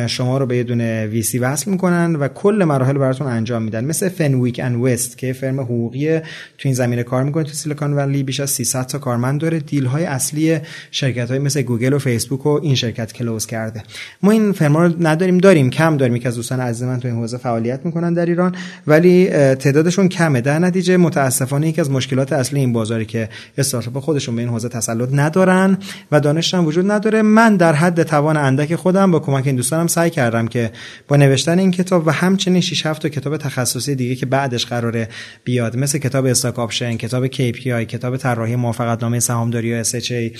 شما 0.07 0.39
رو 0.39 0.47
به 0.47 0.57
یه 0.57 0.63
دونه 0.63 1.07
VC 1.07 1.39
وصل 1.39 1.71
می‌کنن 1.71 2.17
و 2.17 2.29
کل 2.29 2.65
مراحل 2.65 2.99
براتون 2.99 3.27
انجام 3.27 3.63
میدن. 3.63 3.85
مثل 3.85 4.09
Fenwick 4.09 4.61
and 4.65 4.75
West 4.75 5.19
که 5.19 5.33
firm 5.33 5.61
حقوقی 5.61 6.19
تو 6.19 6.25
این 6.65 6.75
زمینه 6.75 7.03
کار 7.03 7.25
می‌کنه 7.25 7.45
تو 7.45 7.53
سیلیکون 7.53 7.93
ولی 7.93 8.23
بیش 8.23 8.41
از 8.41 8.51
300 8.51 8.87
تا 8.87 8.99
کارمند 8.99 9.41
داره. 9.41 9.59
deal 9.59 9.87
های 9.87 10.05
اصلی 10.05 10.59
شرکت 10.91 11.31
های 11.31 11.39
مثل 11.39 11.63
گوگل 11.63 11.93
و 11.93 11.99
فیسبوک 11.99 12.47
و 12.47 12.61
این 12.63 12.75
شرکت 12.75 13.13
close 13.13 13.47
کرده. 13.47 13.83
ما 14.23 14.31
این 14.31 14.53
firm 14.53 14.80
ا 14.80 14.87
رو 14.87 14.93
نداریم 15.01 15.39
داریم 15.39 15.71
کم 15.71 15.97
داریم. 15.97 16.19
که 16.19 16.29
از 16.29 16.35
دوستان 16.35 16.61
عزیز 16.61 16.83
من 16.83 17.01
تو 17.01 17.09
این 17.09 17.17
حوزه 17.17 17.39
فعالیت 17.39 17.81
می‌کنن 17.85 18.15
در 18.15 18.27
ایران 18.27 18.55
ولی 18.87 19.27
تعدادشون 19.55 20.09
کمه. 20.09 20.41
در 20.41 20.59
نتیجه 20.59 20.97
متاسفانه 20.97 21.69
یکی 21.69 21.81
از 21.81 21.91
مشکلات 21.91 22.33
اصلی 22.33 22.61
این 22.61 22.73
بازار 22.73 22.89
اینه 22.89 23.05
که 23.05 23.29
استارتاپ 23.59 23.99
خودشون 23.99 24.37
به 24.37 24.43
این 24.43 24.51
حوزه 24.51 24.69
تسلط 24.69 25.09
ندارن 25.13 25.79
و 26.13 26.21
دانش 26.21 26.55
وجود 26.55 26.91
نداره. 26.91 27.23
من 27.23 27.57
در 27.57 27.73
حد 27.73 28.03
توان 28.03 28.37
اندک 28.37 28.75
خودم 28.75 29.11
با 29.11 29.21
این 29.45 29.57
دوستانم 29.57 29.87
سعی 29.87 30.11
کردم 30.11 30.49
که 30.49 30.71
با 31.09 31.17
نوشتن 31.17 31.59
این 31.59 31.71
کتاب 31.71 32.07
و 32.07 32.11
همچنین 32.11 32.61
6 32.61 32.87
7 32.87 33.03
تا 33.03 33.09
کتاب 33.09 33.37
تخصصی 33.37 33.95
دیگه 33.95 34.15
که 34.15 34.27
بعدش 34.27 34.67
قراره 34.67 35.09
بیاد 35.45 35.77
مثل 35.77 35.99
کتاب 35.99 36.27
stock 36.27 36.59
option 36.59 36.97
کتاب 36.97 37.27
KPI 37.27 37.67
کتاب 37.67 38.17
طراحی 38.17 38.57
موافقت 38.57 39.03
نامه 39.03 39.21
سهامداری 39.21 39.69
یا 39.69 39.85
SHA 39.85 40.39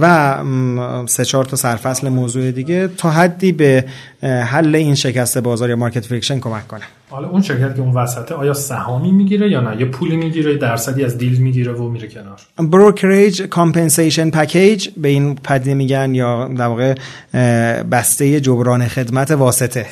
و 0.00 0.36
سه 1.06 1.24
چهار 1.24 1.44
تا 1.44 1.56
سرفصل 1.56 2.08
موضوع 2.08 2.50
دیگه 2.50 2.88
تا 2.96 3.10
حدی 3.10 3.52
به 3.52 3.84
حل 4.22 4.74
این 4.74 4.94
شکست 4.94 5.38
بازار 5.38 5.70
یا 5.70 5.76
market 5.76 6.06
friction 6.06 6.40
کمک 6.40 6.68
کنه 6.68 6.84
حالا 7.10 7.28
اون 7.28 7.42
شرکت 7.42 7.74
که 7.74 7.80
اون 7.80 7.94
وسطه 7.94 8.34
آیا 8.34 8.54
سهامی 8.54 9.12
می‌گیره 9.12 9.50
یا 9.50 9.60
نه؟ 9.60 9.80
یه 9.80 9.86
پولی 9.86 10.16
می‌گیره 10.16 10.56
درصدی 10.56 11.04
از 11.04 11.18
deal 11.18 11.38
می‌گیره 11.40 11.72
و 11.72 11.88
میره 11.88 12.08
کنار. 12.08 12.70
brokerage 12.70 13.42
compensation 13.42 14.30
package 14.30 14.88
به 14.96 15.08
این 15.08 15.34
پدیده 15.34 15.74
میگن 15.74 16.14
یا 16.14 16.48
در 16.48 16.66
واقع 16.66 16.94
بسته 17.82 18.40
جبران 18.40 18.88
خدمت 18.88 19.30
واسطه. 19.30 19.86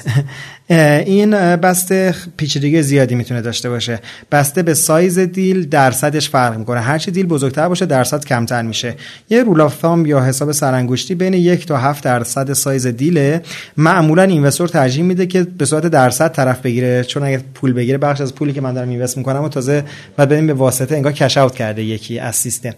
این 0.71 1.31
بسته 1.57 2.15
پیچیدگی 2.37 2.83
زیادی 2.83 3.15
می‌تونه 3.15 3.41
داشته 3.41 3.69
باشه. 3.69 4.01
بسته 4.33 4.63
به 4.63 4.75
سایز 4.75 5.19
deal 5.19 5.69
درصدش 5.69 6.31
فرق 6.31 6.59
می‌کنه. 6.59 6.81
هرچی 6.81 7.11
deal 7.11 7.27
بزرگتر 7.27 7.69
باشه 7.69 7.87
درصد 7.87 8.25
کمتر 8.25 8.63
میشه. 8.63 8.95
یه 9.31 9.43
rule 9.43 9.61
of 9.61 9.85
یا 10.07 10.21
حساب 10.21 10.53
سرانگشتی 10.53 11.15
بین 11.15 11.35
یک 11.35 11.67
تا 11.67 11.77
هفت 11.77 12.05
درصد 12.05 12.53
سایز 12.53 12.87
deal 12.87 13.24
ه. 13.24 13.43
معمولا 13.77 14.23
investor 14.23 14.69
ترجیح 14.69 15.05
میده 15.05 15.27
که 15.27 15.43
به 15.59 15.65
صورت 15.65 15.87
درصد 15.87 16.33
طرف 16.33 16.61
بگیره. 16.61 17.05
چون 17.05 17.23
اگه 17.23 17.41
پول 17.55 17.73
بگیره 17.73 17.99
بخش 17.99 18.21
از 18.21 18.35
پولی 18.35 18.53
که 18.53 18.61
من 18.61 18.75
دارم 18.75 18.89
invest 18.89 19.17
می‌کنم 19.17 19.45
و 19.45 19.49
تازه 19.49 19.85
بعد 20.17 20.29
بدیم 20.29 20.47
به 20.47 20.55
واسطه 20.55 20.97
انگار 20.97 21.13
کش 21.13 21.37
اوت 21.37 21.55
کرده 21.55 21.85
یکی 21.85 22.19
از 22.19 22.37
سیستم. 22.37 22.75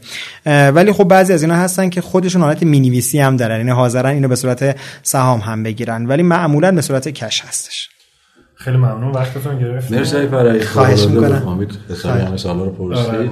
ولی 0.46 0.92
خب 0.92 1.04
بعضی 1.04 1.32
از 1.32 1.42
اینا 1.42 1.56
هستن 1.56 1.88
که 1.88 2.00
خودشون 2.00 2.42
حالت 2.42 2.62
مینی 2.62 2.90
وی 2.90 3.18
هم 3.18 3.36
دارن. 3.36 3.56
یعنی 3.56 3.70
حاضرن 3.70 4.10
اینو 4.10 4.28
به 4.28 4.36
صورت 4.36 4.76
سهام 5.02 5.40
هم 5.40 5.62
بگیرن. 5.62 6.06
ولی 6.06 6.22
معمولا 6.22 6.72
به 6.72 6.82
صورت 6.82 7.08
کش 7.08 7.42
هستش. 7.48 7.79
خیلی 8.64 8.76
ممنون. 8.76 9.12
وقتتون 9.12 9.58
گرفتید 9.58 9.98
مرسی 9.98 10.26
برای 10.26 10.60
خواهش 10.64 11.06
می‌کنم. 11.06 11.48
امید 11.48 11.78
حسابی 11.90 12.20
همه 12.20 12.36
سوالا 12.36 12.64
رو 12.64 12.70
پرسید 12.70 13.30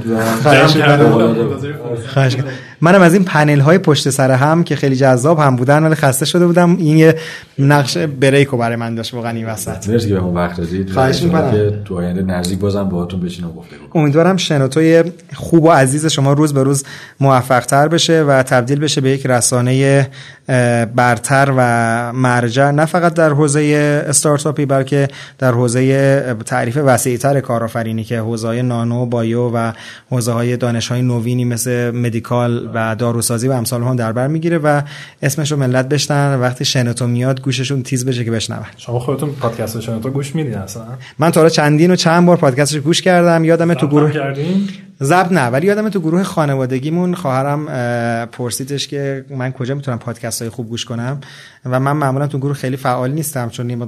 خواهش 2.13 2.37
می‌کنم. 2.37 2.53
منم 2.81 3.03
از 3.03 3.15
این 3.15 3.25
پنل 3.25 3.61
های 3.61 3.79
پشت 3.79 4.11
سر 4.11 4.31
هم 4.31 4.65
که 4.65 4.77
خیلی 4.77 4.97
جذاب 4.97 5.39
هم 5.39 5.57
بودن 5.57 5.83
ولی 5.83 5.95
خسته 5.95 6.27
شده 6.27 6.47
بودم. 6.47 6.77
این 6.77 6.99
یه 6.99 7.15
نقش 7.59 7.97
بریکو 7.97 8.57
برای 8.57 8.77
من 8.77 8.95
داشت 8.95 9.15
واقعا 9.15 9.31
این 9.31 9.47
وسط. 9.47 9.89
مرسی 9.89 10.09
که 10.09 10.15
بهمون 10.15 10.35
وقت 10.35 10.57
دادید 10.57 10.91
خواهش 10.91 11.23
می‌کنم. 11.23 11.51
که 11.51 11.73
تو 11.85 11.99
آینده 11.99 12.23
نزدیک 12.23 12.59
بازم 12.59 12.89
باهاتون 12.89 13.21
بشینم 13.21 13.49
گفتگو 13.49 13.99
امیدوارم 13.99 14.37
شنوتوی 14.37 15.05
خوب 15.35 15.65
و 15.65 15.71
عزیز 15.71 16.07
شما 16.07 16.33
روز 16.33 16.55
به 16.55 16.63
روز 16.63 16.85
موفق 17.21 17.61
تر 17.61 17.89
بشه 17.89 18.23
و 18.23 18.43
تبدیل 18.43 18.81
بشه 18.81 19.01
به 19.01 19.11
یک 19.11 19.27
رسانه 19.27 20.11
برتر 20.97 21.53
و 21.57 22.13
مرجع. 22.13 22.71
نه 22.71 22.85
فقط 22.85 23.15
در 23.15 23.31
حوزه 23.31 23.61
استارتاپی 24.09 24.67
بلکه 24.67 25.09
در 25.39 25.53
حوزه 25.53 26.35
تعریف 26.47 26.79
وسیعتر 26.85 27.41
کارآفرینی 27.41 28.05
که 28.05 28.19
حوزه 28.19 28.63
نانو 28.63 29.07
بایو 29.07 29.49
و 29.49 29.73
حوزه 30.11 30.33
های 30.33 30.57
دانش 30.57 30.89
های 30.89 31.03
نوینی 31.03 31.45
مثل 31.45 31.91
مدیکال 31.91 32.71
و 32.75 32.97
داروسازی 32.97 33.49
و 33.49 33.53
امثال 33.53 33.83
هم 33.83 33.97
در 33.97 34.13
بر 34.13 34.27
می‌گیره 34.27 34.59
و 34.59 34.83
اسمش 35.23 35.53
رو 35.53 35.59
ملت 35.59 35.89
بشنن. 35.89 36.41
وقتی 36.41 36.65
شنوتو 36.65 37.07
میاد 37.07 37.41
گوششون 37.41 37.83
تیز 37.83 38.07
بشه 38.07 38.25
که 38.25 38.31
بشنون. 38.31 38.61
شما 38.77 38.99
خودتون 38.99 39.31
پادکست 39.31 39.81
شنوتو 39.81 40.11
گوش 40.11 40.35
میدین 40.35 40.55
اصلا؟ 40.55 40.83
من 41.19 41.31
تا 41.31 41.49
چندین 41.49 41.91
و 41.91 41.97
چند 41.97 42.27
بار 42.27 42.37
پادکستش 42.37 42.77
گوش 42.77 43.03
کردم. 43.03 43.45
یادم 43.45 43.75
تو 43.75 43.89
گروه 43.89 44.11
کردین؟ 44.11 44.69
زب 45.01 45.33
نه 45.33 45.47
ولی 45.47 45.67
یادم 45.67 45.89
تو 45.89 46.01
گروه 46.01 46.23
خانوادگیمون 46.23 47.15
خواهرم 47.15 47.67
پرسیدش 48.27 48.89
که 48.89 49.25
من 49.31 49.53
کجا 49.53 49.75
می‌تونم 49.75 49.99
پادکست 49.99 50.43
های 50.43 50.51
خوب 50.51 50.69
گوش 50.69 50.85
کنم؟ 50.85 51.21
و 51.65 51.81
من 51.81 51.93
معمولا 51.93 52.27
تو 52.27 52.39
گروه 52.39 52.55
خیلی 52.55 52.77
فعال 52.77 53.11
نیستم 53.11 53.49
چون 53.49 53.67
نیمه 53.67 53.87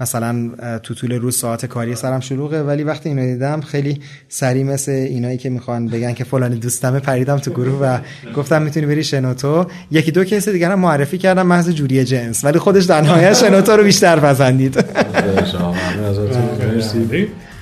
مثلا 0.00 0.50
تو 0.82 0.94
طول 0.94 1.12
روز 1.12 1.36
ساعت 1.36 1.66
کاری 1.66 1.94
سرم 1.94 2.20
شلوغه 2.20 2.62
ولی 2.62 2.84
وقتی 2.84 3.08
اینو 3.08 3.22
دیدم 3.22 3.60
خیلی 3.60 4.00
سری 4.28 4.64
مثل 4.64 4.92
اینایی 4.92 5.38
که 5.38 5.50
می‌خوان 5.50 5.88
بگن 5.88 6.12
که 6.14 6.24
فلانی 6.24 6.56
دوستمه 6.56 7.00
پریدم 7.00 7.38
تو 7.38 7.50
گروه 7.50 7.78
و 7.82 7.98
گفتم 8.36 8.62
می‌تونی 8.62 8.86
بری 8.86 9.04
شنوتو. 9.04 9.66
یکی 9.90 10.10
دو 10.10 10.24
کیس 10.24 10.48
دیگه 10.48 10.68
هم 10.68 10.80
معرفی 10.80 11.18
کردم 11.18 11.46
محض 11.46 11.70
جوری 11.70 12.04
جنس 12.04 12.44
ولی 12.44 12.58
خودش 12.58 12.84
در 12.84 13.00
نهایت 13.00 13.34
شنوتو 13.34 13.72
رو 13.72 13.82
بیشتر 13.82 14.20
پسندید. 14.20 14.84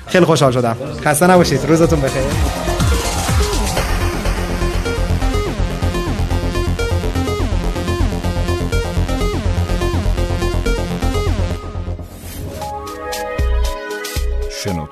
خیلی 0.06 0.24
خوشحال 0.24 0.52
شدم. 0.52 0.76
خسته 1.04 1.26
نباشید. 1.26 1.60
روزتون 1.68 2.00
بخیر. 2.00 2.69